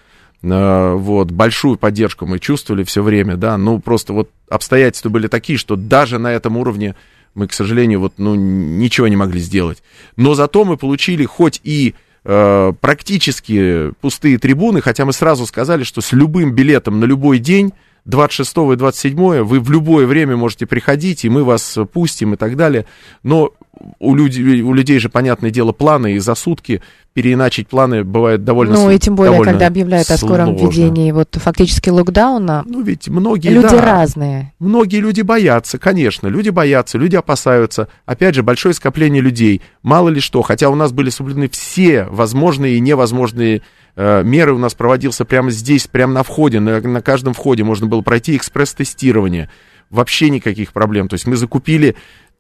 Э, 0.44 0.94
вот, 0.94 1.30
большую 1.30 1.76
поддержку 1.76 2.26
мы 2.26 2.38
чувствовали 2.38 2.84
все 2.84 3.02
время, 3.02 3.36
да, 3.36 3.56
ну, 3.56 3.78
просто 3.78 4.12
вот 4.12 4.30
обстоятельства 4.48 5.08
были 5.08 5.26
такие, 5.26 5.58
что 5.58 5.74
даже 5.76 6.18
на 6.18 6.32
этом 6.32 6.56
уровне 6.56 6.94
мы, 7.34 7.48
к 7.48 7.52
сожалению, 7.52 8.00
вот, 8.00 8.14
ну, 8.18 8.34
ничего 8.34 9.08
не 9.08 9.16
могли 9.16 9.40
сделать. 9.40 9.82
Но 10.16 10.34
зато 10.34 10.64
мы 10.64 10.76
получили 10.76 11.24
хоть 11.24 11.60
и 11.64 11.94
э, 12.24 12.72
практически 12.78 13.92
пустые 14.00 14.38
трибуны, 14.38 14.82
хотя 14.82 15.04
мы 15.06 15.12
сразу 15.12 15.46
сказали, 15.46 15.82
что 15.82 16.00
с 16.02 16.12
любым 16.12 16.52
билетом 16.52 17.00
на 17.00 17.06
любой 17.06 17.38
день, 17.38 17.72
26 18.04 18.56
и 18.74 18.76
27 18.76 19.42
вы 19.42 19.60
в 19.60 19.70
любое 19.70 20.06
время 20.06 20.36
можете 20.36 20.66
приходить, 20.66 21.24
и 21.24 21.30
мы 21.30 21.42
вас 21.42 21.78
пустим 21.90 22.34
и 22.34 22.36
так 22.36 22.54
далее. 22.54 22.84
Но 23.22 23.54
у 23.98 24.14
людей, 24.14 24.62
у 24.62 24.72
людей 24.72 24.98
же, 24.98 25.08
понятное 25.08 25.50
дело, 25.50 25.72
планы, 25.72 26.14
и 26.14 26.18
за 26.18 26.34
сутки 26.34 26.80
переиначить 27.12 27.68
планы 27.68 28.02
бывает 28.04 28.44
довольно 28.44 28.74
Ну 28.74 28.90
с- 28.90 28.94
и 28.94 28.98
тем 28.98 29.14
более, 29.14 29.42
когда 29.42 29.66
объявляют 29.68 30.10
о 30.10 30.16
скором 30.16 30.58
сложно. 30.58 30.66
введении 30.70 31.12
вот 31.12 31.36
фактически 31.40 31.88
локдауна, 31.90 32.64
Ну, 32.66 32.82
ведь 32.82 33.08
многие, 33.08 33.48
люди 33.50 33.68
да, 33.68 33.80
разные. 33.82 34.52
Многие 34.58 35.00
люди 35.00 35.20
боятся, 35.22 35.78
конечно, 35.78 36.26
люди 36.26 36.48
боятся, 36.50 36.98
люди 36.98 37.14
опасаются. 37.16 37.88
Опять 38.06 38.34
же, 38.34 38.42
большое 38.42 38.74
скопление 38.74 39.22
людей, 39.22 39.62
мало 39.82 40.08
ли 40.08 40.20
что, 40.20 40.42
хотя 40.42 40.70
у 40.70 40.74
нас 40.74 40.92
были 40.92 41.10
соблюдены 41.10 41.48
все 41.48 42.04
возможные 42.04 42.76
и 42.76 42.80
невозможные 42.80 43.62
э, 43.96 44.22
меры, 44.24 44.52
у 44.54 44.58
нас 44.58 44.74
проводился 44.74 45.24
прямо 45.24 45.50
здесь, 45.52 45.86
прямо 45.86 46.12
на 46.14 46.22
входе, 46.24 46.58
на, 46.58 46.80
на 46.80 47.00
каждом 47.00 47.32
входе 47.32 47.62
можно 47.62 47.86
было 47.86 48.00
пройти 48.00 48.36
экспресс-тестирование. 48.36 49.50
Вообще 49.90 50.30
никаких 50.30 50.72
проблем. 50.72 51.08
То 51.08 51.14
есть 51.14 51.26
мы 51.26 51.36
закупили 51.36 51.94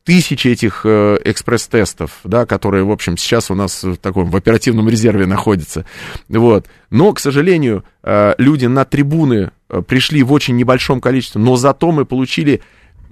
тысячи 0.04 0.48
этих 0.48 0.82
э, 0.84 1.16
экспресс-тестов, 1.24 2.20
да, 2.24 2.44
которые, 2.44 2.84
в 2.84 2.90
общем, 2.90 3.16
сейчас 3.16 3.50
у 3.50 3.54
нас 3.54 3.82
в 3.82 3.96
таком 3.96 4.30
в 4.30 4.36
оперативном 4.36 4.88
резерве 4.88 5.26
находятся. 5.26 5.86
Вот. 6.28 6.66
Но, 6.90 7.12
к 7.12 7.20
сожалению, 7.20 7.84
э, 8.02 8.34
люди 8.36 8.66
на 8.66 8.84
трибуны 8.84 9.50
э, 9.68 9.82
пришли 9.82 10.22
в 10.22 10.32
очень 10.32 10.56
небольшом 10.56 11.00
количестве, 11.00 11.40
но 11.40 11.56
зато 11.56 11.90
мы 11.90 12.04
получили 12.04 12.60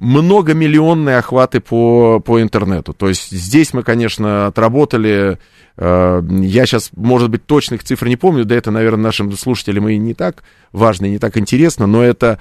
многомиллионные 0.01 1.17
охваты 1.19 1.61
по, 1.61 2.21
по 2.21 2.43
интернету. 2.43 2.93
То 2.93 3.09
есть 3.09 3.31
здесь 3.31 3.73
мы, 3.73 3.83
конечно, 3.85 4.49
отработали, 4.49 5.39
я 5.79 6.67
сейчас, 6.67 6.91
может 6.97 7.31
быть, 7.31 7.47
точных 7.47 7.85
цифр 7.85 8.09
не 8.09 8.17
помню, 8.17 8.45
да 8.45 8.57
это, 8.57 8.73
наверное, 8.73 9.05
нашим 9.05 9.31
слушателям 9.37 9.89
и 9.89 9.97
не 9.99 10.13
так 10.13 10.43
важно, 10.73 11.07
и 11.07 11.11
не 11.11 11.19
так 11.19 11.39
интересно, 11.39 11.87
но 11.87 12.03
это, 12.03 12.41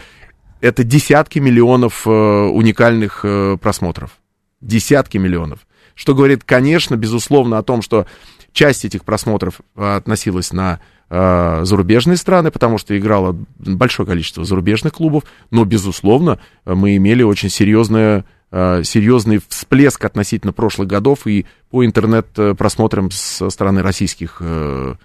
это 0.60 0.84
десятки 0.84 1.38
миллионов 1.38 2.08
уникальных 2.08 3.24
просмотров. 3.62 4.21
Десятки 4.62 5.18
миллионов. 5.18 5.60
Что 5.96 6.16
говорит, 6.16 6.44
конечно, 6.44 6.96
безусловно, 6.96 7.58
о 7.58 7.64
том, 7.64 7.82
что 7.82 8.06
часть 8.54 8.86
этих 8.86 9.04
просмотров 9.04 9.62
э, 9.76 9.96
относилась 9.96 10.54
на 10.54 10.80
э, 11.10 11.62
зарубежные 11.64 12.18
страны, 12.18 12.52
потому 12.52 12.78
что 12.78 12.98
играло 12.98 13.38
большое 13.60 14.08
количество 14.08 14.44
зарубежных 14.44 14.94
клубов, 14.94 15.24
но, 15.52 15.66
безусловно, 15.66 16.40
мы 16.66 16.96
имели 16.96 17.24
очень 17.24 17.50
серьезное, 17.50 18.26
э, 18.52 18.84
серьезный 18.84 19.42
всплеск 19.48 20.04
относительно 20.04 20.54
прошлых 20.54 20.88
годов 20.88 21.28
и 21.28 21.46
по 21.70 21.86
интернет-просмотрам 21.86 23.12
со 23.12 23.50
стороны 23.50 23.82
российских 23.82 24.38
э, 24.40 24.96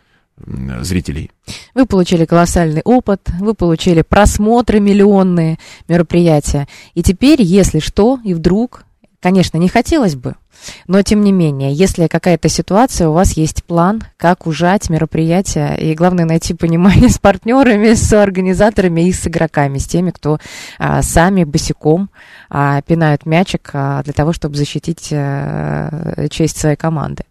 зрителей. 0.83 1.31
Вы 1.75 1.87
получили 1.87 2.25
колоссальный 2.25 2.83
опыт, 2.85 3.31
вы 3.41 3.55
получили 3.55 4.03
просмотры 4.03 4.81
миллионные 4.81 5.59
мероприятия. 5.89 6.69
И 6.95 7.03
теперь, 7.03 7.43
если 7.43 7.79
что, 7.79 8.19
и 8.25 8.35
вдруг, 8.35 8.86
конечно, 9.27 9.59
не 9.59 9.69
хотелось 9.69 10.15
бы, 10.15 10.37
но 10.87 11.03
тем 11.03 11.23
не 11.23 11.33
менее, 11.33 11.73
если 11.73 12.07
какая-то 12.07 12.49
ситуация, 12.49 13.09
у 13.09 13.13
вас 13.13 13.33
есть 13.33 13.65
план, 13.65 14.03
как 14.17 14.47
ужать 14.47 14.89
мероприятие, 14.89 15.77
и 15.81 15.97
главное 15.97 16.25
найти 16.25 16.55
понимание 16.55 17.09
с 17.11 17.19
партнерами, 17.19 17.95
с 17.95 18.13
организаторами 18.13 19.09
и 19.09 19.13
с 19.13 19.27
игроками, 19.27 19.79
с 19.79 19.89
теми, 19.89 20.13
кто 20.13 20.39
а, 20.79 21.03
сами 21.03 21.43
босиком 21.43 22.09
а, 22.49 22.83
пинают 22.83 23.27
мячик 23.27 23.69
а, 23.73 24.05
для 24.05 24.13
того, 24.13 24.33
чтобы 24.33 24.55
защитить 24.55 25.09
а, 25.11 26.29
честь 26.31 26.57
своей 26.59 26.77
команды. 26.77 27.25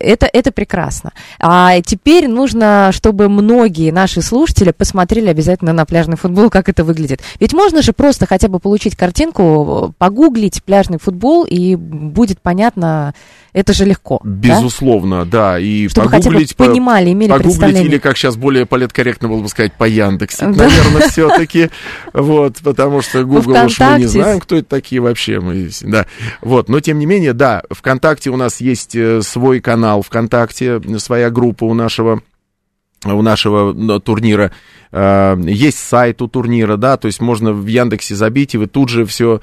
Это, 0.00 0.28
это 0.32 0.50
прекрасно. 0.50 1.12
А 1.38 1.80
теперь 1.82 2.26
нужно, 2.26 2.90
чтобы 2.92 3.28
многие 3.28 3.90
наши 3.90 4.22
слушатели 4.22 4.72
посмотрели 4.72 5.28
обязательно 5.28 5.72
на 5.72 5.84
пляжный 5.84 6.16
футбол, 6.16 6.50
как 6.50 6.68
это 6.68 6.84
выглядит. 6.84 7.20
Ведь 7.38 7.52
можно 7.52 7.82
же 7.82 7.92
просто 7.92 8.26
хотя 8.26 8.48
бы 8.48 8.58
получить 8.58 8.96
картинку, 8.96 9.94
погуглить 9.98 10.64
пляжный 10.64 10.98
футбол, 10.98 11.44
и 11.44 11.76
будет 11.76 12.40
понятно, 12.40 13.14
это 13.52 13.72
же 13.72 13.84
легко. 13.84 14.20
да? 14.24 14.30
Безусловно, 14.60 15.24
да, 15.24 15.58
и 15.58 15.88
Чтобы 15.88 16.08
хотя 16.08 16.18
бы 16.18 16.24
погуглить, 16.34 16.56
по- 16.56 16.66
понимали, 16.66 17.12
имели 17.12 17.30
погуглить 17.30 17.76
или, 17.80 17.98
как 17.98 18.16
сейчас 18.16 18.36
более 18.36 18.66
политкорректно 18.66 19.28
было 19.28 19.40
бы 19.42 19.48
сказать, 19.48 19.72
по 19.74 19.84
Яндексе, 19.84 20.46
Да. 20.46 20.64
наверное, 20.64 21.08
все-таки, 21.08 21.70
вот, 22.12 22.58
потому 22.62 23.02
что 23.02 23.24
Google 23.24 23.64
уж 23.66 23.78
мы 23.80 23.98
не 23.98 24.06
знаем, 24.06 24.40
кто 24.40 24.56
это 24.56 24.68
такие 24.68 25.00
вообще, 25.00 25.40
мы, 25.40 25.70
да, 25.82 26.06
вот, 26.42 26.68
но 26.68 26.80
тем 26.80 26.98
не 26.98 27.06
менее, 27.06 27.32
да, 27.32 27.62
ВКонтакте 27.70 28.30
у 28.30 28.36
нас 28.36 28.60
есть 28.60 28.94
э, 28.94 29.22
свой 29.22 29.60
канал 29.60 30.02
ВКонтакте, 30.02 30.80
своя 30.98 31.30
группа 31.30 31.64
у 31.64 31.74
нашего 31.74 32.22
у 33.04 33.22
нашего 33.22 34.00
турнира. 34.00 34.52
Э, 34.92 35.34
Есть 35.46 35.78
сайт 35.78 36.20
у 36.20 36.28
турнира, 36.28 36.76
да, 36.76 36.98
то 36.98 37.06
есть 37.06 37.20
можно 37.20 37.52
в 37.52 37.66
Яндексе 37.66 38.14
забить, 38.14 38.54
и 38.54 38.58
вы 38.58 38.66
тут 38.66 38.90
же 38.90 39.06
все 39.06 39.40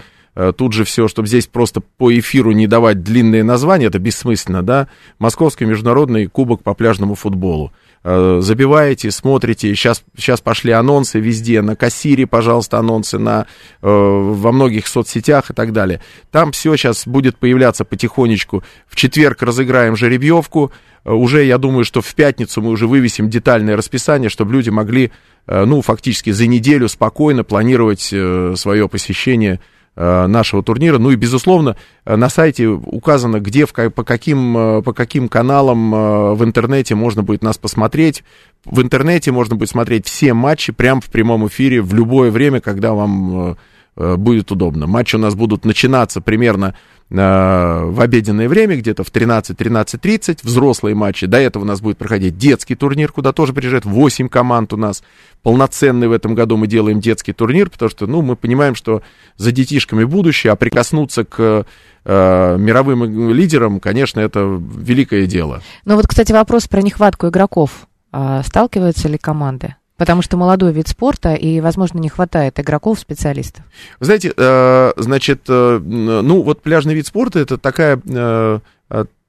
тут 0.55 0.73
же 0.73 0.83
все, 0.83 1.07
чтобы 1.07 1.27
здесь 1.27 1.47
просто 1.47 1.81
по 1.81 2.13
эфиру 2.13 2.51
не 2.51 2.67
давать 2.67 3.01
длинные 3.01 3.43
названия, 3.43 3.87
это 3.87 3.97
бессмысленно, 3.97 4.61
да, 4.61 4.87
Московский 5.17 5.65
международный 5.65 6.27
кубок 6.27 6.61
по 6.61 6.73
пляжному 6.73 7.15
футболу. 7.15 7.71
Э, 8.03 8.39
Забиваете, 8.41 9.09
смотрите, 9.09 9.73
сейчас, 9.73 10.03
сейчас 10.15 10.41
пошли 10.41 10.71
анонсы 10.71 11.19
везде, 11.19 11.61
на 11.61 11.75
кассире, 11.75 12.27
пожалуйста, 12.27 12.77
анонсы, 12.77 13.17
на, 13.17 13.47
э, 13.81 13.87
во 13.87 14.51
многих 14.51 14.87
соцсетях 14.87 15.49
и 15.49 15.53
так 15.53 15.73
далее. 15.73 16.01
Там 16.31 16.51
все 16.51 16.75
сейчас 16.75 17.07
будет 17.07 17.37
появляться 17.37 17.83
потихонечку. 17.83 18.63
В 18.87 18.95
четверг 18.95 19.41
разыграем 19.41 19.95
жеребьевку, 19.95 20.71
Э, 21.07 21.13
уже, 21.13 21.43
я 21.45 21.57
думаю, 21.57 21.85
что 21.85 22.01
в 22.01 22.15
пятницу 22.15 22.61
мы 22.61 22.69
уже 22.69 22.85
вывесим 22.85 23.29
детальное 23.29 23.77
расписание, 23.77 24.29
чтобы 24.29 24.53
люди 24.53 24.69
могли, 24.69 25.11
э, 25.47 25.65
ну, 25.65 25.81
фактически 25.81 26.31
за 26.31 26.47
неделю 26.47 26.89
спокойно 26.89 27.43
планировать 27.43 28.09
э, 28.11 28.53
свое 28.55 28.89
посещение 28.89 29.55
э, 29.55 29.76
нашего 29.97 30.63
турнира. 30.63 30.97
Ну 30.97 31.11
и, 31.11 31.15
безусловно, 31.15 31.75
э, 32.05 32.15
на 32.15 32.29
сайте 32.29 32.67
указано, 32.67 33.39
где, 33.39 33.65
по, 33.65 34.03
каким, 34.03 34.57
э, 34.57 34.81
по 34.81 34.93
каким 34.93 35.27
каналам 35.27 35.93
э, 35.93 36.33
в 36.33 36.43
интернете 36.43 36.95
можно 36.95 37.23
будет 37.23 37.43
нас 37.43 37.57
посмотреть. 37.57 38.23
В 38.65 38.81
интернете 38.81 39.31
можно 39.31 39.55
будет 39.55 39.69
смотреть 39.69 40.05
все 40.05 40.33
матчи 40.33 40.71
прямо 40.71 41.01
в 41.01 41.09
прямом 41.09 41.47
эфире 41.47 41.81
в 41.81 41.93
любое 41.93 42.31
время, 42.31 42.61
когда 42.61 42.93
вам 42.93 43.51
э, 43.51 43.55
э, 43.95 44.15
будет 44.17 44.51
удобно. 44.51 44.87
Матчи 44.87 45.15
у 45.15 45.19
нас 45.19 45.35
будут 45.35 45.65
начинаться 45.65 46.21
примерно 46.21 46.75
э, 46.75 46.96
в 47.09 48.01
обеденное 48.01 48.49
время, 48.49 48.75
где-то 48.75 49.03
в 49.03 49.11
13-13.30, 49.11 50.39
взрослые 50.43 50.93
матчи. 50.93 51.25
До 51.25 51.37
этого 51.37 51.63
у 51.63 51.65
нас 51.65 51.79
будет 51.79 51.97
проходить 51.97 52.37
детский 52.37 52.75
турнир, 52.75 53.13
куда 53.13 53.31
тоже 53.31 53.53
приезжает 53.53 53.85
8 53.85 54.27
команд 54.27 54.73
у 54.73 54.77
нас. 54.77 55.03
Полноценный 55.41 56.09
в 56.09 56.11
этом 56.11 56.35
году 56.35 56.57
мы 56.57 56.67
делаем 56.67 56.99
детский 56.99 57.31
турнир, 57.31 57.69
потому 57.69 57.89
что, 57.89 58.07
ну, 58.07 58.21
мы 58.21 58.35
понимаем, 58.35 58.75
что 58.75 59.03
за 59.37 59.53
детишками 59.53 60.03
будущее, 60.03 60.51
а 60.51 60.57
прикоснуться 60.57 61.23
к 61.23 61.65
э, 62.03 62.57
мировым 62.57 63.31
лидерам, 63.31 63.79
конечно, 63.79 64.19
это 64.19 64.39
великое 64.41 65.27
дело. 65.27 65.61
Ну 65.85 65.95
вот, 65.95 66.07
кстати, 66.07 66.33
вопрос 66.33 66.67
про 66.67 66.81
нехватку 66.81 67.27
игроков. 67.27 67.87
А, 68.11 68.43
сталкиваются 68.43 69.07
ли 69.07 69.17
команды? 69.17 69.75
Потому 69.97 70.21
что 70.21 70.37
молодой 70.37 70.71
вид 70.73 70.87
спорта, 70.87 71.33
и, 71.33 71.59
возможно, 71.59 71.97
не 71.97 72.07
хватает 72.07 72.59
игроков, 72.59 72.99
специалистов. 72.99 73.65
Вы 73.99 74.05
знаете, 74.05 74.31
э, 74.37 74.91
значит, 74.95 75.41
э, 75.49 75.79
ну 75.83 76.43
вот 76.43 76.61
пляжный 76.61 76.93
вид 76.93 77.07
спорта 77.07 77.39
это 77.39 77.57
такая, 77.57 77.99
э, 78.07 78.59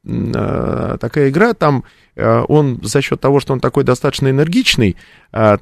такая 0.04 1.28
игра, 1.28 1.54
там 1.54 1.84
он 2.16 2.80
за 2.82 3.02
счет 3.02 3.20
того, 3.20 3.40
что 3.40 3.52
он 3.52 3.60
такой 3.60 3.84
достаточно 3.84 4.28
энергичный, 4.30 4.96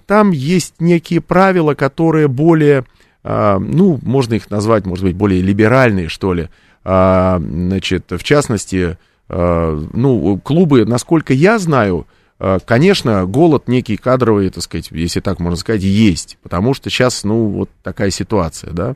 там 0.06 0.30
есть 0.30 0.74
некие 0.78 1.20
правила, 1.20 1.74
которые 1.74 2.28
более, 2.28 2.84
ну, 3.24 3.98
можно 4.02 4.34
их 4.34 4.50
назвать, 4.50 4.86
может 4.86 5.04
быть, 5.04 5.16
более 5.16 5.42
либеральные, 5.42 6.08
что 6.08 6.32
ли. 6.32 6.48
Значит, 6.84 8.04
в 8.10 8.22
частности, 8.22 8.98
ну, 9.28 10.40
клубы, 10.44 10.84
насколько 10.84 11.32
я 11.32 11.58
знаю, 11.58 12.06
Конечно, 12.38 13.24
голод 13.24 13.66
некий 13.66 13.96
кадровый, 13.96 14.50
так 14.50 14.62
сказать, 14.62 14.88
если 14.90 15.20
так 15.20 15.40
можно 15.40 15.56
сказать, 15.56 15.82
есть, 15.82 16.36
потому 16.42 16.74
что 16.74 16.90
сейчас, 16.90 17.24
ну, 17.24 17.46
вот 17.46 17.70
такая 17.82 18.10
ситуация, 18.10 18.72
да, 18.72 18.94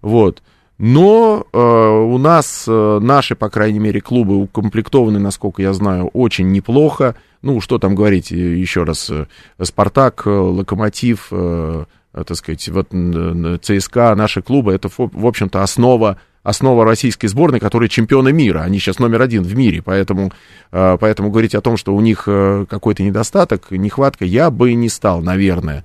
вот. 0.00 0.42
Но 0.78 1.44
э, 1.52 1.58
у 1.58 2.18
нас 2.18 2.64
э, 2.68 2.98
наши, 3.02 3.34
по 3.34 3.50
крайней 3.50 3.80
мере, 3.80 4.00
клубы 4.00 4.36
укомплектованы, 4.36 5.18
насколько 5.18 5.60
я 5.60 5.72
знаю, 5.72 6.06
очень 6.12 6.52
неплохо. 6.52 7.16
Ну, 7.42 7.60
что 7.60 7.78
там 7.78 7.96
говорить, 7.96 8.30
э, 8.30 8.36
еще 8.36 8.84
раз, 8.84 9.10
э, 9.10 9.26
Спартак, 9.60 10.22
э, 10.24 10.30
Локомотив, 10.30 11.28
э, 11.32 11.84
э, 12.14 12.24
так 12.24 12.36
сказать, 12.36 12.68
вот 12.68 12.88
э, 12.92 13.58
ЦСКА, 13.60 14.14
наши 14.14 14.40
клубы, 14.40 14.72
это, 14.72 14.88
в 14.88 15.26
общем-то, 15.26 15.64
основа 15.64 16.20
основа 16.48 16.84
российской 16.86 17.26
сборной, 17.26 17.60
которые 17.60 17.90
чемпионы 17.90 18.32
мира. 18.32 18.60
Они 18.60 18.78
сейчас 18.78 18.98
номер 18.98 19.20
один 19.20 19.42
в 19.42 19.54
мире, 19.54 19.82
поэтому, 19.82 20.32
э, 20.72 20.96
поэтому 20.98 21.30
говорить 21.30 21.54
о 21.54 21.60
том, 21.60 21.76
что 21.76 21.94
у 21.94 22.00
них 22.00 22.24
э, 22.26 22.64
какой-то 22.68 23.02
недостаток, 23.02 23.70
нехватка, 23.70 24.24
я 24.24 24.50
бы 24.50 24.72
не 24.72 24.88
стал, 24.88 25.20
наверное. 25.20 25.84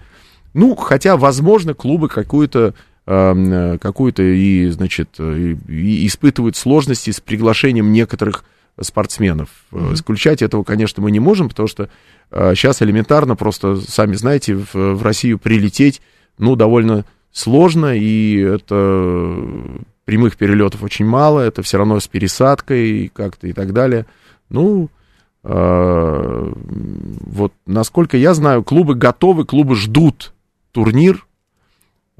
Ну, 0.53 0.75
хотя, 0.75 1.17
возможно, 1.17 1.73
клубы 1.73 2.07
какую-то 2.07 2.75
э, 3.05 3.77
какую-то 3.81 4.23
и, 4.23 4.69
значит, 4.69 5.19
и, 5.19 5.57
и 5.67 6.07
испытывают 6.07 6.55
сложности 6.55 7.11
с 7.11 7.19
приглашением 7.19 7.91
некоторых 7.91 8.45
спортсменов. 8.79 9.49
Mm-hmm. 9.71 9.93
Исключать 9.95 10.41
этого, 10.41 10.63
конечно, 10.63 11.03
мы 11.03 11.11
не 11.11 11.19
можем, 11.19 11.49
потому 11.49 11.67
что 11.67 11.89
сейчас 12.31 12.81
элементарно, 12.81 13.35
просто, 13.35 13.75
сами 13.75 14.15
знаете, 14.15 14.55
в, 14.55 14.73
в 14.73 15.03
Россию 15.03 15.37
прилететь, 15.37 16.01
ну, 16.39 16.55
довольно 16.55 17.05
сложно, 17.31 17.95
и 17.95 18.37
это 18.37 19.83
прямых 20.05 20.35
перелетов 20.37 20.83
очень 20.83 21.05
мало, 21.05 21.39
это 21.39 21.61
все 21.61 21.77
равно 21.77 21.99
с 21.99 22.07
пересадкой 22.07 23.11
как-то 23.13 23.47
и 23.47 23.53
так 23.53 23.73
далее. 23.73 24.05
Ну, 24.49 24.89
э, 25.43 26.53
вот 26.53 27.53
насколько 27.65 28.17
я 28.17 28.33
знаю, 28.33 28.63
клубы 28.63 28.95
готовы, 28.95 29.45
клубы 29.45 29.75
ждут 29.75 30.33
турнир, 30.71 31.25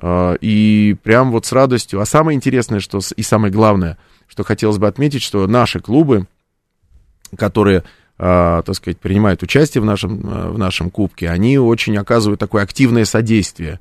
э, 0.01 0.37
и 0.39 0.95
прям 1.03 1.31
вот 1.31 1.45
с 1.45 1.51
радостью. 1.51 1.99
А 1.99 2.05
самое 2.05 2.35
интересное, 2.35 2.79
что 2.79 2.99
и 3.15 3.21
самое 3.21 3.53
главное, 3.53 3.97
что 4.27 4.43
хотелось 4.43 4.77
бы 4.77 4.87
отметить, 4.87 5.21
что 5.21 5.45
наши 5.47 5.79
клубы, 5.79 6.27
которые, 7.37 7.83
э, 8.17 8.61
так 8.65 8.75
сказать, 8.75 8.99
принимают 8.99 9.43
участие 9.43 9.81
в 9.81 9.85
нашем, 9.85 10.21
в 10.53 10.57
нашем 10.57 10.89
кубке, 10.89 11.29
они 11.29 11.57
очень 11.57 11.97
оказывают 11.97 12.39
такое 12.39 12.63
активное 12.63 13.05
содействие 13.05 13.79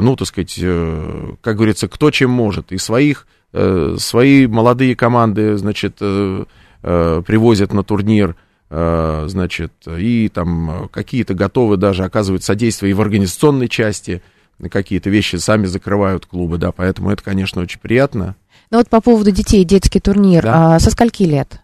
ну, 0.00 0.16
так 0.16 0.28
сказать, 0.28 0.58
э, 0.60 1.32
как 1.40 1.56
говорится, 1.56 1.88
кто 1.88 2.10
чем 2.10 2.30
может. 2.30 2.72
И 2.72 2.78
своих, 2.78 3.26
э, 3.52 3.96
свои 3.98 4.46
молодые 4.46 4.94
команды, 4.94 5.56
значит, 5.56 5.96
э, 6.00 6.44
э, 6.82 7.22
привозят 7.26 7.72
на 7.72 7.82
турнир, 7.82 8.36
э, 8.70 9.24
значит, 9.28 9.72
и 9.86 10.28
там 10.28 10.88
какие-то 10.92 11.34
готовы 11.34 11.76
даже 11.76 12.04
оказывать 12.04 12.44
содействие 12.44 12.90
и 12.90 12.94
в 12.94 13.00
организационной 13.00 13.68
части, 13.68 14.22
какие-то 14.70 15.10
вещи 15.10 15.36
сами 15.36 15.66
закрывают 15.66 16.26
клубы, 16.26 16.58
да, 16.58 16.70
поэтому 16.70 17.10
это, 17.10 17.22
конечно, 17.24 17.62
очень 17.62 17.80
приятно. 17.80 18.36
Ну 18.70 18.78
вот 18.78 18.88
по 18.88 19.00
поводу 19.00 19.30
детей, 19.30 19.64
детский 19.64 20.00
турнир, 20.00 20.42
Да. 20.44 20.76
а 20.76 20.78
со 20.80 20.90
скольки 20.90 21.24
лет? 21.24 21.61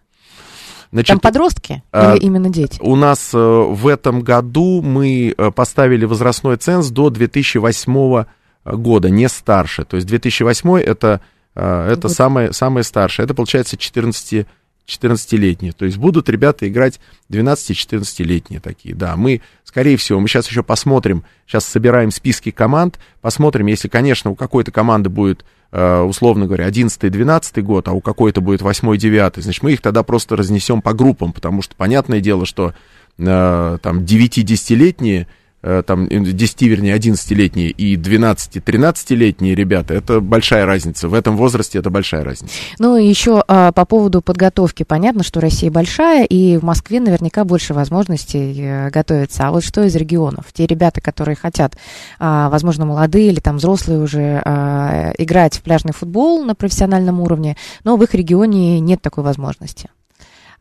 Значит, 0.91 1.07
Там 1.07 1.19
подростки 1.19 1.83
а, 1.91 2.15
или 2.15 2.25
именно 2.25 2.49
дети? 2.49 2.79
У 2.81 2.95
нас 2.95 3.31
э, 3.33 3.37
в 3.37 3.87
этом 3.87 4.21
году 4.21 4.81
мы 4.81 5.35
э, 5.37 5.51
поставили 5.51 6.05
возрастной 6.05 6.57
ценз 6.57 6.89
до 6.89 7.09
2008 7.09 8.25
года, 8.65 9.09
не 9.09 9.29
старше. 9.29 9.85
То 9.85 9.97
есть 9.97 10.07
2008 10.07 10.77
это, 10.77 11.21
э, 11.55 11.89
это 11.91 12.07
Вот. 12.07 12.15
самое, 12.15 12.53
самое 12.53 12.83
старшее. 12.83 13.25
Это 13.25 13.35
получается 13.35 13.77
14 13.77 14.47
14-летние. 14.89 15.71
То 15.71 15.85
есть 15.85 15.97
будут 15.97 16.29
ребята 16.29 16.67
играть 16.67 16.99
12-14-летние 17.31 18.59
такие. 18.59 18.95
Да, 18.95 19.15
мы, 19.15 19.41
скорее 19.63 19.97
всего, 19.97 20.19
мы 20.19 20.27
сейчас 20.27 20.49
еще 20.49 20.63
посмотрим, 20.63 21.23
сейчас 21.45 21.65
собираем 21.65 22.09
списки 22.11 22.49
команд, 22.51 22.99
посмотрим, 23.21 23.67
если, 23.67 23.87
конечно, 23.87 24.31
у 24.31 24.35
какой-то 24.35 24.71
команды 24.71 25.09
будет, 25.09 25.45
условно 25.71 26.47
говоря, 26.47 26.67
11-12 26.67 27.61
год, 27.61 27.87
а 27.87 27.91
у 27.91 28.01
какой-то 28.01 28.41
будет 28.41 28.61
8-9, 28.61 29.41
значит, 29.41 29.63
мы 29.63 29.73
их 29.73 29.81
тогда 29.81 30.03
просто 30.03 30.35
разнесем 30.35 30.81
по 30.81 30.93
группам, 30.93 31.31
потому 31.31 31.61
что 31.61 31.75
понятное 31.75 32.21
дело, 32.21 32.45
что 32.45 32.73
э, 33.17 33.77
там 33.81 33.99
9-10-летние 33.99 35.21
э, 35.21 35.25
там 35.61 36.07
10, 36.07 36.61
вернее, 36.61 36.95
11-летние 36.95 37.69
и 37.71 37.95
12-13-летние 37.95 39.55
ребята, 39.55 39.93
это 39.93 40.19
большая 40.21 40.65
разница. 40.65 41.07
В 41.07 41.13
этом 41.13 41.35
возрасте 41.37 41.79
это 41.79 41.89
большая 41.89 42.23
разница. 42.23 42.53
Ну 42.77 42.97
и 42.97 43.07
еще 43.07 43.43
а, 43.47 43.71
по 43.71 43.85
поводу 43.85 44.21
подготовки. 44.21 44.83
Понятно, 44.83 45.23
что 45.23 45.41
Россия 45.41 45.71
большая, 45.71 46.25
и 46.25 46.57
в 46.57 46.63
Москве 46.63 46.99
наверняка 46.99 47.43
больше 47.43 47.73
возможностей 47.73 48.55
э, 48.57 48.89
готовиться. 48.89 49.47
А 49.47 49.51
вот 49.51 49.63
что 49.63 49.83
из 49.83 49.95
регионов? 49.95 50.45
Те 50.53 50.65
ребята, 50.65 51.01
которые 51.01 51.35
хотят, 51.35 51.77
а, 52.19 52.49
возможно, 52.49 52.85
молодые 52.85 53.29
или 53.29 53.39
там 53.39 53.57
взрослые 53.57 53.99
уже 53.99 54.41
а, 54.45 55.11
играть 55.17 55.57
в 55.57 55.61
пляжный 55.61 55.93
футбол 55.93 56.43
на 56.43 56.55
профессиональном 56.55 57.19
уровне, 57.19 57.57
но 57.83 57.97
в 57.97 58.03
их 58.03 58.13
регионе 58.13 58.79
нет 58.79 59.01
такой 59.01 59.23
возможности. 59.23 59.89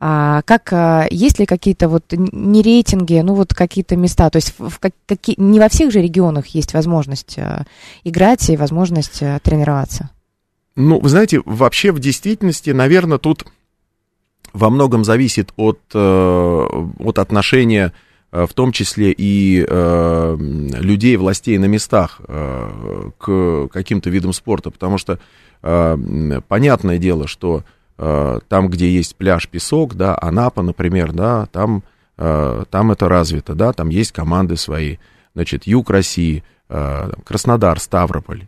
А 0.01 0.43
как, 0.43 0.73
а, 0.73 1.09
есть 1.11 1.41
ли 1.41 1.47
какие-то 1.47 1.89
вот 1.89 2.05
не 2.13 2.63
рейтинги, 2.63 3.21
ну 3.21 3.35
вот 3.35 3.53
какие-то 3.53 3.97
места, 3.97 4.31
то 4.31 4.37
есть 4.37 4.55
в, 4.59 4.79
как- 4.79 4.93
какие, 5.07 5.35
не 5.39 5.59
во 5.59 5.69
всех 5.69 5.91
же 5.91 6.01
регионах 6.01 6.47
есть 6.49 6.73
возможность 6.73 7.37
а, 7.39 7.65
играть 8.05 8.49
и 8.49 8.57
возможность 8.57 9.23
а, 9.23 9.41
тренироваться? 9.41 10.11
Ну, 10.77 11.01
вы 11.01 11.09
знаете, 11.09 11.43
вообще 11.45 11.91
в 11.91 11.99
действительности, 11.99 12.71
наверное, 12.71 13.19
тут 13.19 13.45
во 14.53 14.71
многом 14.71 15.05
зависит 15.05 15.53
от, 15.57 15.81
э, 15.93 16.67
от 17.01 17.19
отношения, 17.19 17.93
э, 18.31 18.47
в 18.47 18.55
том 18.55 18.71
числе 18.71 19.11
и 19.11 19.67
э, 19.69 20.37
людей, 20.39 21.17
властей 21.17 21.59
на 21.59 21.65
местах 21.65 22.21
к 22.21 23.69
каким-то 23.73 24.09
видам 24.11 24.33
спорта, 24.33 24.71
потому 24.71 24.99
что 24.99 25.19
понятное 25.61 26.99
дело, 26.99 27.27
что 27.27 27.65
там, 27.99 28.69
где 28.69 28.89
есть 28.89 29.17
пляж, 29.17 29.49
песок, 29.49 29.95
да, 29.95 30.17
Анапа, 30.21 30.63
например, 30.63 31.13
да, 31.13 31.47
там, 31.47 31.83
э, 32.17 32.65
там 32.71 32.93
это 32.93 33.09
развито, 33.09 33.57
да, 33.57 33.73
там 33.73 33.89
есть 33.89 34.13
команды 34.13 34.57
свои, 34.57 34.99
значит, 35.35 35.67
юг 35.67 35.91
России, 35.91 36.45
э, 36.69 37.11
Краснодар, 37.25 37.81
Ставрополь 37.81 38.47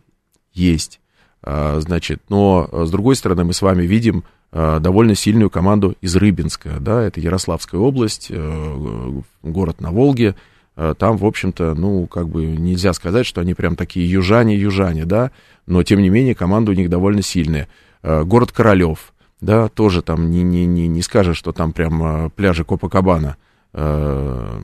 есть. 0.53 0.99
Значит, 1.43 2.21
но 2.29 2.69
с 2.71 2.91
другой 2.91 3.15
стороны 3.15 3.43
мы 3.43 3.53
с 3.53 3.63
вами 3.63 3.81
видим 3.81 4.23
довольно 4.51 5.15
сильную 5.15 5.49
команду 5.49 5.95
из 5.99 6.15
Рыбинска, 6.15 6.79
да, 6.79 7.01
это 7.01 7.19
Ярославская 7.19 7.81
область, 7.81 8.27
э, 8.29 9.21
город 9.41 9.81
на 9.81 9.91
Волге, 9.91 10.35
там, 10.75 11.17
в 11.17 11.25
общем-то, 11.25 11.73
ну, 11.73 12.07
как 12.07 12.29
бы 12.29 12.45
нельзя 12.45 12.93
сказать, 12.93 13.25
что 13.25 13.41
они 13.41 13.53
прям 13.53 13.75
такие 13.75 14.09
южане-южане, 14.09 15.05
да, 15.05 15.31
но, 15.65 15.83
тем 15.83 16.01
не 16.01 16.09
менее, 16.09 16.35
команда 16.35 16.71
у 16.71 16.75
них 16.75 16.89
довольно 16.89 17.21
сильная. 17.21 17.67
Город 18.03 18.51
Королев, 18.51 19.13
да, 19.41 19.67
тоже 19.67 20.01
там 20.03 20.29
не, 20.29 20.43
не, 20.43 20.65
не, 20.65 20.87
не 20.87 21.01
скажешь, 21.01 21.37
что 21.37 21.51
там 21.51 21.73
прям 21.73 22.03
а, 22.03 22.29
пляжи 22.29 22.63
Копакабана, 22.63 23.37
э, 23.73 24.59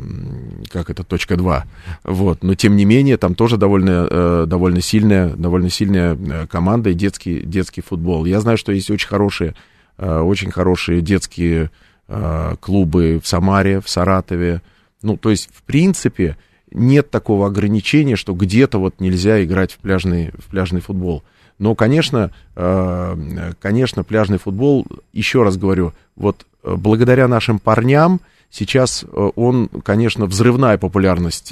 как 0.71 0.89
это, 0.91 1.03
точка 1.03 1.35
2. 1.35 1.65
Вот. 2.03 2.43
Но, 2.43 2.53
тем 2.53 2.75
не 2.75 2.85
менее, 2.85 3.17
там 3.17 3.33
тоже 3.33 3.57
довольно, 3.57 4.07
э, 4.09 4.45
довольно 4.47 4.81
сильная, 4.81 5.29
довольно 5.29 5.69
сильная 5.69 6.15
э, 6.15 6.47
команда 6.47 6.91
и 6.91 6.93
детский, 6.93 7.41
детский 7.41 7.81
футбол. 7.81 8.25
Я 8.25 8.39
знаю, 8.39 8.57
что 8.57 8.71
есть 8.71 8.91
очень 8.91 9.07
хорошие, 9.07 9.55
э, 9.97 10.19
очень 10.19 10.51
хорошие 10.51 11.01
детские 11.01 11.71
э, 12.07 12.55
клубы 12.59 13.19
в 13.21 13.27
Самаре, 13.27 13.81
в 13.81 13.89
Саратове. 13.89 14.61
Ну, 15.01 15.17
то 15.17 15.31
есть, 15.31 15.49
в 15.51 15.63
принципе, 15.63 16.37
нет 16.71 17.09
такого 17.09 17.47
ограничения, 17.47 18.15
что 18.15 18.33
где-то 18.33 18.77
вот 18.77 18.99
нельзя 18.99 19.43
играть 19.43 19.71
в 19.71 19.77
пляжный, 19.77 20.31
в 20.37 20.51
пляжный 20.51 20.81
футбол. 20.81 21.23
Но, 21.59 21.75
конечно, 21.75 22.31
э, 22.55 23.51
конечно, 23.59 24.03
пляжный 24.03 24.37
футбол, 24.37 24.85
еще 25.11 25.43
раз 25.43 25.57
говорю, 25.57 25.93
вот 26.15 26.45
э, 26.63 26.75
благодаря 26.75 27.27
нашим 27.27 27.57
парням 27.57 28.21
сейчас 28.51 29.03
э, 29.03 29.31
он, 29.35 29.67
конечно, 29.83 30.27
взрывная 30.27 30.77
популярность, 30.77 31.51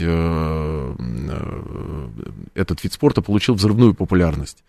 этот 2.54 2.84
вид 2.84 2.94
спорта 2.94 3.22
получил 3.22 3.56
взрывную 3.56 3.96
популярность, 3.96 4.64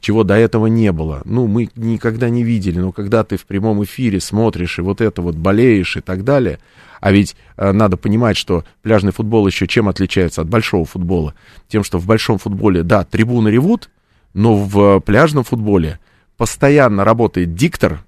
чего 0.00 0.24
до 0.24 0.34
этого 0.34 0.66
не 0.66 0.90
было. 0.92 1.22
Ну, 1.24 1.46
мы 1.46 1.68
никогда 1.76 2.28
не 2.28 2.42
видели, 2.42 2.80
но 2.80 2.90
когда 2.92 3.22
ты 3.22 3.36
в 3.36 3.46
прямом 3.46 3.84
эфире 3.84 4.20
смотришь 4.20 4.78
и 4.78 4.82
вот 4.82 5.00
это 5.00 5.22
вот 5.22 5.36
болеешь 5.36 5.96
и 5.96 6.00
так 6.00 6.24
далее, 6.24 6.58
а 7.00 7.12
ведь 7.12 7.34
надо 7.56 7.96
понимать, 7.96 8.36
что 8.36 8.64
пляжный 8.82 9.12
футбол 9.12 9.46
еще 9.46 9.66
чем 9.66 9.88
отличается 9.88 10.42
от 10.42 10.48
большого 10.48 10.84
футбола? 10.84 11.34
Тем, 11.68 11.82
что 11.82 11.98
в 11.98 12.06
большом 12.06 12.38
футболе, 12.38 12.82
да, 12.82 13.04
трибуны 13.04 13.48
ревут, 13.48 13.88
но 14.34 14.54
в 14.54 15.00
пляжном 15.00 15.44
футболе 15.44 15.98
постоянно 16.36 17.04
работает 17.04 17.54
диктор 17.54 18.04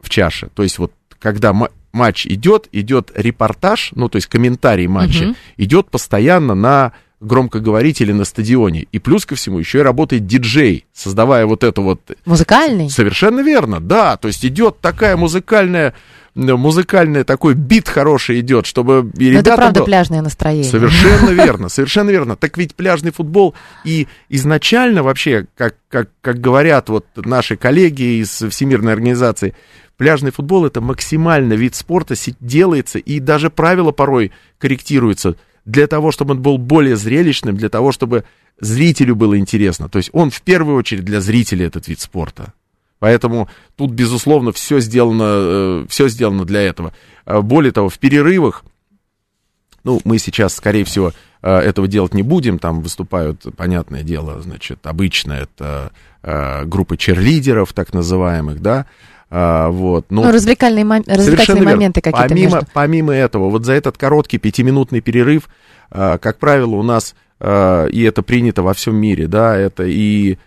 в 0.00 0.10
чаше. 0.10 0.48
То 0.54 0.62
есть 0.62 0.78
вот 0.78 0.92
когда 1.18 1.54
матч 1.92 2.26
идет, 2.26 2.68
идет 2.72 3.12
репортаж, 3.14 3.92
ну 3.94 4.08
то 4.08 4.16
есть 4.16 4.26
комментарий 4.26 4.86
матча, 4.86 5.24
угу. 5.24 5.34
идет 5.56 5.90
постоянно 5.90 6.54
на 6.54 6.92
громкоговорителе 7.20 8.12
на 8.12 8.24
стадионе. 8.24 8.86
И 8.90 8.98
плюс 8.98 9.24
ко 9.24 9.36
всему 9.36 9.58
еще 9.58 9.78
и 9.78 9.82
работает 9.82 10.26
диджей, 10.26 10.86
создавая 10.92 11.46
вот 11.46 11.62
эту 11.62 11.82
вот... 11.82 12.00
Музыкальный? 12.24 12.90
Совершенно 12.90 13.40
верно, 13.40 13.80
да. 13.80 14.16
То 14.16 14.28
есть 14.28 14.44
идет 14.44 14.80
такая 14.80 15.16
музыкальная 15.16 15.94
музыкальный 16.34 17.24
такой 17.24 17.54
бит 17.54 17.88
хороший 17.88 18.40
идет, 18.40 18.66
чтобы... 18.66 19.10
И 19.18 19.30
Но 19.32 19.40
это 19.40 19.54
правда 19.54 19.80
было... 19.80 19.86
пляжное 19.86 20.22
настроение. 20.22 20.70
Совершенно 20.70 21.30
верно, 21.44 21.68
совершенно 21.68 22.10
верно. 22.10 22.36
Так 22.36 22.56
ведь 22.56 22.74
пляжный 22.74 23.12
футбол 23.12 23.54
и 23.84 24.08
изначально 24.28 25.02
вообще, 25.02 25.46
как, 25.56 25.76
как, 25.88 26.08
как 26.20 26.40
говорят 26.40 26.88
вот 26.88 27.06
наши 27.16 27.56
коллеги 27.56 28.20
из 28.20 28.30
Всемирной 28.30 28.92
организации, 28.92 29.54
пляжный 29.98 30.30
футбол 30.30 30.64
это 30.64 30.80
максимально 30.80 31.52
вид 31.52 31.74
спорта 31.74 32.14
делается, 32.40 32.98
и 32.98 33.20
даже 33.20 33.50
правила 33.50 33.92
порой 33.92 34.32
корректируются 34.58 35.36
для 35.64 35.86
того, 35.86 36.12
чтобы 36.12 36.32
он 36.32 36.42
был 36.42 36.58
более 36.58 36.96
зрелищным, 36.96 37.56
для 37.56 37.68
того, 37.68 37.92
чтобы 37.92 38.24
зрителю 38.58 39.16
было 39.16 39.38
интересно. 39.38 39.88
То 39.88 39.98
есть 39.98 40.10
он 40.12 40.30
в 40.30 40.40
первую 40.42 40.76
очередь 40.76 41.04
для 41.04 41.20
зрителя 41.20 41.66
этот 41.66 41.88
вид 41.88 42.00
спорта. 42.00 42.54
Поэтому 43.02 43.48
тут, 43.74 43.90
безусловно, 43.90 44.52
все 44.52 44.78
сделано, 44.78 45.24
э, 45.26 45.86
все 45.88 46.08
сделано 46.08 46.44
для 46.44 46.62
этого. 46.62 46.92
Э, 47.26 47.40
более 47.40 47.72
того, 47.72 47.88
в 47.88 47.98
перерывах, 47.98 48.62
ну, 49.82 50.00
мы 50.04 50.20
сейчас, 50.20 50.54
скорее 50.54 50.84
всего, 50.84 51.10
э, 51.42 51.52
этого 51.52 51.88
делать 51.88 52.14
не 52.14 52.22
будем. 52.22 52.60
Там 52.60 52.80
выступают, 52.80 53.44
понятное 53.56 54.04
дело, 54.04 54.40
значит, 54.40 54.86
обычно 54.86 55.32
это 55.32 55.90
группы 56.22 56.96
черлидеров, 56.96 57.72
так 57.72 57.92
называемых, 57.92 58.62
да, 58.62 58.86
вот. 59.28 60.06
Но 60.08 60.22
ну, 60.22 60.30
развлекательные, 60.30 61.02
развлекательные 61.04 61.64
моменты 61.64 62.00
какие-то 62.00 62.28
помимо, 62.28 62.54
между. 62.54 62.66
помимо 62.72 63.12
этого, 63.12 63.50
вот 63.50 63.64
за 63.64 63.72
этот 63.72 63.98
короткий 63.98 64.38
пятиминутный 64.38 65.00
перерыв, 65.00 65.48
как 65.90 66.38
правило, 66.38 66.76
у 66.76 66.84
нас, 66.84 67.16
и 67.40 68.06
это 68.08 68.22
принято 68.22 68.62
во 68.62 68.72
всем 68.72 68.94
мире, 68.94 69.26
да, 69.26 69.56
это 69.56 69.82
и 69.82 70.38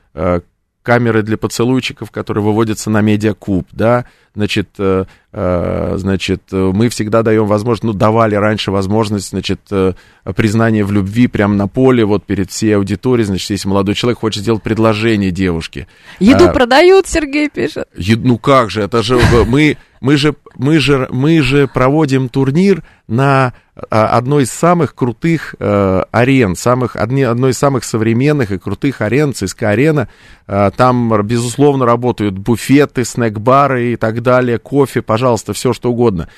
камеры 0.86 1.24
для 1.24 1.36
поцелуйчиков, 1.36 2.12
которые 2.12 2.44
выводятся 2.44 2.92
на 2.92 3.02
медиакуб, 3.02 3.68
да, 3.72 4.06
значит, 4.36 4.70
э, 4.78 5.06
э, 5.34 5.94
значит, 5.98 6.44
мы 6.52 6.90
всегда 6.90 7.24
даем 7.24 7.48
возможность, 7.48 7.84
ну, 7.84 7.94
давали 7.94 8.36
раньше 8.36 8.70
возможность, 8.70 9.32
значит, 9.32 9.62
э, 9.72 9.94
признания 10.36 10.86
в 10.86 10.92
любви 10.92 11.26
прямо 11.28 11.56
на 11.56 11.68
поле, 11.68 12.06
вот 12.06 12.24
перед 12.24 12.52
всей 12.52 12.76
аудиторией, 12.78 13.26
значит, 13.26 13.50
если 13.50 13.68
молодой 13.68 13.96
человек 13.96 14.20
хочет 14.20 14.44
сделать 14.44 14.62
предложение 14.62 15.32
девушке. 15.32 15.88
Еду 16.20 16.50
а, 16.50 16.54
продают, 16.54 17.08
Сергей 17.08 17.50
пишет. 17.50 17.88
Е, 17.96 18.16
ну 18.16 18.38
как 18.38 18.70
же, 18.70 18.82
это 18.84 19.02
же 19.02 19.20
мы, 19.48 19.78
мы 20.02 20.18
же, 20.18 20.36
мы 20.56 20.78
же, 20.78 21.08
мы 21.12 21.42
же 21.42 21.68
проводим 21.68 22.30
турнир 22.30 22.84
на 23.08 23.54
одной 23.90 24.44
из 24.44 24.52
самых 24.52 24.96
крутых 24.96 25.54
э, 25.60 26.04
арен, 26.12 26.56
самых, 26.56 26.96
одни, 26.96 27.24
одной 27.24 27.52
из 27.52 27.58
самых 27.58 27.84
современных 27.84 28.52
и 28.52 28.58
крутых 28.58 29.02
арен, 29.02 29.34
ЦСКА 29.34 29.72
арена. 29.72 30.08
Э, 30.48 30.72
там, 30.76 31.22
безусловно, 31.24 31.86
работают 31.86 32.38
буфеты, 32.38 33.04
снэк-бары 33.04 33.94
и 33.94 33.96
так 33.98 34.22
далее, 34.22 34.60
кофе, 34.60 35.02
пожалуйста, 35.02 35.52
все 35.52 35.74
что 35.74 35.92
угодно. 35.92 36.30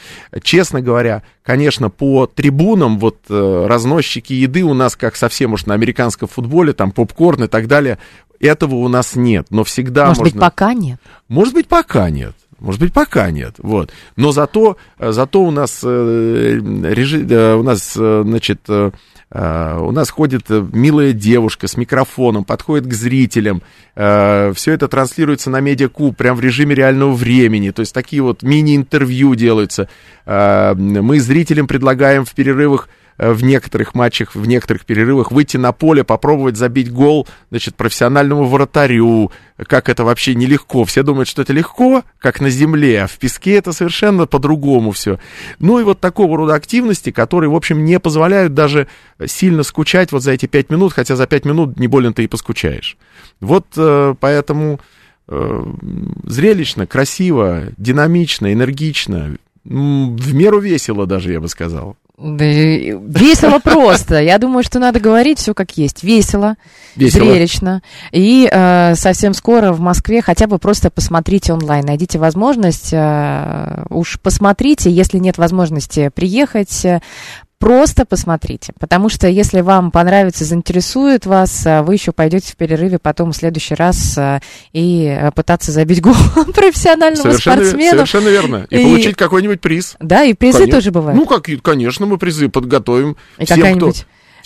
Честно 0.42 0.82
говоря, 0.82 1.22
конечно, 1.44 1.92
по 1.92 2.26
трибунам, 2.26 2.98
вот 2.98 3.20
э, 3.30 3.66
разносчики 3.68 4.34
еды 4.34 4.64
у 4.64 4.74
нас, 4.74 4.96
как 4.96 5.16
совсем 5.16 5.54
уж 5.54 5.68
на 5.68 5.76
американском 5.76 6.28
футболе, 6.28 6.74
там 6.74 6.92
попкорн 6.92 7.44
и 7.44 7.48
так 7.48 7.68
далее, 7.68 8.00
этого 8.40 8.76
у 8.76 8.88
нас 8.88 9.16
нет, 9.16 9.48
но 9.52 9.64
всегда 9.64 10.08
Может 10.08 10.20
можно... 10.20 10.34
быть, 10.34 10.42
пока 10.42 10.74
нет? 10.74 11.00
Может 11.28 11.54
быть, 11.54 11.68
пока 11.68 12.10
нет. 12.10 12.36
Может 12.60 12.82
быть, 12.82 12.94
пока 12.94 13.30
нет. 13.32 13.56
Вот. 13.60 13.92
Но 14.16 14.32
зато, 14.32 14.78
зато 15.00 15.44
у 15.44 15.52
нас, 15.52 15.82
э, 15.84 16.60
режи, 16.60 17.26
э, 17.30 17.56
у 17.56 17.64
нас, 17.64 17.94
э, 17.96 18.24
значит, 18.26 18.62
у 19.30 19.92
нас 19.92 20.10
ходит 20.10 20.50
милая 20.50 21.12
девушка 21.12 21.68
с 21.68 21.76
микрофоном, 21.76 22.46
подходит 22.46 22.88
к 22.88 22.94
зрителям. 22.94 23.62
Все 23.94 24.72
это 24.72 24.88
транслируется 24.88 25.50
на 25.50 25.60
медиакуб 25.60 26.16
прям 26.16 26.38
в 26.38 26.40
режиме 26.40 26.74
реального 26.74 27.12
времени. 27.12 27.72
То 27.72 27.82
есть 27.82 27.94
такие 27.94 28.22
вот 28.22 28.42
мини-интервью 28.42 29.36
делаются. 29.36 29.90
Мы 30.26 31.20
зрителям 31.20 31.68
предлагаем 31.68 32.24
в 32.24 32.34
перерывах 32.34 32.88
Э, 32.88 33.07
в 33.18 33.44
некоторых 33.44 33.96
матчах, 33.96 34.36
в 34.36 34.48
некоторых 34.48 34.86
перерывах 34.86 35.32
выйти 35.32 35.58
на 35.58 35.72
поле, 35.72 36.04
попробовать 36.04 36.56
забить 36.56 36.92
гол, 36.92 37.28
значит, 37.50 37.76
профессиональному 37.76 38.46
вратарю, 38.46 39.32
как 39.68 39.90
это 39.90 40.04
вообще 40.04 40.36
нелегко. 40.36 40.86
Все 40.86 41.04
думают, 41.04 41.28
что 41.28 41.42
это 41.42 41.54
легко, 41.54 42.04
как 42.20 42.42
на 42.42 42.50
земле, 42.50 43.04
а 43.04 43.08
в 43.08 43.18
песке 43.18 43.56
это 43.56 43.74
совершенно 43.74 44.28
по-другому 44.28 44.92
все. 44.92 45.20
Ну 45.60 45.80
и 45.80 45.84
вот 45.84 46.00
такого 46.00 46.38
рода 46.38 46.54
активности, 46.54 47.12
которые, 47.12 47.50
в 47.50 47.56
общем, 47.56 47.84
не 47.84 48.00
позволяют 48.00 48.54
даже 48.54 48.88
сильно 49.26 49.64
скучать 49.64 50.12
вот 50.12 50.22
за 50.22 50.34
эти 50.34 50.46
пять 50.46 50.70
минут, 50.70 50.94
хотя 50.94 51.16
за 51.16 51.26
пять 51.26 51.46
минут 51.46 51.80
не 51.80 51.88
болен 51.88 52.14
ты 52.14 52.24
и 52.24 52.28
поскучаешь. 52.28 52.98
Вот 53.40 53.66
э, 53.78 54.16
поэтому 54.20 54.80
э, 55.28 55.66
зрелищно, 56.24 56.86
красиво, 56.86 57.64
динамично, 57.78 58.54
энергично, 58.54 59.38
в 59.64 60.34
меру 60.34 60.60
весело 60.60 61.06
даже, 61.06 61.34
я 61.34 61.42
бы 61.42 61.50
сказал. 61.50 61.98
Весело 62.20 63.60
просто. 63.60 64.20
Я 64.20 64.40
думаю, 64.40 64.64
что 64.64 64.80
надо 64.80 65.00
говорить 65.00 65.38
все 65.38 65.54
как 65.54 65.78
есть. 65.78 66.04
Весело, 66.04 66.56
Весело. 66.96 67.26
зрелищно. 67.26 67.84
И 68.12 68.50
э, 68.52 68.96
совсем 68.96 69.36
скоро 69.36 69.72
в 69.72 69.80
Москве 69.82 70.24
хотя 70.24 70.48
бы 70.48 70.58
просто 70.58 70.90
посмотрите 70.90 71.54
онлайн. 71.54 71.86
Найдите 71.86 72.18
возможность, 72.18 72.90
э, 72.92 73.84
уж 73.92 74.20
посмотрите, 74.20 74.90
если 74.90 75.20
нет 75.20 75.38
возможности 75.38 76.10
приехать, 76.10 76.88
Просто 77.60 78.06
посмотрите, 78.06 78.72
потому 78.80 79.10
что 79.10 79.28
если 79.28 79.62
вам 79.62 79.90
понравится, 79.90 80.46
заинтересует 80.46 81.26
вас, 81.26 81.66
э, 81.66 81.82
вы 81.82 81.96
еще 81.96 82.12
пойдете 82.12 82.54
в 82.54 82.56
перерыве 82.56 83.00
потом 83.00 83.32
в 83.32 83.36
следующий 83.36 83.74
раз 83.74 84.16
э, 84.16 84.42
и 84.74 85.06
э, 85.06 85.32
пытаться 85.32 85.72
забить 85.72 86.00
гол 86.00 86.14
профессиональному 86.54 87.24
совершенно, 87.24 87.58
спортсмену. 87.58 87.92
Совершенно 87.92 88.30
верно. 88.30 88.68
И, 88.70 88.78
и 88.78 88.84
получить 88.84 89.16
какой-нибудь 89.16 89.60
приз. 89.60 89.96
Да, 90.00 90.24
и 90.24 90.36
призы 90.36 90.60
конечно. 90.60 90.78
тоже 90.78 90.92
бывают. 90.92 91.20
Ну, 91.20 91.26
как, 91.26 91.48
конечно, 91.64 92.06
мы 92.06 92.20
призы 92.20 92.48
подготовим. 92.48 93.18
И 93.40 93.46
всем, 93.46 93.78
кто, 93.78 93.92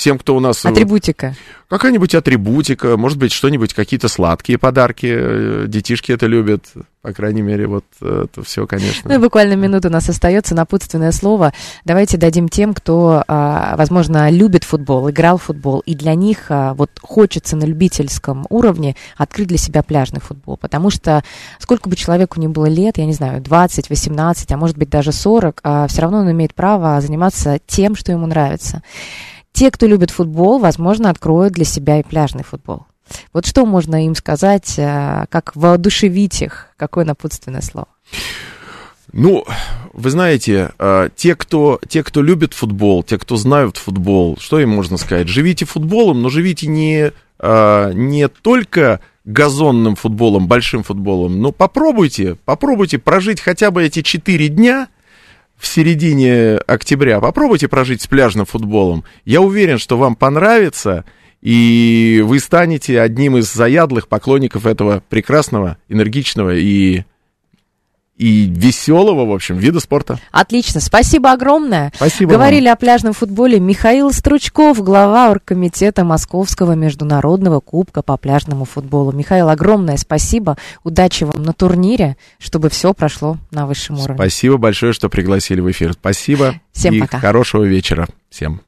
всем, 0.01 0.17
кто 0.17 0.35
у 0.35 0.39
нас... 0.39 0.65
Атрибутика. 0.65 1.35
Какая-нибудь 1.69 2.15
атрибутика, 2.15 2.97
может 2.97 3.19
быть, 3.19 3.31
что-нибудь, 3.31 3.73
какие-то 3.73 4.07
сладкие 4.07 4.57
подарки. 4.57 5.05
Э, 5.09 5.65
детишки 5.67 6.11
это 6.11 6.25
любят, 6.25 6.65
по 7.03 7.13
крайней 7.13 7.43
мере, 7.43 7.67
вот 7.67 7.85
это 8.01 8.43
все, 8.43 8.65
конечно. 8.65 9.09
Ну 9.09 9.15
и 9.15 9.19
буквально 9.19 9.53
минута 9.53 9.89
у 9.89 9.91
нас 9.91 10.09
остается, 10.09 10.55
напутственное 10.55 11.11
слово. 11.11 11.53
Давайте 11.85 12.17
дадим 12.17 12.49
тем, 12.49 12.73
кто, 12.73 13.23
а, 13.27 13.75
возможно, 13.77 14.29
любит 14.31 14.63
футбол, 14.63 15.09
играл 15.11 15.37
в 15.37 15.43
футбол, 15.43 15.81
и 15.85 15.93
для 15.93 16.15
них 16.15 16.47
а, 16.49 16.73
вот 16.73 16.89
хочется 16.99 17.55
на 17.55 17.65
любительском 17.65 18.47
уровне 18.49 18.95
открыть 19.15 19.49
для 19.49 19.57
себя 19.59 19.83
пляжный 19.83 20.19
футбол. 20.19 20.57
Потому 20.57 20.89
что 20.89 21.23
сколько 21.59 21.89
бы 21.89 21.95
человеку 21.95 22.39
ни 22.39 22.47
было 22.47 22.65
лет, 22.65 22.97
я 22.97 23.05
не 23.05 23.13
знаю, 23.13 23.39
20, 23.39 23.89
18, 23.89 24.51
а 24.51 24.57
может 24.57 24.77
быть 24.77 24.89
даже 24.89 25.11
40, 25.11 25.61
а 25.63 25.87
все 25.87 26.01
равно 26.01 26.17
он 26.17 26.31
имеет 26.31 26.55
право 26.55 26.99
заниматься 27.01 27.59
тем, 27.67 27.95
что 27.95 28.11
ему 28.11 28.25
нравится. 28.25 28.81
Те, 29.53 29.71
кто 29.71 29.87
любит 29.87 30.11
футбол, 30.11 30.59
возможно, 30.59 31.09
откроют 31.09 31.53
для 31.53 31.65
себя 31.65 31.99
и 31.99 32.03
пляжный 32.03 32.43
футбол. 32.43 32.85
Вот 33.33 33.45
что 33.45 33.65
можно 33.65 34.05
им 34.05 34.15
сказать, 34.15 34.75
э, 34.77 35.25
как 35.29 35.55
воодушевить 35.55 36.41
их? 36.41 36.69
Какое 36.77 37.05
напутственное 37.05 37.61
слово? 37.61 37.87
Ну, 39.13 39.45
вы 39.91 40.09
знаете, 40.09 40.71
э, 40.79 41.09
те, 41.15 41.35
кто, 41.35 41.79
те, 41.87 42.03
кто 42.03 42.21
любит 42.21 42.53
футбол, 42.53 43.03
те, 43.03 43.17
кто 43.17 43.35
знают 43.35 43.75
футбол, 43.75 44.37
что 44.39 44.59
им 44.59 44.69
можно 44.69 44.97
сказать? 44.97 45.27
Живите 45.27 45.65
футболом, 45.65 46.21
но 46.21 46.29
живите 46.29 46.67
не, 46.67 47.11
э, 47.39 47.91
не 47.93 48.27
только 48.29 49.01
газонным 49.25 49.95
футболом, 49.95 50.47
большим 50.47 50.83
футболом, 50.83 51.41
но 51.41 51.51
попробуйте, 51.51 52.35
попробуйте 52.45 52.97
прожить 52.97 53.41
хотя 53.41 53.69
бы 53.69 53.83
эти 53.83 54.01
4 54.01 54.47
дня 54.47 54.87
в 55.61 55.67
середине 55.67 56.55
октября, 56.57 57.19
попробуйте 57.19 57.67
прожить 57.67 58.01
с 58.01 58.07
пляжным 58.07 58.47
футболом. 58.47 59.03
Я 59.25 59.41
уверен, 59.41 59.77
что 59.77 59.95
вам 59.95 60.15
понравится, 60.15 61.05
и 61.39 62.23
вы 62.25 62.39
станете 62.39 62.99
одним 62.99 63.37
из 63.37 63.53
заядлых 63.53 64.07
поклонников 64.07 64.65
этого 64.65 65.03
прекрасного, 65.07 65.77
энергичного 65.87 66.55
и 66.55 67.03
и 68.21 68.45
веселого, 68.45 69.25
в 69.25 69.31
общем, 69.33 69.57
вида 69.57 69.79
спорта. 69.79 70.19
Отлично, 70.31 70.79
спасибо 70.79 71.31
огромное. 71.31 71.91
Спасибо 71.95 72.33
Говорили 72.33 72.65
вам. 72.65 72.73
о 72.73 72.75
пляжном 72.75 73.13
футболе 73.13 73.59
Михаил 73.59 74.13
Стручков, 74.13 74.79
глава 74.83 75.31
оргкомитета 75.31 76.03
Московского 76.03 76.73
международного 76.73 77.61
кубка 77.61 78.03
по 78.03 78.17
пляжному 78.17 78.65
футболу. 78.65 79.11
Михаил, 79.11 79.49
огромное 79.49 79.97
спасибо, 79.97 80.55
удачи 80.83 81.23
вам 81.23 81.41
на 81.41 81.53
турнире, 81.53 82.15
чтобы 82.37 82.69
все 82.69 82.93
прошло 82.93 83.37
на 83.49 83.65
высшем 83.65 83.97
уровне. 83.97 84.17
Спасибо 84.17 84.57
большое, 84.57 84.93
что 84.93 85.09
пригласили 85.09 85.59
в 85.59 85.71
эфир. 85.71 85.93
Спасибо. 85.93 86.53
Всем 86.73 86.93
и 86.93 86.99
пока. 86.99 87.19
хорошего 87.19 87.63
вечера 87.63 88.07
всем. 88.29 88.59